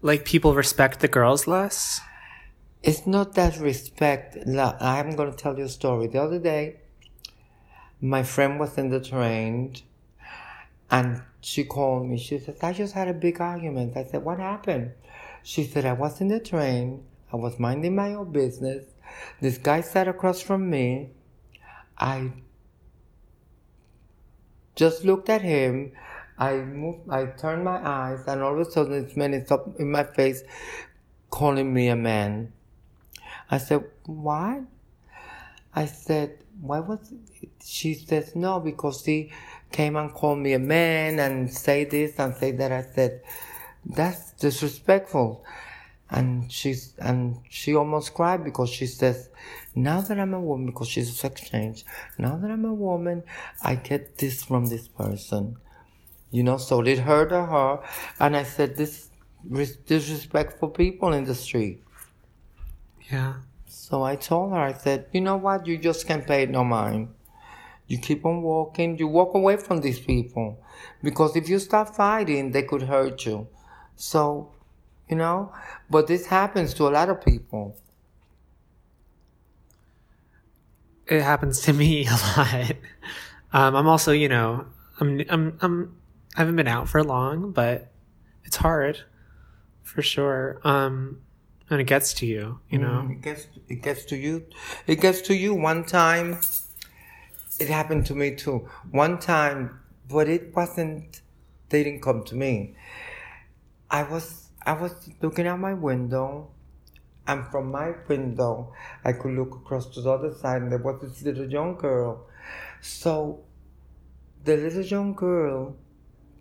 Like 0.00 0.24
people 0.24 0.54
respect 0.54 1.00
the 1.00 1.08
girls 1.08 1.46
less? 1.46 2.00
It's 2.86 3.04
not 3.04 3.34
that 3.34 3.58
respect. 3.58 4.36
I'm 4.46 5.16
going 5.16 5.32
to 5.32 5.36
tell 5.36 5.58
you 5.58 5.64
a 5.64 5.68
story. 5.68 6.06
The 6.06 6.22
other 6.22 6.38
day, 6.38 6.76
my 8.00 8.22
friend 8.22 8.60
was 8.60 8.78
in 8.78 8.90
the 8.90 9.00
train 9.00 9.74
and 10.88 11.20
she 11.40 11.64
called 11.64 12.08
me. 12.08 12.16
She 12.16 12.38
said, 12.38 12.58
I 12.62 12.72
just 12.72 12.94
had 12.94 13.08
a 13.08 13.12
big 13.12 13.40
argument. 13.40 13.96
I 13.96 14.04
said, 14.04 14.22
What 14.22 14.38
happened? 14.38 14.92
She 15.42 15.64
said, 15.64 15.84
I 15.84 15.94
was 15.94 16.20
in 16.20 16.28
the 16.28 16.38
train. 16.38 17.02
I 17.32 17.36
was 17.36 17.58
minding 17.58 17.96
my 17.96 18.14
own 18.14 18.30
business. 18.30 18.84
This 19.40 19.58
guy 19.58 19.80
sat 19.80 20.06
across 20.06 20.40
from 20.40 20.70
me. 20.70 21.10
I 21.98 22.30
just 24.76 25.04
looked 25.04 25.28
at 25.28 25.42
him. 25.42 25.90
I 26.38 26.58
moved, 26.58 27.10
I 27.10 27.26
turned 27.26 27.64
my 27.64 27.80
eyes, 27.84 28.22
and 28.28 28.42
all 28.42 28.60
of 28.60 28.68
a 28.68 28.70
sudden, 28.70 29.02
this 29.02 29.16
man 29.16 29.34
is 29.34 29.50
up 29.50 29.74
in 29.80 29.90
my 29.90 30.04
face 30.04 30.44
calling 31.30 31.74
me 31.74 31.88
a 31.88 31.96
man. 31.96 32.52
I 33.50 33.58
said, 33.58 33.84
What? 34.04 34.62
I 35.74 35.86
said, 35.86 36.38
Why 36.60 36.80
was 36.80 37.12
it? 37.12 37.50
She 37.64 37.94
says, 37.94 38.34
No, 38.34 38.60
because 38.60 39.04
he 39.04 39.32
came 39.70 39.96
and 39.96 40.12
called 40.12 40.38
me 40.38 40.52
a 40.52 40.58
man 40.58 41.18
and 41.18 41.52
say 41.52 41.84
this 41.84 42.18
and 42.18 42.34
say 42.34 42.52
that. 42.52 42.72
I 42.72 42.82
said, 42.82 43.22
That's 43.84 44.32
disrespectful. 44.32 45.44
And 46.08 46.50
she's 46.52 46.94
and 46.98 47.38
she 47.48 47.74
almost 47.74 48.14
cried 48.14 48.44
because 48.44 48.70
she 48.70 48.86
says, 48.86 49.28
Now 49.74 50.00
that 50.00 50.18
I'm 50.18 50.34
a 50.34 50.40
woman, 50.40 50.66
because 50.66 50.88
she's 50.88 51.10
a 51.10 51.14
sex 51.14 51.40
change, 51.40 51.84
now 52.16 52.36
that 52.36 52.50
I'm 52.50 52.64
a 52.64 52.74
woman, 52.74 53.24
I 53.62 53.74
get 53.74 54.18
this 54.18 54.44
from 54.44 54.66
this 54.66 54.86
person. 54.88 55.56
You 56.30 56.42
know, 56.42 56.58
so 56.58 56.80
it 56.80 56.98
hurt 56.98 57.30
her. 57.30 57.80
And 58.20 58.36
I 58.36 58.44
said, 58.44 58.76
This 58.76 59.08
disrespectful 59.86 60.70
people 60.70 61.12
in 61.12 61.24
the 61.24 61.34
street. 61.34 61.82
Yeah. 63.10 63.34
So 63.66 64.02
I 64.02 64.16
told 64.16 64.52
her, 64.52 64.58
I 64.58 64.72
said, 64.72 65.06
you 65.12 65.20
know 65.20 65.36
what? 65.36 65.66
You 65.66 65.78
just 65.78 66.06
can't 66.06 66.26
pay 66.26 66.46
no 66.46 66.64
mind. 66.64 67.08
You 67.86 67.98
keep 67.98 68.24
on 68.24 68.42
walking. 68.42 68.98
You 68.98 69.06
walk 69.06 69.34
away 69.34 69.56
from 69.56 69.80
these 69.80 70.00
people. 70.00 70.60
Because 71.02 71.36
if 71.36 71.48
you 71.48 71.58
start 71.58 71.94
fighting, 71.94 72.50
they 72.50 72.62
could 72.62 72.82
hurt 72.82 73.24
you. 73.24 73.48
So, 73.94 74.52
you 75.08 75.16
know, 75.16 75.52
but 75.88 76.06
this 76.08 76.26
happens 76.26 76.74
to 76.74 76.88
a 76.88 76.90
lot 76.90 77.08
of 77.08 77.24
people. 77.24 77.76
It 81.06 81.22
happens 81.22 81.60
to 81.62 81.72
me 81.82 82.06
a 82.06 82.10
lot. 82.10 82.72
Um, 83.52 83.76
I'm 83.76 83.86
also, 83.86 84.12
you 84.12 84.28
know, 84.28 84.66
I'm, 84.98 85.22
I'm, 85.28 85.58
I'm, 85.60 85.96
I 86.36 86.40
haven't 86.40 86.56
been 86.56 86.68
out 86.68 86.88
for 86.88 87.04
long, 87.04 87.52
but 87.52 87.92
it's 88.44 88.56
hard 88.56 89.04
for 89.82 90.02
sure. 90.02 90.60
Um, 90.64 91.20
and 91.70 91.80
it 91.80 91.84
gets 91.84 92.14
to 92.14 92.26
you, 92.26 92.60
you 92.70 92.78
know. 92.78 93.06
Mm, 93.06 93.12
it 93.12 93.22
gets, 93.22 93.48
it 93.68 93.82
gets 93.82 94.04
to 94.06 94.16
you. 94.16 94.46
It 94.86 95.00
gets 95.00 95.20
to 95.22 95.34
you. 95.34 95.54
One 95.54 95.84
time, 95.84 96.38
it 97.58 97.68
happened 97.68 98.06
to 98.06 98.14
me 98.14 98.34
too. 98.34 98.68
One 98.90 99.18
time, 99.18 99.80
but 100.08 100.28
it 100.28 100.54
wasn't, 100.54 101.22
they 101.68 101.82
didn't 101.82 102.02
come 102.02 102.24
to 102.24 102.34
me. 102.36 102.76
I 103.90 104.02
was, 104.02 104.48
I 104.64 104.72
was 104.74 104.92
looking 105.20 105.46
out 105.46 105.58
my 105.60 105.74
window, 105.74 106.50
and 107.26 107.46
from 107.48 107.70
my 107.70 107.94
window, 108.08 108.72
I 109.04 109.12
could 109.12 109.32
look 109.32 109.54
across 109.54 109.86
to 109.94 110.00
the 110.00 110.10
other 110.10 110.32
side, 110.34 110.62
and 110.62 110.70
there 110.70 110.78
was 110.78 111.00
this 111.00 111.22
little 111.22 111.50
young 111.50 111.76
girl. 111.76 112.28
So 112.80 113.44
the 114.44 114.56
little 114.56 114.82
young 114.82 115.14
girl 115.14 115.76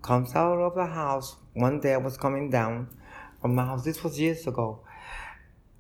comes 0.03 0.36
out 0.36 0.59
of 0.59 0.76
the 0.76 0.86
house. 0.86 1.36
One 1.53 1.80
day 1.80 1.93
I 1.93 1.97
was 1.97 2.17
coming 2.17 2.51
down 2.51 2.89
from 3.41 3.55
my 3.55 3.65
house. 3.65 3.84
This 3.84 4.03
was 4.03 4.19
years 4.19 4.45
ago. 4.45 4.84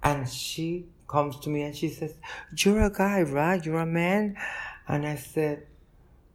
And 0.05 0.29
she 0.29 0.85
comes 1.07 1.39
to 1.39 1.49
me 1.49 1.63
and 1.63 1.75
she 1.75 1.89
says, 1.89 2.13
You're 2.55 2.83
a 2.83 2.91
guy, 2.91 3.23
right? 3.23 3.65
You're 3.65 3.79
a 3.79 3.87
man? 3.87 4.37
And 4.87 5.03
I 5.05 5.15
said, 5.15 5.65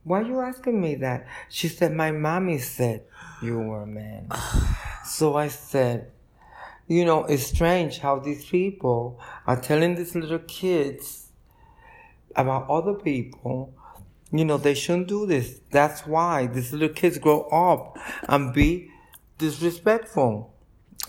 Why 0.02 0.22
are 0.22 0.26
you 0.26 0.40
asking 0.40 0.82
me 0.82 0.96
that? 0.96 1.28
She 1.48 1.68
said, 1.68 1.92
My 1.92 2.10
mommy 2.10 2.58
said 2.58 3.04
you 3.40 3.60
were 3.60 3.82
a 3.82 3.86
man. 3.86 4.28
so 5.06 5.36
I 5.36 5.46
said, 5.46 6.10
You 6.88 7.04
know, 7.04 7.24
it's 7.26 7.46
strange 7.46 7.98
how 7.98 8.18
these 8.18 8.44
people 8.44 9.20
are 9.46 9.60
telling 9.60 9.94
these 9.94 10.16
little 10.16 10.40
kids 10.40 11.28
about 12.34 12.68
other 12.68 12.94
people. 12.94 13.72
You 14.32 14.46
know, 14.46 14.58
they 14.58 14.74
shouldn't 14.74 15.06
do 15.06 15.26
this. 15.26 15.60
That's 15.70 16.04
why 16.08 16.48
these 16.48 16.72
little 16.72 16.94
kids 16.94 17.18
grow 17.18 17.42
up 17.42 17.96
and 18.28 18.52
be 18.52 18.90
disrespectful 19.38 20.49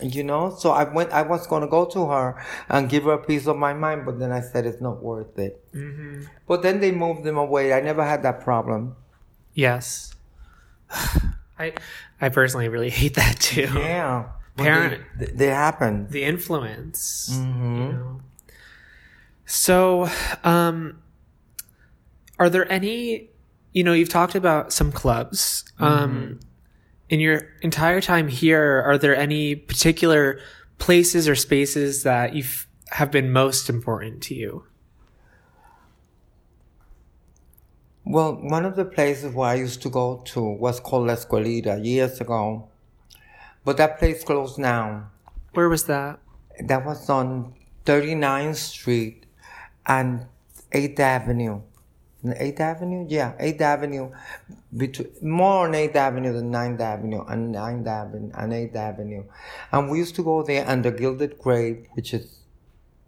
you 0.01 0.23
know? 0.23 0.55
So 0.57 0.71
i 0.71 0.83
went 0.83 1.11
i 1.11 1.21
was 1.21 1.47
going 1.47 1.61
to 1.61 1.67
go 1.67 1.85
to 1.85 2.07
her 2.07 2.43
and 2.69 2.89
give 2.89 3.03
her 3.03 3.13
a 3.13 3.23
piece 3.23 3.47
of 3.47 3.57
my 3.57 3.73
mind 3.73 4.05
but 4.05 4.19
then 4.19 4.31
i 4.31 4.41
said 4.41 4.65
it's 4.65 4.81
not 4.81 5.01
worth 5.01 5.37
it. 5.37 5.63
Mm-hmm. 5.73 6.23
but 6.47 6.61
then 6.61 6.79
they 6.79 6.91
moved 6.91 7.23
them 7.23 7.37
away. 7.37 7.73
I 7.73 7.81
never 7.81 8.03
had 8.03 8.23
that 8.23 8.41
problem. 8.41 8.95
Yes. 9.53 10.13
I 11.59 11.73
i 12.19 12.29
personally 12.29 12.67
really 12.67 12.89
hate 12.89 13.15
that 13.15 13.39
too. 13.39 13.69
Yeah. 13.75 14.29
Parent 14.57 15.01
they, 15.17 15.25
they, 15.27 15.47
happen. 15.47 16.07
The 16.09 16.23
influence 16.23 17.29
mm-hmm. 17.31 17.75
you 17.75 17.93
know? 17.93 18.21
so 19.45 20.09
um 20.43 21.01
are 22.37 22.49
there 22.49 22.69
any 22.71 23.29
you 23.71 23.83
know 23.83 23.93
you've 23.93 24.09
talked 24.09 24.35
about 24.35 24.73
some 24.73 24.91
clubs. 24.91 25.63
Um 25.79 26.09
mm-hmm 26.09 26.47
in 27.11 27.19
your 27.19 27.49
entire 27.61 27.99
time 27.99 28.29
here, 28.29 28.81
are 28.85 28.97
there 28.97 29.15
any 29.15 29.53
particular 29.53 30.39
places 30.79 31.27
or 31.27 31.35
spaces 31.35 32.03
that 32.03 32.33
you 32.33 32.45
have 32.91 33.11
been 33.11 33.31
most 33.31 33.69
important 33.69 34.23
to 34.23 34.33
you? 34.33 34.63
Well, 38.05 38.35
one 38.35 38.65
of 38.65 38.77
the 38.77 38.85
places 38.85 39.35
where 39.35 39.49
I 39.49 39.55
used 39.55 39.81
to 39.81 39.89
go 39.89 40.23
to 40.27 40.41
was 40.41 40.79
called 40.79 41.07
La 41.07 41.15
Escuelita 41.15 41.83
years 41.83 42.21
ago, 42.21 42.69
but 43.65 43.75
that 43.75 43.99
place 43.99 44.23
closed 44.23 44.57
now. 44.57 45.11
Where 45.53 45.67
was 45.67 45.83
that? 45.83 46.19
That 46.63 46.85
was 46.85 47.09
on 47.09 47.53
39th 47.85 48.55
Street 48.55 49.25
and 49.85 50.27
8th 50.71 50.99
Avenue. 50.99 51.61
8th 52.23 52.59
Avenue? 52.59 53.05
Yeah, 53.09 53.33
8th 53.39 53.61
Avenue. 53.61 54.11
Between, 54.75 55.09
more 55.21 55.67
on 55.67 55.73
8th 55.73 55.95
Avenue 55.95 56.33
than 56.33 56.51
9th 56.51 56.79
Avenue 56.79 57.23
and 57.27 57.53
9th 57.55 57.87
Avenue 57.87 58.31
and 58.35 58.53
8th 58.53 58.75
Avenue. 58.75 59.23
And 59.71 59.89
we 59.89 59.97
used 59.97 60.15
to 60.15 60.23
go 60.23 60.43
there 60.43 60.67
under 60.67 60.91
Gilded 60.91 61.39
Grape, 61.39 61.87
which 61.93 62.13
is 62.13 62.41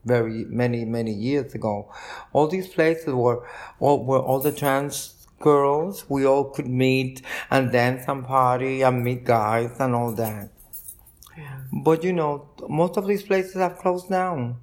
very 0.05 0.45
many, 0.45 0.83
many 0.85 1.13
years 1.13 1.53
ago. 1.53 1.91
All 2.33 2.47
these 2.47 2.67
places 2.67 3.13
were 3.13 3.47
all, 3.79 4.03
were 4.03 4.19
all 4.19 4.39
the 4.39 4.51
trans 4.51 5.13
girls. 5.39 6.05
We 6.09 6.25
all 6.25 6.45
could 6.45 6.67
meet 6.67 7.21
and 7.51 7.71
dance 7.71 8.05
and 8.07 8.25
party 8.25 8.81
and 8.81 9.03
meet 9.03 9.25
guys 9.25 9.71
and 9.79 9.93
all 9.93 10.11
that. 10.13 10.49
Yeah. 11.37 11.59
But 11.71 12.03
you 12.03 12.13
know, 12.13 12.49
most 12.67 12.97
of 12.97 13.07
these 13.07 13.23
places 13.23 13.55
have 13.55 13.77
closed 13.77 14.09
down. 14.09 14.57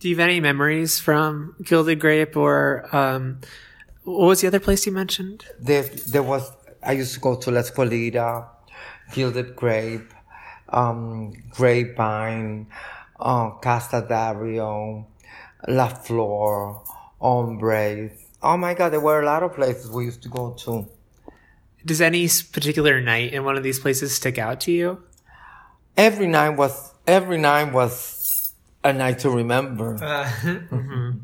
Do 0.00 0.08
you 0.08 0.14
have 0.16 0.24
any 0.28 0.38
memories 0.40 1.00
from 1.00 1.56
Gilded 1.62 1.98
Grape 1.98 2.36
or 2.36 2.86
um, 2.94 3.40
what 4.04 4.28
was 4.28 4.40
the 4.40 4.46
other 4.46 4.60
place 4.60 4.86
you 4.86 4.92
mentioned? 4.92 5.44
There, 5.58 5.82
there 5.82 6.22
was. 6.22 6.52
I 6.82 6.92
used 6.92 7.14
to 7.14 7.20
go 7.20 7.34
to 7.34 7.50
La 7.50 7.62
Escuelita, 7.62 8.46
Gilded 9.12 9.56
Grape, 9.56 10.14
um, 10.68 11.32
Grapevine, 11.50 12.68
uh, 13.18 13.50
Casa 13.50 14.06
Dario, 14.08 15.06
La 15.66 15.88
Flor, 15.88 16.84
Hombres. 17.20 18.12
Oh 18.40 18.56
my 18.56 18.74
God, 18.74 18.90
there 18.90 19.00
were 19.00 19.20
a 19.20 19.26
lot 19.26 19.42
of 19.42 19.54
places 19.54 19.90
we 19.90 20.04
used 20.04 20.22
to 20.22 20.28
go 20.28 20.52
to. 20.60 20.86
Does 21.84 22.00
any 22.00 22.28
particular 22.52 23.00
night 23.00 23.32
in 23.32 23.44
one 23.44 23.56
of 23.56 23.64
these 23.64 23.80
places 23.80 24.14
stick 24.14 24.38
out 24.38 24.60
to 24.62 24.72
you? 24.72 25.02
Every 25.96 26.28
night 26.28 26.50
was 26.50 26.92
every 27.04 27.38
night 27.38 27.72
was 27.72 28.17
a 28.84 28.92
night 28.92 29.18
to 29.20 29.30
remember. 29.30 29.94
Uh, 29.96 30.24
mm-hmm. 30.42 31.18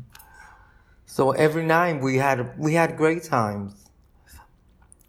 So 1.05 1.31
every 1.31 1.65
night 1.65 2.01
we 2.01 2.17
had 2.17 2.57
we 2.59 2.73
had 2.73 2.97
great 2.97 3.23
times. 3.23 3.85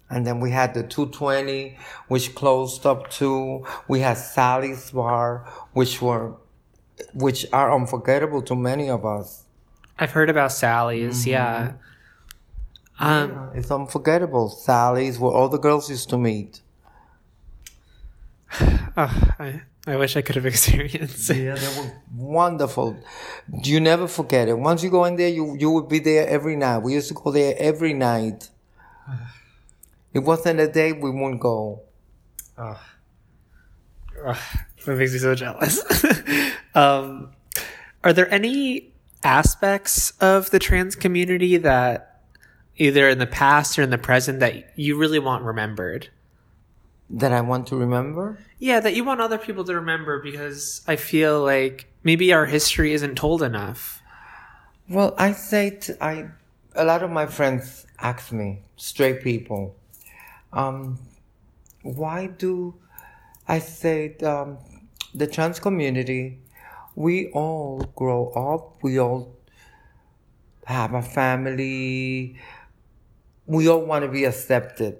And 0.08 0.24
then 0.24 0.38
we 0.38 0.52
had 0.52 0.72
the 0.72 0.84
220, 0.84 1.76
which 2.06 2.34
closed 2.36 2.86
up 2.86 3.10
too. 3.10 3.66
We 3.88 3.98
had 4.00 4.16
Sally's 4.16 4.92
Bar, 4.92 5.52
which 5.72 6.00
were, 6.00 6.36
which 7.12 7.44
are 7.52 7.74
unforgettable 7.74 8.40
to 8.42 8.54
many 8.54 8.88
of 8.88 9.04
us. 9.04 9.46
I've 9.98 10.12
heard 10.12 10.30
about 10.30 10.52
Sally's, 10.52 11.22
mm-hmm. 11.22 11.30
yeah. 11.30 11.72
Um, 13.00 13.30
yeah, 13.30 13.50
it's 13.54 13.70
unforgettable. 13.70 14.48
Sally's, 14.48 15.18
where 15.18 15.32
all 15.32 15.48
the 15.48 15.58
girls 15.58 15.90
used 15.90 16.08
to 16.10 16.18
meet. 16.18 16.60
Oh, 18.98 19.34
I, 19.38 19.60
I 19.86 19.96
wish 19.96 20.16
I 20.16 20.22
could 20.22 20.34
have 20.34 20.46
experienced 20.54 21.30
it. 21.30 21.36
Yeah, 21.36 21.54
they 21.54 21.80
were 21.80 21.92
wonderful. 22.16 22.96
You 23.62 23.80
never 23.80 24.08
forget 24.08 24.48
it. 24.48 24.58
Once 24.58 24.82
you 24.82 24.90
go 24.90 25.04
in 25.04 25.16
there, 25.16 25.28
you 25.28 25.56
you 25.56 25.70
would 25.70 25.88
be 25.88 26.00
there 26.00 26.26
every 26.26 26.56
night. 26.56 26.78
We 26.78 26.94
used 26.94 27.08
to 27.08 27.14
go 27.14 27.30
there 27.30 27.54
every 27.58 27.92
night. 27.92 28.50
it 30.12 30.20
wasn't 30.20 30.60
a 30.60 30.66
day 30.68 30.92
we 30.92 31.10
wouldn't 31.10 31.40
go. 31.40 31.82
Oh. 32.58 32.80
Oh, 34.24 34.40
that 34.86 34.96
makes 34.96 35.12
me 35.12 35.18
so 35.18 35.34
jealous. 35.34 35.82
um, 36.74 37.30
are 38.02 38.12
there 38.12 38.32
any 38.32 38.94
aspects 39.22 40.12
of 40.20 40.50
the 40.50 40.58
trans 40.58 40.96
community 40.96 41.58
that 41.58 42.22
either 42.76 43.08
in 43.08 43.18
the 43.18 43.26
past 43.26 43.78
or 43.78 43.82
in 43.82 43.90
the 43.90 43.98
present 43.98 44.40
that 44.40 44.78
you 44.78 44.96
really 44.96 45.18
want 45.18 45.44
remembered? 45.44 46.08
That 47.10 47.32
I 47.32 47.40
want 47.40 47.66
to 47.68 47.76
remember? 47.76 48.38
Yeah, 48.58 48.80
that 48.80 48.94
you 48.94 49.04
want 49.04 49.20
other 49.20 49.38
people 49.38 49.64
to 49.64 49.74
remember 49.74 50.20
because 50.20 50.82
I 50.86 50.96
feel 50.96 51.42
like 51.42 51.86
maybe 52.02 52.32
our 52.32 52.46
history 52.46 52.92
isn't 52.92 53.14
told 53.16 53.42
enough. 53.42 54.02
Well, 54.88 55.14
I 55.18 55.32
say 55.32 55.70
to, 55.70 56.04
I 56.04 56.28
a 56.74 56.84
lot 56.84 57.02
of 57.02 57.10
my 57.10 57.26
friends 57.26 57.86
ask 57.98 58.32
me, 58.32 58.62
straight 58.76 59.22
people, 59.22 59.74
um, 60.52 60.98
why 61.82 62.26
do 62.26 62.74
I 63.48 63.60
say 63.60 64.16
um, 64.18 64.58
the 65.14 65.26
trans 65.26 65.58
community? 65.60 66.38
We 66.94 67.30
all 67.30 67.90
grow 67.94 68.30
up. 68.30 68.82
We 68.82 68.98
all 68.98 69.36
have 70.64 70.94
a 70.94 71.02
family. 71.02 72.36
We 73.46 73.68
all 73.68 73.82
want 73.82 74.04
to 74.04 74.10
be 74.10 74.24
accepted 74.24 74.98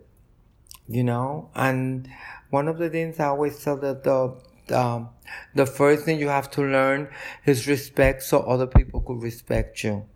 you 0.88 1.04
know? 1.04 1.50
And 1.54 2.08
one 2.50 2.68
of 2.68 2.78
the 2.78 2.88
things 2.90 3.18
i 3.20 3.26
always 3.26 3.62
tell 3.62 3.76
that 3.78 4.04
the 4.04 4.36
um, 4.76 5.10
the 5.54 5.66
first 5.66 6.04
thing 6.04 6.18
you 6.18 6.28
have 6.28 6.50
to 6.52 6.62
learn 6.62 7.08
is 7.44 7.68
respect 7.68 8.22
so 8.22 8.40
other 8.40 8.66
people 8.66 9.00
could 9.00 9.22
respect 9.22 9.84
you 9.84 10.06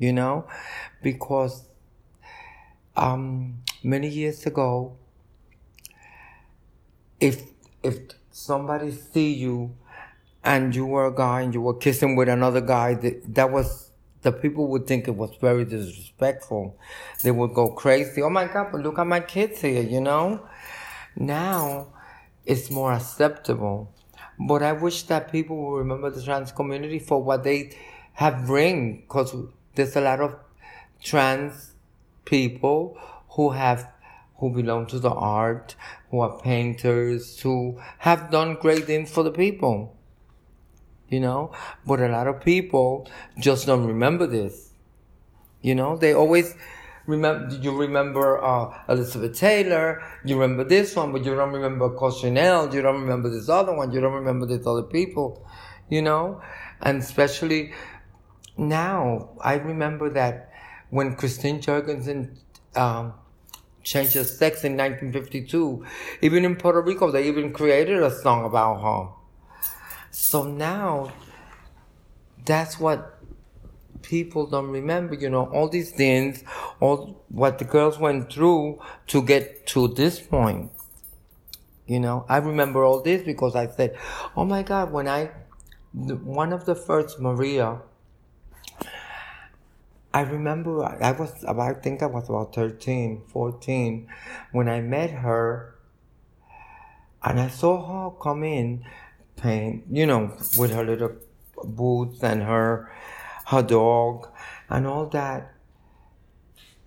you 0.00 0.12
know? 0.12 0.48
Because 1.02 1.68
um, 2.96 3.62
many 3.84 4.08
years 4.08 4.44
ago 4.46 4.96
if 7.20 7.42
if 7.82 7.98
somebody 8.30 8.90
see 8.90 9.32
you 9.32 9.76
and 10.42 10.74
you 10.74 10.86
were 10.86 11.06
a 11.06 11.14
guy 11.14 11.42
and 11.42 11.52
you 11.54 11.60
were 11.60 11.74
kissing 11.74 12.16
with 12.16 12.28
another 12.28 12.60
guy 12.60 12.94
that, 12.94 13.34
that 13.34 13.50
was 13.52 13.89
the 14.22 14.32
people 14.32 14.66
would 14.68 14.86
think 14.86 15.08
it 15.08 15.16
was 15.16 15.34
very 15.40 15.64
disrespectful. 15.64 16.76
They 17.22 17.30
would 17.30 17.54
go 17.54 17.72
crazy. 17.72 18.22
Oh 18.22 18.30
my 18.30 18.46
God, 18.46 18.68
but 18.72 18.82
look 18.82 18.98
at 18.98 19.06
my 19.06 19.20
kids 19.20 19.60
here, 19.60 19.82
you 19.82 20.00
know? 20.00 20.46
Now 21.16 21.94
it's 22.44 22.70
more 22.70 22.92
acceptable. 22.92 23.94
But 24.38 24.62
I 24.62 24.72
wish 24.72 25.04
that 25.04 25.32
people 25.32 25.56
will 25.56 25.78
remember 25.78 26.10
the 26.10 26.22
trans 26.22 26.52
community 26.52 26.98
for 26.98 27.22
what 27.22 27.44
they 27.44 27.76
have 28.14 28.46
bring, 28.46 29.02
because 29.02 29.34
there's 29.74 29.96
a 29.96 30.00
lot 30.00 30.20
of 30.20 30.36
trans 31.02 31.74
people 32.24 32.98
who 33.30 33.50
have 33.50 33.88
who 34.38 34.50
belong 34.50 34.86
to 34.86 34.98
the 34.98 35.10
art, 35.10 35.76
who 36.10 36.20
are 36.20 36.40
painters, 36.40 37.38
who 37.40 37.78
have 37.98 38.30
done 38.30 38.54
great 38.54 38.84
things 38.84 39.10
for 39.10 39.22
the 39.22 39.30
people 39.30 39.94
you 41.10 41.20
know? 41.20 41.52
But 41.86 42.00
a 42.00 42.08
lot 42.08 42.26
of 42.26 42.40
people 42.40 43.10
just 43.38 43.66
don't 43.66 43.86
remember 43.86 44.26
this. 44.26 44.70
You 45.60 45.74
know, 45.74 45.96
they 45.96 46.14
always 46.14 46.54
remember, 47.06 47.54
you 47.56 47.76
remember 47.76 48.42
uh, 48.42 48.74
Elizabeth 48.88 49.38
Taylor, 49.38 50.02
you 50.24 50.40
remember 50.40 50.64
this 50.64 50.96
one, 50.96 51.12
but 51.12 51.24
you 51.24 51.34
don't 51.34 51.52
remember 51.52 51.92
Chanel, 52.10 52.74
you 52.74 52.80
don't 52.80 53.00
remember 53.02 53.28
this 53.28 53.48
other 53.48 53.74
one, 53.74 53.92
you 53.92 54.00
don't 54.00 54.14
remember 54.14 54.46
these 54.46 54.66
other 54.66 54.84
people, 54.84 55.46
you 55.90 56.00
know? 56.00 56.40
And 56.80 57.02
especially 57.02 57.72
now, 58.56 59.30
I 59.40 59.54
remember 59.54 60.08
that 60.10 60.52
when 60.88 61.14
Christine 61.16 61.60
Jorgensen 61.60 62.38
um, 62.74 63.14
changed 63.82 64.14
her 64.14 64.24
sex 64.24 64.64
in 64.64 64.76
1952. 64.76 65.84
Even 66.22 66.44
in 66.44 66.56
Puerto 66.56 66.80
Rico, 66.80 67.10
they 67.10 67.26
even 67.26 67.52
created 67.52 68.02
a 68.02 68.10
song 68.10 68.44
about 68.44 68.80
her. 68.82 69.19
So 70.10 70.44
now, 70.44 71.12
that's 72.44 72.80
what 72.80 73.20
people 74.02 74.46
don't 74.46 74.70
remember, 74.70 75.14
you 75.14 75.30
know, 75.30 75.46
all 75.46 75.68
these 75.68 75.90
things, 75.90 76.42
all 76.80 77.22
what 77.28 77.58
the 77.58 77.64
girls 77.64 77.98
went 77.98 78.32
through 78.32 78.80
to 79.08 79.22
get 79.22 79.66
to 79.68 79.88
this 79.88 80.20
point. 80.20 80.70
You 81.86 82.00
know, 82.00 82.24
I 82.28 82.38
remember 82.38 82.84
all 82.84 83.02
this 83.02 83.22
because 83.22 83.54
I 83.54 83.68
said, 83.68 83.96
oh 84.36 84.44
my 84.44 84.62
God, 84.62 84.92
when 84.92 85.08
I, 85.08 85.30
one 85.92 86.52
of 86.52 86.64
the 86.64 86.74
first 86.74 87.18
Maria, 87.20 87.80
I 90.12 90.22
remember 90.22 90.84
I 90.84 91.12
was 91.12 91.44
about, 91.46 91.76
I 91.76 91.80
think 91.80 92.02
I 92.02 92.06
was 92.06 92.28
about 92.28 92.54
13, 92.54 93.22
14 93.28 94.08
when 94.50 94.68
I 94.68 94.80
met 94.80 95.10
her 95.10 95.76
and 97.22 97.38
I 97.38 97.48
saw 97.48 98.10
her 98.10 98.16
come 98.18 98.42
in 98.42 98.84
paying, 99.40 99.84
you 99.90 100.06
know, 100.06 100.36
with 100.58 100.72
her 100.72 100.84
little 100.84 101.12
boots 101.64 102.22
and 102.22 102.42
her, 102.42 102.92
her 103.46 103.62
dog 103.62 104.28
and 104.68 104.86
all 104.86 105.06
that. 105.06 105.54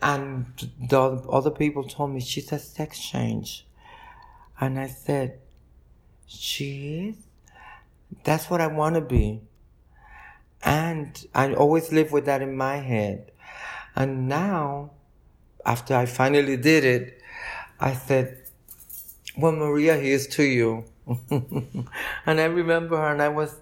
And 0.02 0.46
the 0.90 1.00
other 1.30 1.52
people 1.52 1.84
told 1.84 2.12
me 2.12 2.20
she's 2.20 2.52
a 2.52 2.60
sex 2.60 3.00
change. 3.00 3.66
And 4.60 4.80
I 4.80 4.88
said, 4.88 5.40
she 6.26 7.10
is? 7.10 7.16
That's 8.24 8.50
what 8.50 8.62
I 8.62 8.68
want 8.68 8.96
to 8.96 9.02
be. 9.02 9.42
And 10.64 11.26
I 11.34 11.54
always 11.54 11.92
live 11.92 12.12
with 12.12 12.26
that 12.26 12.42
in 12.42 12.56
my 12.56 12.78
head. 12.78 13.32
And 13.96 14.28
now, 14.28 14.92
after 15.66 15.96
I 15.96 16.06
finally 16.06 16.58
did 16.58 16.84
it, 16.86 17.22
I 17.80 17.94
said, 17.94 18.43
well, 19.38 19.52
Maria, 19.52 19.96
here's 19.96 20.28
to 20.28 20.44
you. 20.44 20.86
and 21.30 22.40
I 22.40 22.46
remember 22.46 22.98
her 22.98 23.12
and 23.12 23.22
I 23.22 23.30
was 23.30 23.56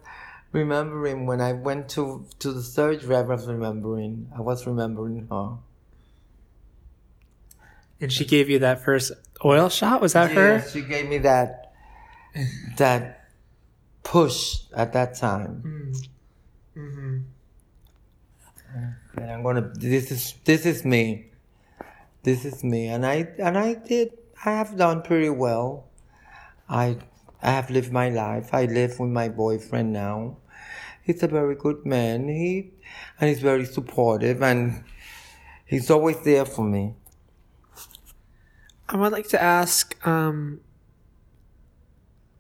remembering 0.52 1.26
when 1.26 1.42
I 1.42 1.54
went 1.54 1.90
to, 1.90 2.26
to 2.40 2.52
the 2.52 2.62
surgery, 2.62 3.16
I 3.16 3.22
was 3.22 3.48
remembering, 3.48 4.32
I 4.36 4.42
was 4.42 4.68
remembering 4.68 5.28
her. 5.30 5.58
And 8.00 8.12
she 8.12 8.26
gave 8.26 8.50
you 8.50 8.60
that 8.60 8.84
first 8.84 9.12
oil 9.46 9.70
shot? 9.70 10.02
Was 10.02 10.14
that 10.14 10.30
yeah, 10.30 10.36
her? 10.36 10.70
She 10.70 10.82
gave 10.82 11.08
me 11.08 11.20
that, 11.20 11.74
that 12.78 13.30
push 14.04 14.62
at 14.76 14.94
that 14.94 15.16
time. 15.16 15.64
Mm. 15.66 16.08
Mm-hmm. 16.78 17.18
And 19.18 19.32
I'm 19.32 19.44
gonna. 19.44 19.72
This 19.76 20.12
is 20.12 20.36
this 20.46 20.66
is 20.66 20.86
me. 20.86 21.28
This 22.24 22.46
is 22.46 22.64
me, 22.64 22.88
and 22.88 23.06
I 23.06 23.28
and 23.38 23.58
I 23.58 23.74
did. 23.74 24.18
I 24.44 24.52
have 24.52 24.76
done 24.78 25.04
pretty 25.04 25.30
well. 25.30 25.88
I 26.68 26.98
I 27.44 27.52
have 27.52 27.70
lived 27.70 27.92
my 27.92 28.10
life. 28.10 28.54
I 28.54 28.66
live 28.66 29.00
with 29.00 29.10
my 29.10 29.30
boyfriend 29.30 29.94
now. 29.94 30.38
He's 31.04 31.22
a 31.24 31.28
very 31.28 31.56
good 31.56 31.86
man. 31.86 32.28
He 32.28 32.72
and 33.20 33.30
he's 33.30 33.40
very 33.40 33.66
supportive, 33.66 34.42
and 34.42 34.84
he's 35.66 35.90
always 35.90 36.20
there 36.24 36.46
for 36.46 36.66
me. 36.66 36.96
I 38.90 38.98
would 38.98 39.12
like 39.12 39.30
to 39.30 39.42
ask, 39.42 39.96
um, 40.06 40.60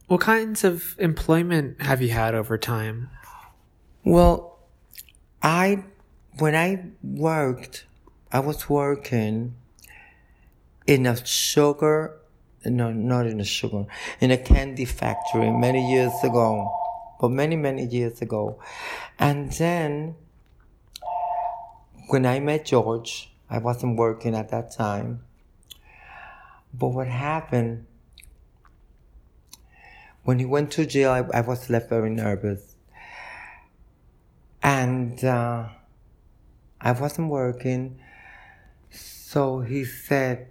what 0.07 0.19
kinds 0.19 0.65
of 0.65 0.95
employment 0.99 1.81
have 1.81 2.01
you 2.01 2.09
had 2.09 2.35
over 2.35 2.57
time? 2.57 3.09
Well, 4.03 4.59
I, 5.41 5.85
when 6.39 6.53
I 6.53 6.87
worked, 7.01 7.85
I 8.33 8.41
was 8.41 8.69
working 8.69 9.55
in 10.87 11.05
a 11.05 11.25
sugar, 11.25 12.19
no, 12.65 12.91
not 12.91 13.27
in 13.27 13.39
a 13.39 13.43
sugar, 13.43 13.85
in 14.19 14.31
a 14.31 14.37
candy 14.37 14.85
factory 14.85 15.49
many 15.51 15.91
years 15.91 16.13
ago, 16.23 16.71
but 17.19 17.29
many, 17.29 17.55
many 17.55 17.85
years 17.85 18.21
ago. 18.21 18.59
And 19.19 19.51
then 19.53 20.15
when 22.07 22.25
I 22.25 22.39
met 22.39 22.65
George, 22.65 23.31
I 23.49 23.57
wasn't 23.57 23.97
working 23.97 24.35
at 24.35 24.49
that 24.49 24.71
time. 24.71 25.23
But 26.73 26.89
what 26.89 27.07
happened, 27.07 27.85
when 30.23 30.39
he 30.39 30.45
went 30.45 30.71
to 30.71 30.85
jail, 30.85 31.11
I, 31.11 31.37
I 31.37 31.41
was 31.41 31.69
left 31.69 31.89
very 31.89 32.09
nervous 32.09 32.75
and 34.63 35.23
uh, 35.23 35.67
I 36.79 36.91
wasn't 36.91 37.29
working. 37.29 37.99
So 38.89 39.61
he 39.61 39.85
said, 39.85 40.50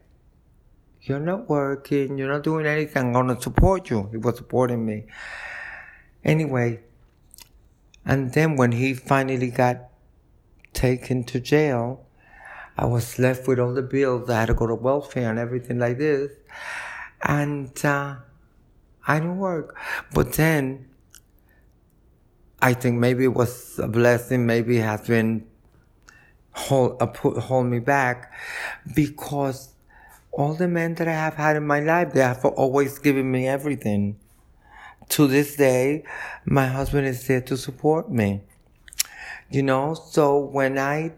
You're 1.03 1.21
not 1.21 1.49
working, 1.49 2.19
you're 2.19 2.29
not 2.29 2.43
doing 2.43 2.67
anything, 2.67 3.07
I'm 3.07 3.13
gonna 3.13 3.41
support 3.41 3.91
you. 3.91 4.09
He 4.11 4.19
was 4.19 4.37
supporting 4.37 4.85
me. 4.85 5.07
Anyway, 6.25 6.81
and 8.05 8.33
then 8.33 8.57
when 8.57 8.73
he 8.73 8.95
finally 8.95 9.51
got 9.51 9.89
taken 10.73 11.25
to 11.25 11.41
jail, 11.41 12.07
I 12.77 12.87
was 12.87 13.19
left 13.19 13.47
with 13.47 13.59
all 13.59 13.75
the 13.75 13.83
bills. 13.83 14.31
I 14.31 14.41
had 14.41 14.47
to 14.47 14.55
go 14.55 14.67
to 14.67 14.75
welfare 14.75 15.29
and 15.29 15.39
everything 15.39 15.79
like 15.79 15.99
this. 15.99 16.33
And 17.23 17.73
uh, 17.85 18.17
I 19.07 19.21
didn't 19.21 19.39
work. 19.39 19.77
But 20.15 20.35
then 20.35 20.89
I 22.63 22.75
think 22.75 22.99
maybe 22.99 23.25
it 23.25 23.35
was 23.35 23.79
a 23.79 23.89
blessing, 23.89 24.47
maybe 24.47 24.79
it 24.79 24.83
has 24.83 25.07
been 25.07 25.47
hold, 26.53 27.01
uh, 27.01 27.07
put, 27.07 27.39
hold 27.39 27.67
me 27.67 27.79
back 27.79 28.33
because 28.95 29.70
all 30.33 30.55
the 30.55 30.69
men 30.69 30.95
that 30.97 31.09
I 31.09 31.13
have 31.13 31.35
had 31.35 31.57
in 31.57 31.67
my 31.67 31.81
life, 31.81 32.13
they 32.13 32.21
have 32.21 32.45
always 32.45 32.99
given 32.99 33.31
me 33.31 33.47
everything. 33.47 34.19
To 35.11 35.27
this 35.27 35.57
day, 35.57 36.05
my 36.45 36.67
husband 36.67 37.07
is 37.07 37.27
there 37.27 37.41
to 37.43 37.57
support 37.57 38.11
me. 38.11 38.43
You 39.51 39.65
know, 39.65 39.95
so 39.95 40.39
when 40.39 40.79
I, 40.79 41.13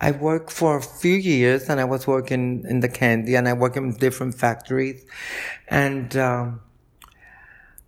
I 0.00 0.12
worked 0.12 0.52
for 0.52 0.76
a 0.76 0.82
few 0.82 1.16
years 1.16 1.68
and 1.68 1.80
I 1.80 1.84
was 1.84 2.06
working 2.06 2.64
in 2.68 2.80
the 2.80 2.88
candy 2.88 3.34
and 3.34 3.48
I 3.48 3.54
worked 3.54 3.76
in 3.76 3.92
different 3.94 4.36
factories 4.36 5.04
and, 5.66 6.16
um, 6.16 6.60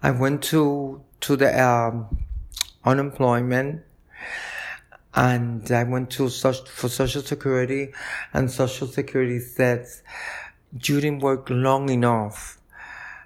I 0.02 0.10
went 0.10 0.42
to, 0.44 1.02
to 1.20 1.36
the, 1.36 1.62
um, 1.62 2.18
unemployment 2.84 3.82
and 5.14 5.70
I 5.70 5.84
went 5.84 6.10
to 6.12 6.28
for 6.28 6.88
social 6.88 7.22
security 7.22 7.92
and 8.32 8.50
social 8.50 8.86
security 8.86 9.40
said 9.40 9.86
you 10.72 11.00
didn't 11.00 11.20
work 11.20 11.48
long 11.50 11.90
enough. 11.90 12.58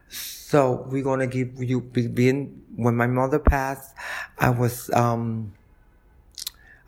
So 0.08 0.86
we're 0.88 1.02
going 1.02 1.20
to 1.20 1.26
give 1.26 1.62
you, 1.62 1.80
being, 1.80 2.62
when 2.76 2.96
my 2.96 3.06
mother 3.06 3.38
passed, 3.38 3.94
I 4.38 4.50
was, 4.50 4.90
um, 4.90 5.52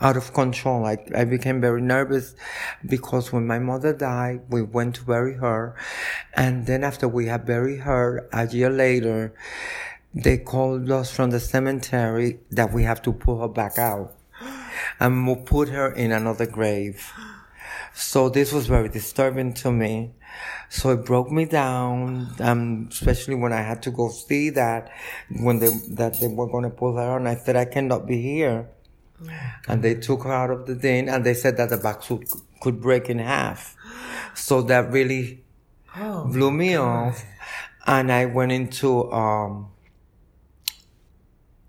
out 0.01 0.17
of 0.17 0.33
control. 0.33 0.87
I, 0.87 0.99
I 1.15 1.25
became 1.25 1.61
very 1.61 1.83
nervous 1.83 2.37
because 2.87 3.33
when 3.33 3.49
my 3.49 3.59
mother 3.59 3.93
died, 3.93 4.43
we 4.49 4.63
went 4.63 4.95
to 4.97 5.05
bury 5.05 5.35
her. 5.35 5.75
And 6.35 6.67
then 6.67 6.85
after 6.85 7.09
we 7.09 7.27
had 7.27 7.47
buried 7.47 7.81
her, 7.81 8.29
a 8.33 8.47
year 8.47 8.71
later, 8.71 9.35
they 10.15 10.39
called 10.39 10.89
us 10.91 11.11
from 11.11 11.31
the 11.31 11.41
cemetery 11.41 12.39
that 12.51 12.73
we 12.73 12.85
have 12.85 13.03
to 13.03 13.13
pull 13.13 13.41
her 13.41 13.49
back 13.49 13.77
out 13.77 14.18
and 15.01 15.27
we'll 15.27 15.37
put 15.37 15.69
her 15.69 15.93
in 15.93 16.13
another 16.13 16.47
grave. 16.47 17.13
So 17.95 18.29
this 18.29 18.53
was 18.53 18.67
very 18.67 18.89
disturbing 18.89 19.55
to 19.55 19.73
me. 19.73 20.13
So 20.69 20.91
it 20.91 21.05
broke 21.05 21.31
me 21.31 21.47
down, 21.47 22.29
um, 22.41 22.89
especially 22.91 23.35
when 23.35 23.53
I 23.53 23.63
had 23.63 23.83
to 23.85 23.91
go 23.91 24.09
see 24.11 24.51
that 24.51 24.91
when 25.41 25.59
they 25.59 25.71
that 25.91 26.21
they 26.21 26.29
were 26.29 26.47
going 26.47 26.65
to 26.65 26.71
pull 26.71 26.97
her, 26.97 27.17
and 27.17 27.29
I 27.29 27.37
said 27.37 27.57
I 27.57 27.65
cannot 27.65 28.07
be 28.07 28.21
here. 28.21 28.69
Oh, 29.21 29.29
and 29.67 29.83
they 29.83 29.95
took 29.95 30.23
her 30.23 30.33
out 30.33 30.51
of 30.51 30.67
the 30.67 30.77
den, 30.77 31.09
and 31.09 31.25
they 31.25 31.35
said 31.35 31.57
that 31.57 31.71
the 31.71 31.77
back 31.77 32.03
suit 32.03 32.29
could 32.61 32.81
break 32.81 33.09
in 33.09 33.19
half. 33.19 33.77
So 34.35 34.63
that 34.63 34.93
really 34.93 35.43
oh, 35.97 36.27
blew 36.27 36.53
me 36.53 36.75
God. 36.75 37.09
off, 37.09 37.25
and 37.87 38.13
I 38.13 38.27
went 38.27 38.53
into 38.53 39.11
um, 39.11 39.71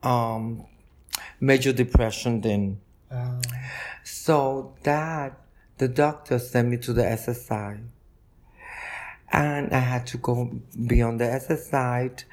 um, 0.03 0.65
major 1.39 1.73
depression 1.73 2.41
then. 2.41 2.81
Oh. 3.11 3.41
So 4.03 4.75
that 4.83 5.39
the 5.77 5.87
doctor 5.87 6.39
sent 6.39 6.69
me 6.69 6.77
to 6.77 6.93
the 6.93 7.03
SSI. 7.03 7.83
And 9.31 9.73
I 9.73 9.79
had 9.79 10.07
to 10.07 10.17
go 10.17 10.51
be 10.87 11.01
on 11.01 11.17
the 11.17 11.25
SSI 11.25 12.23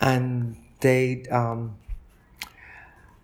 and 0.00 0.56
they 0.80 1.24
um, 1.30 1.76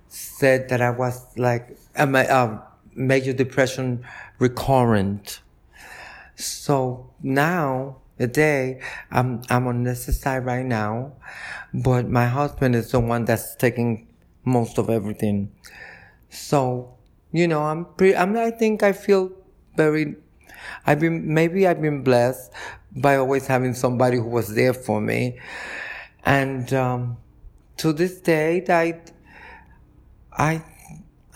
said 0.08 0.68
that 0.68 0.82
I 0.82 0.90
was 0.90 1.24
like 1.38 1.76
a 1.94 2.58
major 2.94 3.32
depression 3.32 4.04
recurrent. 4.40 5.40
So 6.34 7.10
now 7.22 7.98
a 8.18 8.26
day. 8.26 8.80
I'm 9.10 9.42
I'm 9.50 9.66
on 9.66 9.84
this 9.84 10.06
side 10.20 10.44
right 10.44 10.64
now, 10.64 11.12
but 11.72 12.08
my 12.08 12.26
husband 12.26 12.74
is 12.76 12.90
the 12.90 13.00
one 13.00 13.24
that's 13.24 13.56
taking 13.56 14.06
most 14.44 14.78
of 14.78 14.90
everything. 14.90 15.52
So, 16.34 16.98
you 17.32 17.48
know, 17.48 17.62
I'm 17.62 17.86
pretty. 17.96 18.16
I'm. 18.16 18.36
I 18.36 18.50
think 18.50 18.82
I 18.82 18.92
feel 18.92 19.30
very 19.76 20.16
I've 20.86 21.00
been, 21.00 21.32
maybe 21.32 21.66
I've 21.66 21.80
been 21.80 22.02
blessed 22.02 22.52
by 22.96 23.16
always 23.16 23.46
having 23.46 23.74
somebody 23.74 24.16
who 24.16 24.28
was 24.28 24.54
there 24.54 24.74
for 24.74 25.00
me. 25.00 25.38
And, 26.24 26.72
um, 26.72 27.16
to 27.78 27.92
this 27.92 28.20
day, 28.20 28.64
I, 28.68 29.00
I, 30.32 30.64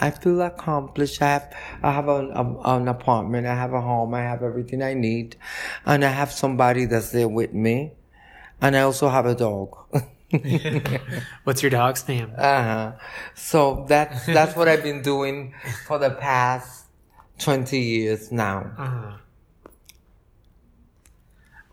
I 0.01 0.11
feel 0.11 0.41
accomplished. 0.43 1.20
I 1.20 1.33
have, 1.33 1.55
I 1.83 1.93
have 1.93 2.09
an, 2.09 2.33
an 2.65 2.89
apartment. 2.89 3.47
I 3.47 3.55
have 3.55 3.73
a 3.73 3.81
home. 3.81 4.15
I 4.15 4.20
have 4.20 4.43
everything 4.43 4.83
I 4.83 4.95
need. 4.95 5.37
And 5.85 6.05
I 6.05 6.11
have 6.11 6.31
somebody 6.31 6.85
that's 6.85 7.11
there 7.11 7.29
with 7.29 7.53
me. 7.53 7.93
And 8.61 8.77
I 8.77 8.83
also 8.83 9.09
have 9.09 9.27
a 9.27 9.35
dog. 9.35 9.77
What's 11.45 11.63
your 11.63 11.71
dog's 11.71 12.07
name? 12.07 12.33
Uh-huh. 12.37 12.93
So 13.35 13.87
that's, 13.89 14.27
that's 14.27 14.55
what 14.57 14.69
I've 14.69 14.83
been 14.83 15.03
doing 15.03 15.55
for 15.87 15.99
the 15.99 16.11
past 16.11 16.87
20 17.39 17.79
years 17.79 18.31
now. 18.31 18.71
Uh-huh. 18.77 19.19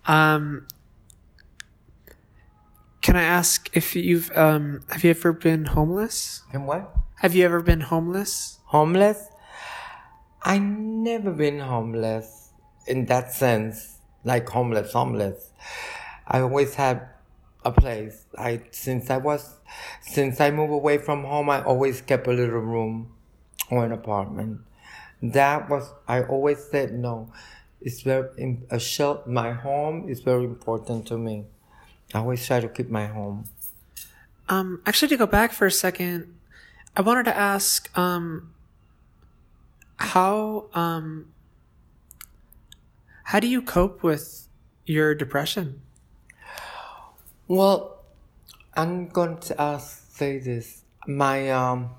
Um, 0.07 0.67
can 3.01 3.15
I 3.15 3.21
ask 3.21 3.69
if 3.77 3.95
you've 3.95 4.35
um 4.35 4.81
have 4.89 5.03
you 5.03 5.11
ever 5.11 5.31
been 5.31 5.65
homeless? 5.65 6.41
And 6.53 6.65
what? 6.67 6.91
Have 7.19 7.35
you 7.35 7.45
ever 7.45 7.61
been 7.61 7.81
homeless? 7.81 8.59
Homeless? 8.65 9.27
I 10.41 10.57
never 10.59 11.31
been 11.31 11.59
homeless 11.59 12.49
in 12.87 13.05
that 13.05 13.31
sense, 13.31 13.99
like 14.23 14.49
homeless, 14.49 14.93
homeless. 14.93 15.51
I 16.27 16.39
always 16.39 16.75
had 16.75 17.07
a 17.65 17.71
place. 17.71 18.25
I 18.37 18.61
since 18.71 19.09
I 19.09 19.17
was 19.17 19.55
since 20.01 20.39
I 20.39 20.51
moved 20.51 20.71
away 20.71 20.99
from 20.99 21.23
home, 21.23 21.49
I 21.49 21.63
always 21.63 21.99
kept 22.01 22.27
a 22.27 22.31
little 22.31 22.59
room 22.59 23.11
or 23.69 23.83
an 23.83 23.91
apartment. 23.91 24.61
That 25.21 25.69
was 25.69 25.91
I 26.07 26.23
always 26.23 26.63
said 26.63 26.93
no. 26.93 27.33
It's 27.81 28.01
very 28.01 28.59
a 28.69 28.79
shelter. 28.79 29.29
My 29.29 29.51
home 29.51 30.07
is 30.07 30.21
very 30.21 30.45
important 30.45 31.07
to 31.07 31.17
me. 31.17 31.45
I 32.13 32.19
always 32.19 32.45
try 32.45 32.59
to 32.59 32.69
keep 32.69 32.89
my 32.89 33.07
home. 33.07 33.49
Um, 34.47 34.81
actually, 34.85 35.09
to 35.09 35.17
go 35.17 35.25
back 35.25 35.51
for 35.51 35.65
a 35.65 35.71
second, 35.71 36.33
I 36.95 37.01
wanted 37.01 37.25
to 37.25 37.35
ask, 37.35 37.89
um, 37.97 38.53
how 39.97 40.65
um, 40.73 41.33
how 43.23 43.39
do 43.39 43.47
you 43.47 43.61
cope 43.61 44.03
with 44.03 44.47
your 44.85 45.15
depression? 45.15 45.81
Well, 47.47 48.03
I'm 48.75 49.07
going 49.09 49.37
to 49.37 49.79
say 49.79 50.39
this. 50.39 50.81
My 51.05 51.51
um, 51.51 51.91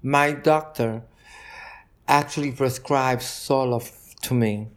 my 0.00 0.30
doctor 0.30 1.02
actually 2.06 2.52
prescribed 2.52 3.22
Zoloft 3.22 4.14
to 4.20 4.34
me, 4.34 4.68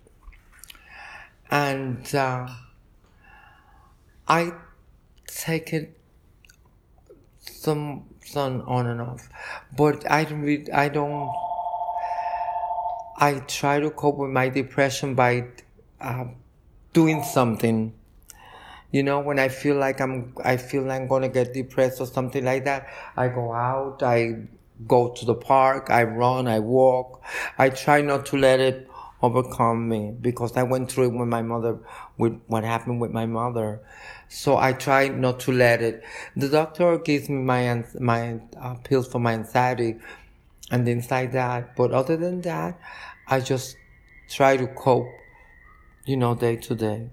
and 1.51 2.15
uh, 2.15 2.47
I 4.27 4.53
take 5.27 5.73
it 5.73 5.95
some 7.39 8.05
some 8.25 8.63
on 8.65 8.87
and 8.87 8.99
off, 8.99 9.29
but 9.77 10.09
I 10.09 10.23
don't. 10.23 10.73
I 10.73 10.89
don't. 10.89 11.31
I 13.17 13.41
try 13.41 13.79
to 13.79 13.91
cope 13.91 14.17
with 14.17 14.31
my 14.31 14.49
depression 14.49 15.13
by 15.13 15.49
uh, 16.01 16.25
doing 16.93 17.21
something 17.21 17.93
you 18.97 19.03
know, 19.03 19.19
when 19.19 19.37
I 19.37 19.49
feel 19.49 19.75
like 19.75 20.01
I'm, 20.01 20.33
I 20.43 20.57
feel 20.57 20.81
like 20.81 20.99
I'm 21.01 21.07
gonna 21.07 21.29
get 21.29 21.53
depressed 21.53 22.01
or 22.01 22.07
something 22.07 22.43
like 22.43 22.65
that, 22.65 22.87
I 23.15 23.27
go 23.27 23.53
out, 23.53 24.01
I 24.01 24.47
go 24.87 25.09
to 25.09 25.23
the 25.23 25.35
park, 25.35 25.91
I 25.91 26.01
run, 26.03 26.47
I 26.47 26.59
walk. 26.59 27.21
I 27.59 27.69
try 27.69 28.01
not 28.01 28.25
to 28.27 28.37
let 28.37 28.59
it 28.59 28.89
overcome 29.21 29.87
me 29.87 30.15
because 30.19 30.57
I 30.57 30.63
went 30.63 30.91
through 30.91 31.09
it 31.09 31.13
with 31.19 31.27
my 31.27 31.43
mother, 31.43 31.77
with 32.17 32.41
what 32.47 32.63
happened 32.63 32.99
with 32.99 33.11
my 33.11 33.27
mother. 33.27 33.81
So 34.29 34.57
I 34.57 34.73
try 34.73 35.09
not 35.09 35.39
to 35.41 35.51
let 35.51 35.83
it. 35.83 36.03
The 36.35 36.49
doctor 36.49 36.97
gives 36.97 37.29
me 37.29 37.43
my, 37.43 37.85
my 37.99 38.39
uh, 38.59 38.75
pills 38.83 39.07
for 39.07 39.19
my 39.19 39.33
anxiety 39.33 39.97
and 40.71 40.85
things 40.85 41.11
like 41.11 41.33
that. 41.33 41.75
But 41.75 41.91
other 41.91 42.17
than 42.17 42.41
that, 42.41 42.79
I 43.27 43.41
just 43.41 43.77
try 44.27 44.57
to 44.57 44.65
cope, 44.65 45.07
you 46.05 46.17
know, 46.17 46.33
day 46.33 46.55
to 46.55 46.73
day. 46.73 47.11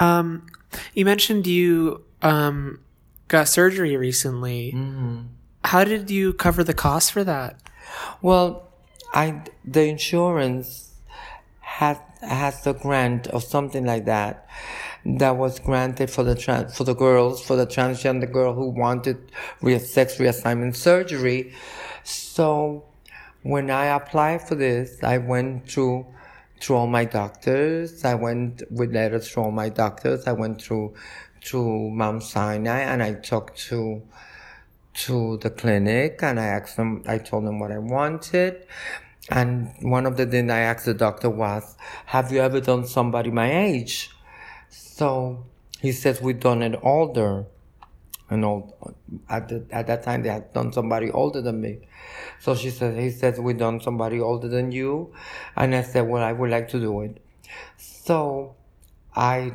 Um, 0.00 0.46
you 0.94 1.04
mentioned 1.04 1.46
you 1.46 2.04
um, 2.22 2.80
got 3.28 3.48
surgery 3.48 3.96
recently. 3.96 4.72
Mm-hmm. 4.74 5.18
How 5.64 5.84
did 5.84 6.10
you 6.10 6.32
cover 6.32 6.64
the 6.64 6.74
cost 6.74 7.12
for 7.12 7.24
that? 7.24 7.60
Well, 8.22 8.68
I 9.12 9.42
the 9.64 9.84
insurance 9.84 10.94
had 11.60 12.00
has 12.20 12.66
a 12.66 12.74
grant 12.74 13.28
or 13.32 13.40
something 13.40 13.84
like 13.84 14.04
that 14.06 14.48
that 15.04 15.36
was 15.36 15.58
granted 15.60 16.10
for 16.10 16.22
the 16.22 16.34
trans, 16.34 16.76
for 16.76 16.84
the 16.84 16.94
girls 16.94 17.44
for 17.44 17.56
the 17.56 17.66
transgender 17.66 18.30
girl 18.30 18.54
who 18.54 18.68
wanted 18.68 19.16
re- 19.62 19.78
sex 19.78 20.16
reassignment 20.16 20.76
surgery. 20.76 21.52
So 22.04 22.84
when 23.42 23.70
I 23.70 23.86
applied 23.86 24.46
for 24.46 24.54
this, 24.54 25.02
I 25.02 25.18
went 25.18 25.70
through 25.70 26.06
through 26.60 26.76
all 26.76 26.86
my 26.86 27.04
doctors. 27.04 28.04
I 28.04 28.14
went 28.14 28.62
with 28.70 28.92
letters 28.92 29.30
through 29.30 29.44
all 29.44 29.50
my 29.50 29.68
doctors. 29.68 30.26
I 30.26 30.32
went 30.32 30.62
through 30.62 30.94
to 31.46 31.90
Mount 31.90 32.22
Sinai 32.22 32.80
and 32.80 33.02
I 33.02 33.14
talked 33.14 33.58
to 33.68 34.02
to 34.94 35.36
the 35.38 35.50
clinic 35.50 36.20
and 36.22 36.40
I 36.40 36.46
asked 36.46 36.76
them. 36.76 37.02
I 37.06 37.18
told 37.18 37.46
them 37.46 37.58
what 37.60 37.70
I 37.70 37.78
wanted. 37.78 38.66
And 39.30 39.72
one 39.82 40.06
of 40.06 40.16
the 40.16 40.26
things 40.26 40.50
I 40.50 40.60
asked 40.60 40.86
the 40.86 40.94
doctor 40.94 41.30
was, 41.30 41.76
"Have 42.06 42.32
you 42.32 42.40
ever 42.40 42.60
done 42.60 42.86
somebody 42.86 43.30
my 43.30 43.50
age?" 43.66 44.10
So 44.70 45.44
he 45.80 45.92
says 45.92 46.20
we've 46.20 46.40
done 46.40 46.62
it 46.62 46.78
older, 46.82 47.46
and 48.30 48.44
old 48.44 48.72
at 49.28 49.48
the, 49.48 49.64
at 49.70 49.86
that 49.86 50.02
time 50.02 50.22
they 50.22 50.28
had 50.28 50.52
done 50.52 50.72
somebody 50.72 51.10
older 51.10 51.40
than 51.40 51.60
me. 51.60 51.80
So 52.40 52.54
she 52.54 52.70
said, 52.70 52.98
he 52.98 53.10
says, 53.10 53.40
we 53.40 53.54
done 53.54 53.80
somebody 53.80 54.20
older 54.20 54.48
than 54.48 54.70
you. 54.72 55.12
And 55.56 55.74
I 55.74 55.82
said, 55.82 56.08
well, 56.08 56.22
I 56.22 56.32
would 56.32 56.50
like 56.50 56.68
to 56.68 56.80
do 56.80 57.00
it. 57.00 57.22
So 57.76 58.54
I 59.14 59.52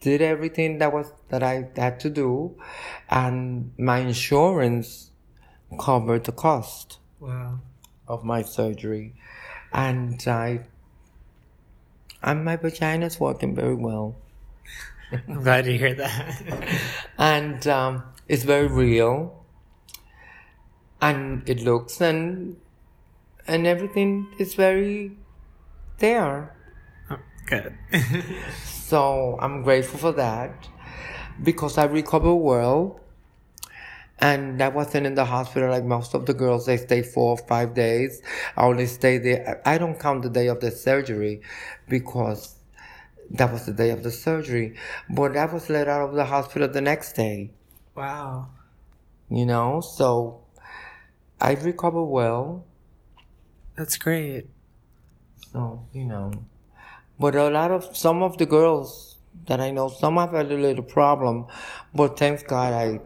did 0.00 0.22
everything 0.22 0.78
that 0.78 0.92
was, 0.92 1.12
that 1.28 1.42
I 1.42 1.68
had 1.76 1.98
to 2.00 2.10
do. 2.10 2.56
And 3.08 3.72
my 3.78 3.98
insurance 3.98 5.10
covered 5.78 6.24
the 6.24 6.32
cost. 6.32 6.98
Wow. 7.20 7.60
Of 8.06 8.22
my 8.22 8.42
surgery. 8.42 9.14
And 9.72 10.22
I, 10.28 10.60
and 12.22 12.44
my 12.44 12.54
vagina's 12.56 13.18
working 13.18 13.54
very 13.56 13.74
well. 13.74 14.16
I'm 15.12 15.42
glad 15.42 15.64
to 15.64 15.76
hear 15.76 15.94
that. 15.94 16.42
and 17.18 17.66
um, 17.66 18.02
it's 18.28 18.42
very 18.42 18.66
real 18.66 19.44
and 21.00 21.48
it 21.48 21.62
looks 21.62 22.00
and 22.00 22.56
and 23.46 23.66
everything 23.66 24.26
is 24.38 24.54
very 24.54 25.12
there. 25.98 26.56
Oh, 27.10 27.18
good. 27.46 27.78
so 28.64 29.38
I'm 29.40 29.62
grateful 29.62 29.98
for 29.98 30.12
that 30.12 30.68
because 31.42 31.78
I 31.78 31.84
recovered 31.84 32.34
well. 32.34 33.00
And 34.18 34.62
I 34.62 34.68
wasn't 34.68 35.06
in 35.06 35.14
the 35.14 35.26
hospital 35.26 35.68
like 35.68 35.84
most 35.84 36.14
of 36.14 36.24
the 36.24 36.32
girls. 36.32 36.64
They 36.64 36.78
stay 36.78 37.02
four 37.02 37.32
or 37.32 37.46
five 37.46 37.74
days. 37.74 38.22
I 38.56 38.64
only 38.64 38.86
stay 38.86 39.18
there. 39.18 39.60
I 39.66 39.76
don't 39.76 40.00
count 40.00 40.22
the 40.22 40.30
day 40.30 40.46
of 40.46 40.60
the 40.60 40.70
surgery 40.70 41.42
because 41.86 42.55
that 43.30 43.52
was 43.52 43.66
the 43.66 43.72
day 43.72 43.90
of 43.90 44.02
the 44.02 44.10
surgery. 44.10 44.76
But 45.10 45.36
I 45.36 45.46
was 45.46 45.68
let 45.68 45.88
out 45.88 46.08
of 46.08 46.14
the 46.14 46.24
hospital 46.24 46.68
the 46.68 46.80
next 46.80 47.14
day. 47.14 47.50
Wow. 47.94 48.48
You 49.28 49.46
know, 49.46 49.80
so 49.80 50.42
I 51.40 51.54
recovered 51.54 52.04
well. 52.04 52.64
That's 53.76 53.96
great. 53.96 54.46
So, 55.52 55.86
you 55.92 56.04
know. 56.04 56.32
But 57.18 57.34
a 57.34 57.48
lot 57.48 57.70
of, 57.70 57.96
some 57.96 58.22
of 58.22 58.38
the 58.38 58.46
girls 58.46 59.16
that 59.46 59.60
I 59.60 59.70
know, 59.70 59.88
some 59.88 60.16
have 60.16 60.32
had 60.32 60.50
a 60.50 60.56
little 60.56 60.84
problem, 60.84 61.46
but 61.94 62.18
thanks 62.18 62.42
God 62.42 62.72
I, 62.72 63.00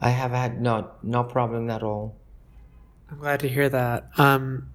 I 0.00 0.10
have 0.10 0.30
had 0.30 0.60
not, 0.60 1.04
no 1.04 1.24
problem 1.24 1.70
at 1.70 1.82
all. 1.82 2.16
I'm 3.10 3.18
glad 3.18 3.40
to 3.40 3.48
hear 3.48 3.68
that. 3.68 4.08
Um, 4.18 4.70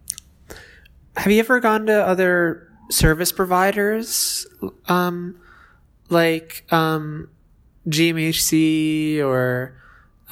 have 1.16 1.32
you 1.32 1.40
ever 1.40 1.60
gone 1.60 1.86
to 1.86 2.06
other 2.06 2.73
service 2.94 3.32
providers, 3.32 4.45
um, 4.88 5.40
like, 6.10 6.65
um, 6.72 7.30
GMHC 7.88 9.22
or, 9.22 9.76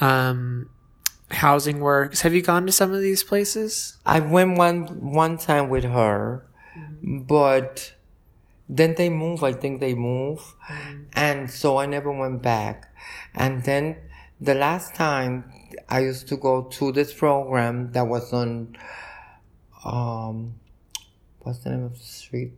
um, 0.00 0.70
housing 1.32 1.80
works. 1.80 2.20
Have 2.22 2.34
you 2.34 2.42
gone 2.42 2.66
to 2.66 2.72
some 2.72 2.92
of 2.92 3.00
these 3.00 3.24
places? 3.24 3.98
I 4.04 4.20
went 4.20 4.58
one 4.58 4.84
one 5.00 5.38
time 5.38 5.68
with 5.68 5.84
her, 5.84 6.46
mm-hmm. 6.76 7.20
but 7.20 7.94
then 8.68 8.94
they 8.94 9.08
move. 9.08 9.42
I 9.42 9.52
think 9.52 9.80
they 9.80 9.94
move, 9.94 10.38
mm-hmm. 10.68 11.02
and 11.14 11.50
so 11.50 11.78
I 11.78 11.86
never 11.86 12.12
went 12.12 12.42
back. 12.42 12.94
And 13.34 13.64
then 13.64 13.96
the 14.40 14.54
last 14.54 14.94
time 14.94 15.50
I 15.88 16.00
used 16.00 16.28
to 16.28 16.36
go 16.36 16.62
to 16.62 16.92
this 16.92 17.12
program 17.12 17.92
that 17.92 18.06
was 18.06 18.32
on 18.32 18.76
um, 19.84 20.54
what's 21.42 21.58
the 21.58 21.70
name 21.70 21.84
of 21.84 21.98
the 21.98 22.04
street? 22.04 22.52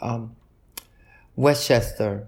Um, 0.00 0.34
Westchester. 1.36 2.26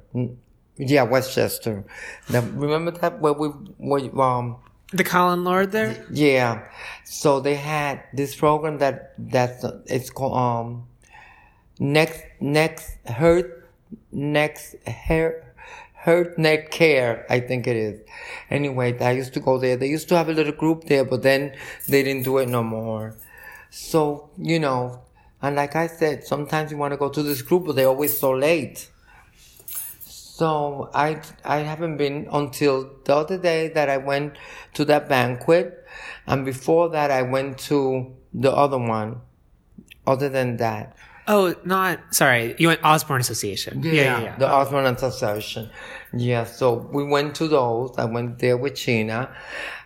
Yeah, 0.77 1.03
Westchester. 1.05 1.85
Now, 2.31 2.41
remember 2.41 2.91
that 2.93 3.21
where 3.21 3.33
we 3.33 3.49
where 3.79 4.21
um 4.21 4.57
The 4.93 5.05
Colin 5.05 5.45
Lord 5.45 5.73
there? 5.73 6.05
yeah. 6.11 6.69
So 7.05 7.41
they 7.41 7.55
had 7.57 8.05
this 8.13 8.35
program 8.35 8.79
that 8.79 9.15
that's 9.19 9.65
it's 9.87 10.11
called 10.11 10.37
um 10.37 10.87
next 11.79 12.23
next 12.41 12.97
hurt 13.07 13.69
next 14.13 14.77
hair 14.87 15.55
hurt 15.95 16.37
neck 16.39 16.71
care 16.71 17.27
I 17.31 17.41
think 17.41 17.67
it 17.67 17.77
is. 17.77 18.01
Anyway, 18.51 18.99
I 18.99 19.13
used 19.13 19.35
to 19.35 19.41
go 19.41 19.59
there. 19.59 19.77
They 19.77 19.89
used 19.89 20.09
to 20.09 20.17
have 20.17 20.29
a 20.29 20.33
little 20.33 20.53
group 20.53 20.85
there, 20.85 21.05
but 21.05 21.23
then 21.23 21.55
they 21.89 22.03
didn't 22.03 22.25
do 22.25 22.39
it 22.39 22.49
no 22.49 22.63
more. 22.63 23.15
So 23.71 24.31
you 24.39 24.59
know, 24.59 25.03
and 25.43 25.57
like 25.57 25.77
I 25.77 25.87
said, 25.89 26.25
sometimes 26.25 26.71
you 26.71 26.79
want 26.79 26.93
to 26.93 26.97
go 26.97 27.09
to 27.09 27.23
this 27.23 27.43
group, 27.43 27.67
but 27.67 27.77
they're 27.77 27.89
always 27.89 28.17
so 28.17 28.31
late. 28.33 28.89
So 30.01 30.91
I 30.95 31.21
I 31.45 31.59
haven't 31.59 31.97
been 31.99 32.29
until 32.33 32.91
the 33.05 33.15
other 33.15 33.39
day 33.39 33.69
that 33.69 33.89
I 33.91 33.99
went 33.99 34.39
to 34.75 34.85
that 34.87 35.09
banquet, 35.09 35.87
and 36.27 36.45
before 36.45 36.89
that 36.91 37.11
I 37.11 37.23
went 37.23 37.59
to 37.71 38.15
the 38.33 38.53
other 38.53 38.79
one. 38.79 39.21
Other 40.05 40.29
than 40.29 40.57
that, 40.57 40.97
Oh, 41.29 41.55
not 41.65 42.01
sorry. 42.11 42.57
You 42.59 42.69
went 42.69 42.81
Osborne 42.83 43.21
Association. 43.21 43.83
Yeah, 43.83 43.93
yeah, 43.93 44.23
yeah. 44.23 44.37
the 44.39 44.49
Osborne 44.49 44.87
Association. 44.87 45.71
Yeah, 46.13 46.45
so 46.45 46.75
we 46.93 47.05
went 47.05 47.37
to 47.37 47.47
those. 47.49 47.95
I 47.97 48.07
went 48.07 48.41
there 48.41 48.57
with 48.57 48.75
China, 48.75 49.35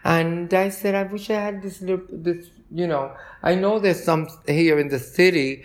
and 0.03 0.53
I 0.55 0.71
said 0.71 0.95
I 0.95 1.03
wish 1.03 1.29
I 1.29 1.35
had 1.35 1.63
this 1.63 1.83
little 1.83 2.07
this. 2.11 2.49
You 2.71 2.87
know, 2.87 3.15
I 3.43 3.55
know 3.55 3.79
there's 3.79 4.03
some 4.03 4.29
here 4.47 4.79
in 4.79 4.89
the 4.89 4.99
city, 4.99 5.65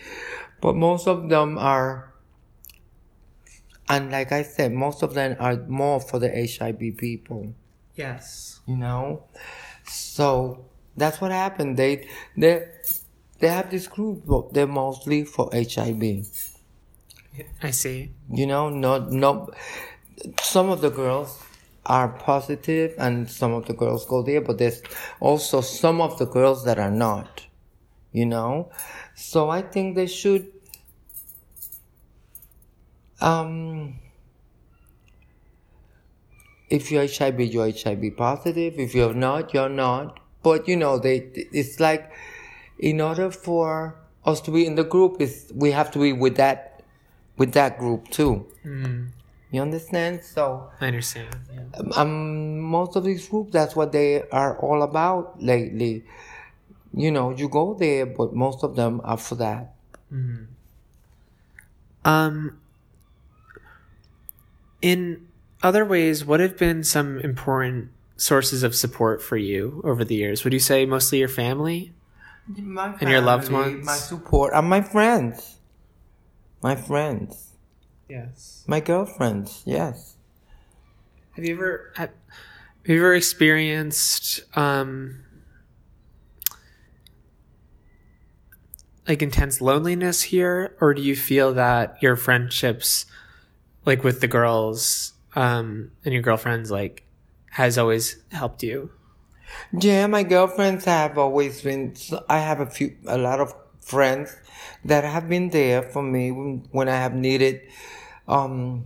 but 0.61 0.75
most 0.75 1.07
of 1.07 1.29
them 1.29 1.57
are. 1.57 2.13
And 3.89 4.09
like 4.11 4.31
I 4.31 4.43
said, 4.43 4.71
most 4.71 5.03
of 5.03 5.13
them 5.15 5.35
are 5.39 5.57
more 5.67 5.99
for 5.99 6.17
the 6.19 6.29
HIV 6.29 6.97
people 6.97 7.53
yes. 7.95 8.59
you 8.65 8.77
know 8.77 9.23
so 9.85 10.65
that's 10.97 11.19
what 11.21 11.31
happened 11.31 11.77
they 11.77 12.07
they 12.37 12.67
they 13.39 13.47
have 13.47 13.69
this 13.69 13.87
group 13.87 14.23
but 14.25 14.53
they're 14.53 14.67
mostly 14.67 15.23
for 15.23 15.49
hiv 15.53 16.03
I 17.63 17.71
see. 17.71 18.11
you 18.29 18.45
know 18.45 18.69
not 18.69 19.11
no 19.11 19.49
some 20.41 20.69
of 20.69 20.81
the 20.81 20.89
girls 20.89 21.43
are 21.85 22.09
positive 22.09 22.93
and 22.97 23.29
some 23.29 23.53
of 23.53 23.65
the 23.65 23.73
girls 23.73 24.05
go 24.05 24.21
there 24.21 24.41
but 24.41 24.57
there's 24.57 24.81
also 25.19 25.61
some 25.61 25.99
of 25.99 26.17
the 26.19 26.25
girls 26.25 26.63
that 26.65 26.77
are 26.77 26.91
not 26.91 27.45
you 28.11 28.25
know 28.25 28.69
so 29.15 29.49
i 29.49 29.61
think 29.61 29.95
they 29.95 30.07
should 30.07 30.47
um 33.19 33.99
if 36.71 36.89
you're 36.89 37.05
HIV, 37.05 37.39
you're 37.41 37.69
HIV 37.69 38.15
positive. 38.15 38.79
If 38.79 38.95
you're 38.95 39.13
not, 39.13 39.53
you're 39.53 39.69
not. 39.69 40.19
But 40.41 40.67
you 40.67 40.77
know, 40.77 40.97
they 40.97 41.29
it's 41.35 41.79
like 41.79 42.11
in 42.79 43.01
order 43.01 43.29
for 43.29 43.95
us 44.25 44.39
to 44.41 44.51
be 44.51 44.65
in 44.65 44.75
the 44.75 44.83
group, 44.85 45.21
is 45.21 45.51
we 45.53 45.71
have 45.71 45.91
to 45.91 45.99
be 45.99 46.13
with 46.13 46.37
that 46.37 46.81
with 47.37 47.51
that 47.53 47.77
group 47.77 48.09
too. 48.09 48.47
You 49.51 49.61
understand? 49.61 50.23
So 50.23 50.71
I 50.79 50.87
understand. 50.87 51.35
Um, 51.95 52.59
most 52.59 52.95
of 52.95 53.03
these 53.03 53.27
groups, 53.27 53.51
that's 53.51 53.75
what 53.75 53.91
they 53.91 54.23
are 54.29 54.57
all 54.59 54.81
about 54.81 55.41
lately. 55.43 56.05
You 56.93 57.11
know, 57.11 57.31
you 57.31 57.49
go 57.49 57.73
there, 57.73 58.05
but 58.05 58.33
most 58.33 58.63
of 58.63 58.75
them 58.75 59.01
are 59.03 59.17
for 59.17 59.35
that. 59.35 59.75
Um, 62.03 62.59
in 64.81 65.27
other 65.61 65.85
ways, 65.85 66.25
what 66.25 66.39
have 66.39 66.57
been 66.57 66.83
some 66.83 67.19
important 67.19 67.91
sources 68.17 68.63
of 68.63 68.73
support 68.75 69.21
for 69.21 69.37
you 69.37 69.81
over 69.83 70.03
the 70.03 70.15
years? 70.15 70.43
Would 70.43 70.53
you 70.53 70.59
say 70.59 70.85
mostly 70.85 71.19
your 71.19 71.27
family? 71.27 71.93
My 72.47 72.95
And 72.99 73.09
your 73.09 73.21
loved 73.21 73.51
ones? 73.51 73.85
my 73.85 73.95
support, 73.95 74.53
and 74.53 74.67
my 74.67 74.81
friends, 74.81 75.57
my 76.61 76.75
friends, 76.75 77.50
Yes. 78.11 78.65
my 78.67 78.81
girlfriends. 78.81 79.63
Yes. 79.65 80.17
Have 81.31 81.45
you 81.45 81.55
ever 81.55 81.93
have, 81.95 82.09
have 82.09 82.95
you 82.95 82.97
ever 82.97 83.15
experienced 83.15 84.41
um 84.57 85.23
like 89.07 89.21
intense 89.21 89.61
loneliness 89.61 90.23
here 90.23 90.75
or 90.81 90.93
do 90.93 91.01
you 91.01 91.15
feel 91.15 91.53
that 91.53 91.95
your 92.01 92.17
friendships 92.17 93.05
like 93.85 94.03
with 94.03 94.19
the 94.19 94.27
girls 94.27 95.13
um 95.35 95.91
and 96.03 96.13
your 96.13 96.21
girlfriends 96.21 96.69
like 96.69 97.05
has 97.51 97.77
always 97.77 98.17
helped 98.31 98.61
you? 98.61 98.91
Yeah, 99.71 100.07
my 100.07 100.23
girlfriends 100.23 100.83
have 100.83 101.17
always 101.17 101.61
been. 101.61 101.95
I 102.27 102.39
have 102.39 102.59
a 102.59 102.65
few, 102.65 102.95
a 103.07 103.17
lot 103.17 103.39
of 103.39 103.53
friends 103.79 104.35
that 104.85 105.03
have 105.03 105.27
been 105.27 105.49
there 105.49 105.81
for 105.81 106.03
me 106.03 106.29
when 106.29 106.87
I 106.87 106.95
have 106.95 107.13
needed, 107.13 107.61
um, 108.31 108.85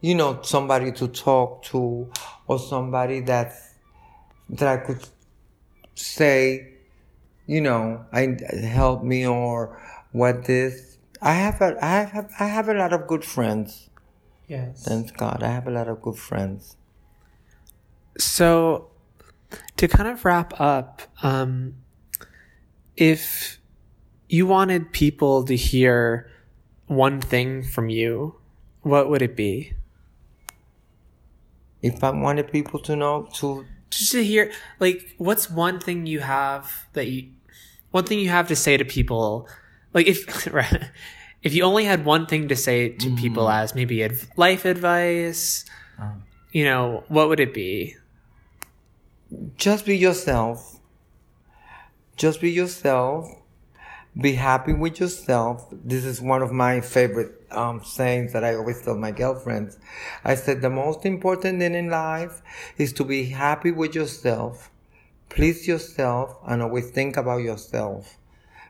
you 0.00 0.14
know, 0.14 0.40
somebody 0.42 0.92
to 0.92 1.08
talk 1.08 1.64
to 1.64 2.12
or 2.46 2.58
somebody 2.58 3.20
that's 3.20 3.74
that 4.50 4.68
I 4.68 4.76
could 4.76 5.06
say, 5.94 6.74
you 7.46 7.60
know, 7.60 8.04
I 8.12 8.36
help 8.62 9.02
me 9.02 9.26
or 9.26 9.80
what 10.12 10.44
this. 10.44 10.98
I 11.22 11.34
have 11.34 11.60
a, 11.60 11.84
I 11.84 12.04
have, 12.04 12.30
I 12.38 12.46
have 12.46 12.68
a 12.68 12.74
lot 12.74 12.92
of 12.92 13.06
good 13.06 13.24
friends. 13.24 13.88
Yes. 14.46 14.84
Thank 14.84 15.16
God, 15.16 15.42
I 15.42 15.48
have 15.48 15.66
a 15.66 15.70
lot 15.70 15.88
of 15.88 16.02
good 16.02 16.16
friends. 16.16 16.76
So, 18.18 18.90
to 19.76 19.88
kind 19.88 20.08
of 20.08 20.24
wrap 20.24 20.60
up, 20.60 21.02
um, 21.22 21.76
if 22.96 23.58
you 24.28 24.46
wanted 24.46 24.92
people 24.92 25.44
to 25.44 25.56
hear 25.56 26.29
one 26.90 27.20
thing 27.20 27.62
from 27.62 27.88
you, 27.88 28.34
what 28.82 29.08
would 29.08 29.22
it 29.22 29.36
be? 29.36 29.74
If 31.82 32.02
I 32.02 32.10
wanted 32.10 32.50
people 32.50 32.80
to 32.80 32.96
know 32.96 33.28
to 33.34 33.64
Just 33.90 34.12
to 34.12 34.24
hear, 34.24 34.52
like, 34.80 35.14
what's 35.16 35.48
one 35.48 35.80
thing 35.80 36.06
you 36.06 36.20
have 36.20 36.88
that 36.92 37.06
you, 37.06 37.30
one 37.90 38.04
thing 38.04 38.18
you 38.18 38.28
have 38.28 38.48
to 38.48 38.56
say 38.56 38.76
to 38.76 38.84
people, 38.84 39.48
like, 39.94 40.06
if, 40.06 40.46
if 41.42 41.54
you 41.54 41.62
only 41.62 41.84
had 41.84 42.04
one 42.04 42.26
thing 42.26 42.48
to 42.48 42.56
say 42.56 42.90
to 42.90 43.08
mm. 43.08 43.18
people 43.18 43.48
as 43.48 43.74
maybe 43.74 44.06
life 44.36 44.64
advice, 44.64 45.64
uh. 45.98 46.12
you 46.52 46.64
know, 46.64 47.04
what 47.08 47.28
would 47.28 47.40
it 47.40 47.54
be? 47.54 47.96
just 49.56 49.86
be 49.86 49.96
yourself. 49.96 50.80
Just 52.16 52.40
be 52.40 52.50
yourself. 52.50 53.28
Be 54.18 54.32
happy 54.32 54.72
with 54.72 54.98
yourself. 54.98 55.68
This 55.70 56.04
is 56.04 56.20
one 56.20 56.42
of 56.42 56.50
my 56.50 56.80
favorite 56.80 57.46
um, 57.52 57.84
sayings 57.84 58.32
that 58.32 58.42
I 58.42 58.56
always 58.56 58.82
tell 58.82 58.96
my 58.96 59.12
girlfriends. 59.12 59.78
I 60.24 60.34
said 60.34 60.62
the 60.62 60.70
most 60.70 61.06
important 61.06 61.60
thing 61.60 61.74
in 61.74 61.90
life 61.90 62.42
is 62.76 62.92
to 62.94 63.04
be 63.04 63.26
happy 63.26 63.70
with 63.70 63.94
yourself, 63.94 64.70
please 65.28 65.68
yourself, 65.68 66.36
and 66.44 66.60
always 66.60 66.90
think 66.90 67.16
about 67.16 67.42
yourself. 67.42 68.16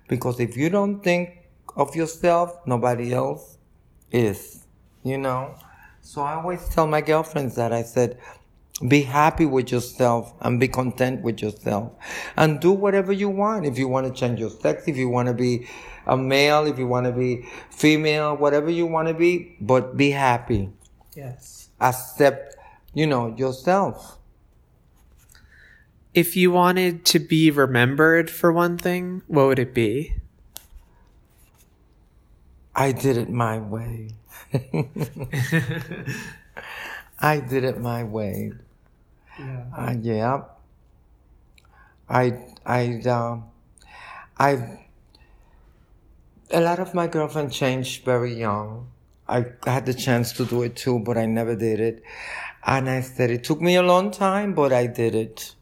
Because 0.09 0.41
if 0.41 0.59
you 0.59 0.69
don't 0.69 1.03
think 1.03 1.39
of 1.75 1.97
yourself, 1.97 2.59
nobody 2.67 3.15
else 3.15 3.57
is. 4.13 4.67
You 5.03 5.17
know. 5.17 5.55
So 6.03 6.23
I 6.23 6.35
always 6.35 6.69
tell 6.69 6.87
my 6.87 7.01
girlfriends 7.01 7.57
that 7.57 7.73
I 7.73 7.83
said, 7.83 8.19
be 8.87 9.03
happy 9.03 9.45
with 9.45 9.71
yourself 9.71 10.33
and 10.41 10.59
be 10.59 10.67
content 10.67 11.23
with 11.23 11.43
yourself. 11.43 11.93
And 12.37 12.61
do 12.61 12.73
whatever 12.73 13.13
you 13.13 13.29
want. 13.29 13.67
If 13.67 13.79
you 13.79 13.89
want 13.89 14.07
to 14.07 14.13
change 14.13 14.41
your 14.41 14.51
sex 14.51 14.89
if 14.89 14.97
you 14.97 15.09
want 15.09 15.29
to 15.29 15.35
be 15.35 15.67
a 16.07 16.17
male 16.17 16.67
if 16.67 16.79
you 16.79 16.87
want 16.87 17.05
to 17.07 17.13
be 17.13 17.45
female 17.71 18.35
whatever 18.37 18.71
you 18.71 18.87
want 18.87 19.09
to 19.09 19.15
be 19.15 19.57
but 19.61 19.97
be 19.97 20.11
happy. 20.11 20.71
Yes. 21.15 21.69
accept 21.81 22.57
you 22.95 23.07
know 23.07 23.35
yourself. 23.37 24.17
If 26.13 26.37
you 26.37 26.51
wanted 26.51 27.05
to 27.07 27.21
be 27.21 27.51
remembered 27.53 28.31
for 28.31 28.51
one 28.51 28.77
thing, 28.79 29.23
what 29.29 29.47
would 29.47 29.59
it 29.59 29.75
be? 29.75 30.15
i 32.75 32.93
did 32.93 33.17
it 33.17 33.29
my 33.29 33.59
way. 33.59 34.11
I 37.21 37.41
did 37.41 37.65
it 37.65 37.79
my 37.79 38.03
way 38.03 38.53
Yeah. 39.41 39.65
Uh, 39.77 39.95
yeah. 40.01 40.43
I 42.09 42.25
I 42.67 43.01
um 43.09 43.45
I 44.39 44.81
a 46.51 46.61
lot 46.61 46.79
of 46.81 46.93
my 46.95 47.07
girlfriend 47.07 47.53
changed 47.53 48.05
very 48.05 48.35
young. 48.35 48.89
I 49.29 49.47
had 49.65 49.87
the 49.87 49.95
chance 49.95 50.33
to 50.33 50.45
do 50.45 50.63
it 50.63 50.77
too, 50.77 50.99
but 50.99 51.17
I 51.17 51.27
never 51.27 51.55
did 51.55 51.81
it. 51.81 52.03
And 52.67 52.91
I 52.91 53.01
said 53.01 53.31
it 53.31 53.45
took 53.45 53.61
me 53.61 53.77
a 53.77 53.83
long 53.83 54.11
time, 54.11 54.55
but 54.55 54.73
I 54.73 54.87
did 54.87 55.15
it. 55.15 55.55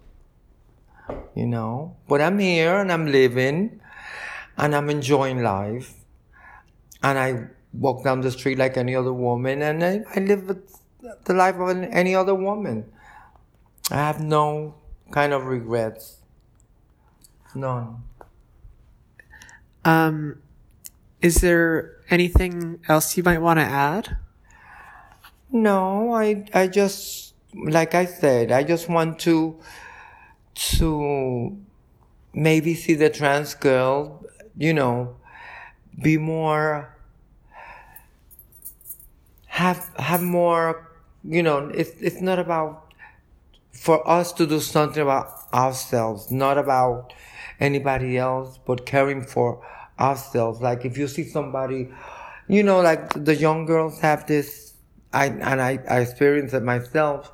You 1.35 1.47
know, 1.47 1.97
but 2.09 2.21
I'm 2.21 2.39
here 2.39 2.77
and 2.81 2.91
I'm 2.91 3.07
living, 3.07 3.81
and 4.57 4.75
I'm 4.75 4.91
enjoying 4.91 5.43
life. 5.43 5.95
And 7.03 7.19
I 7.19 7.47
walk 7.73 8.03
down 8.03 8.23
the 8.23 8.31
street 8.31 8.59
like 8.59 8.77
any 8.77 8.97
other 8.97 9.13
woman, 9.13 9.63
and 9.63 9.85
I, 9.85 10.03
I 10.17 10.21
live 10.21 10.49
the 11.25 11.35
life 11.35 11.55
of 11.57 11.69
any 11.71 12.15
other 12.15 12.35
woman. 12.35 12.91
I 13.91 13.97
have 13.97 14.21
no 14.21 14.75
kind 15.11 15.33
of 15.33 15.47
regrets. 15.47 16.19
None. 17.55 18.03
Um, 19.85 20.43
is 21.23 21.37
there 21.37 21.97
anything 22.11 22.81
else 22.89 23.17
you 23.17 23.23
might 23.23 23.41
want 23.41 23.59
to 23.59 23.65
add? 23.65 24.19
No, 25.51 26.13
I 26.13 26.45
I 26.53 26.67
just 26.67 27.35
like 27.55 27.95
I 27.95 28.05
said, 28.05 28.53
I 28.53 28.63
just 28.63 28.89
want 28.89 29.19
to 29.21 29.59
to 30.55 31.57
maybe 32.35 32.75
see 32.75 32.95
the 32.95 33.09
trans 33.09 33.55
girl, 33.55 34.25
you 34.57 34.75
know, 34.75 35.17
be 36.03 36.19
more 36.19 36.95
have 39.47 39.91
have 39.99 40.23
more, 40.23 40.89
you 41.25 41.43
know, 41.43 41.71
it's 41.75 41.91
it's 42.01 42.21
not 42.21 42.39
about 42.39 42.88
for 43.81 44.07
us 44.09 44.33
to 44.33 44.47
do 44.47 44.61
something 44.61 45.03
about 45.03 45.33
ourselves, 45.55 46.31
not 46.31 46.59
about 46.59 47.13
anybody 47.61 48.19
else, 48.19 48.59
but 48.67 48.87
caring 48.87 49.23
for 49.23 49.65
ourselves. 49.99 50.61
Like 50.61 50.85
if 50.85 50.99
you 50.99 51.09
see 51.09 51.25
somebody, 51.25 51.89
you 52.49 52.63
know, 52.63 52.81
like 52.81 53.25
the 53.25 53.35
young 53.37 53.67
girls 53.67 54.01
have 54.01 54.27
this, 54.27 54.75
I 55.13 55.27
and 55.27 55.63
I, 55.63 55.79
I 55.89 56.01
experienced 56.01 56.55
it 56.55 56.63
myself. 56.63 57.33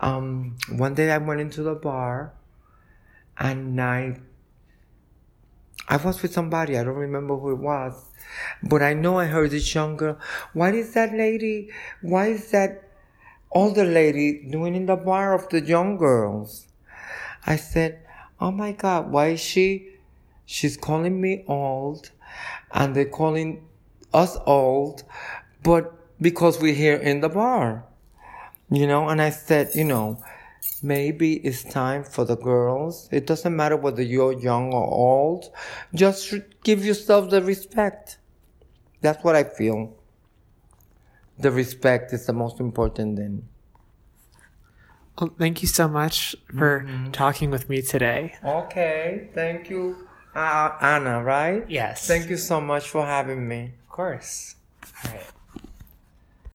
Um, 0.00 0.56
one 0.70 0.94
day 0.94 1.10
I 1.10 1.18
went 1.18 1.40
into 1.40 1.62
the 1.62 1.74
bar, 1.74 2.32
and 3.38 3.80
I, 3.80 4.18
I 5.88 5.96
was 5.96 6.22
with 6.22 6.32
somebody. 6.32 6.78
I 6.78 6.84
don't 6.84 6.94
remember 6.94 7.36
who 7.36 7.52
it 7.52 7.58
was, 7.58 7.94
but 8.62 8.82
I 8.82 8.94
know 8.94 9.18
I 9.18 9.26
heard 9.26 9.50
this 9.50 9.74
young 9.74 9.96
girl. 9.96 10.18
What 10.52 10.74
is 10.74 10.94
that 10.94 11.12
lady? 11.12 11.70
Why 12.00 12.28
is 12.28 12.50
that 12.52 12.89
older 13.52 13.84
lady 13.84 14.46
doing 14.50 14.74
in 14.74 14.86
the 14.86 14.96
bar 14.96 15.34
of 15.34 15.48
the 15.48 15.60
young 15.60 15.96
girls? 15.96 16.66
I 17.46 17.56
said, 17.56 18.06
Oh 18.40 18.50
my 18.50 18.72
God, 18.72 19.10
why 19.10 19.28
is 19.28 19.40
she? 19.40 19.88
She's 20.46 20.76
calling 20.76 21.20
me 21.20 21.44
old 21.46 22.10
and 22.72 22.94
they're 22.94 23.04
calling 23.04 23.66
us 24.12 24.36
old, 24.46 25.04
but 25.62 25.94
because 26.20 26.60
we're 26.60 26.74
here 26.74 26.96
in 26.96 27.20
the 27.20 27.28
bar, 27.28 27.84
you 28.70 28.86
know, 28.86 29.08
and 29.08 29.20
I 29.20 29.30
said, 29.30 29.70
you 29.74 29.84
know, 29.84 30.22
maybe 30.82 31.34
it's 31.34 31.64
time 31.64 32.04
for 32.04 32.24
the 32.24 32.36
girls. 32.36 33.08
It 33.10 33.26
doesn't 33.26 33.54
matter 33.54 33.76
whether 33.76 34.02
you're 34.02 34.32
young 34.32 34.72
or 34.72 34.86
old. 34.86 35.50
Just 35.94 36.34
give 36.62 36.84
yourself 36.84 37.30
the 37.30 37.42
respect. 37.42 38.18
That's 39.00 39.22
what 39.24 39.34
I 39.34 39.44
feel. 39.44 39.96
The 41.40 41.50
respect 41.50 42.12
is 42.12 42.26
the 42.26 42.32
most 42.32 42.60
important 42.60 43.18
thing. 43.18 43.48
Well, 45.18 45.34
thank 45.38 45.62
you 45.62 45.68
so 45.68 45.88
much 45.88 46.34
for 46.56 46.80
mm-hmm. 46.80 47.10
talking 47.10 47.50
with 47.50 47.68
me 47.68 47.82
today. 47.82 48.34
Okay, 48.44 49.28
thank 49.34 49.68
you, 49.68 50.06
uh, 50.34 50.70
Anna, 50.80 51.22
right? 51.22 51.64
Yes. 51.68 52.06
Thank 52.06 52.30
you 52.30 52.36
so 52.36 52.60
much 52.60 52.88
for 52.88 53.04
having 53.04 53.46
me. 53.46 53.72
Of 53.82 53.88
course. 53.88 54.56
All 55.04 55.12
right. 55.12 55.26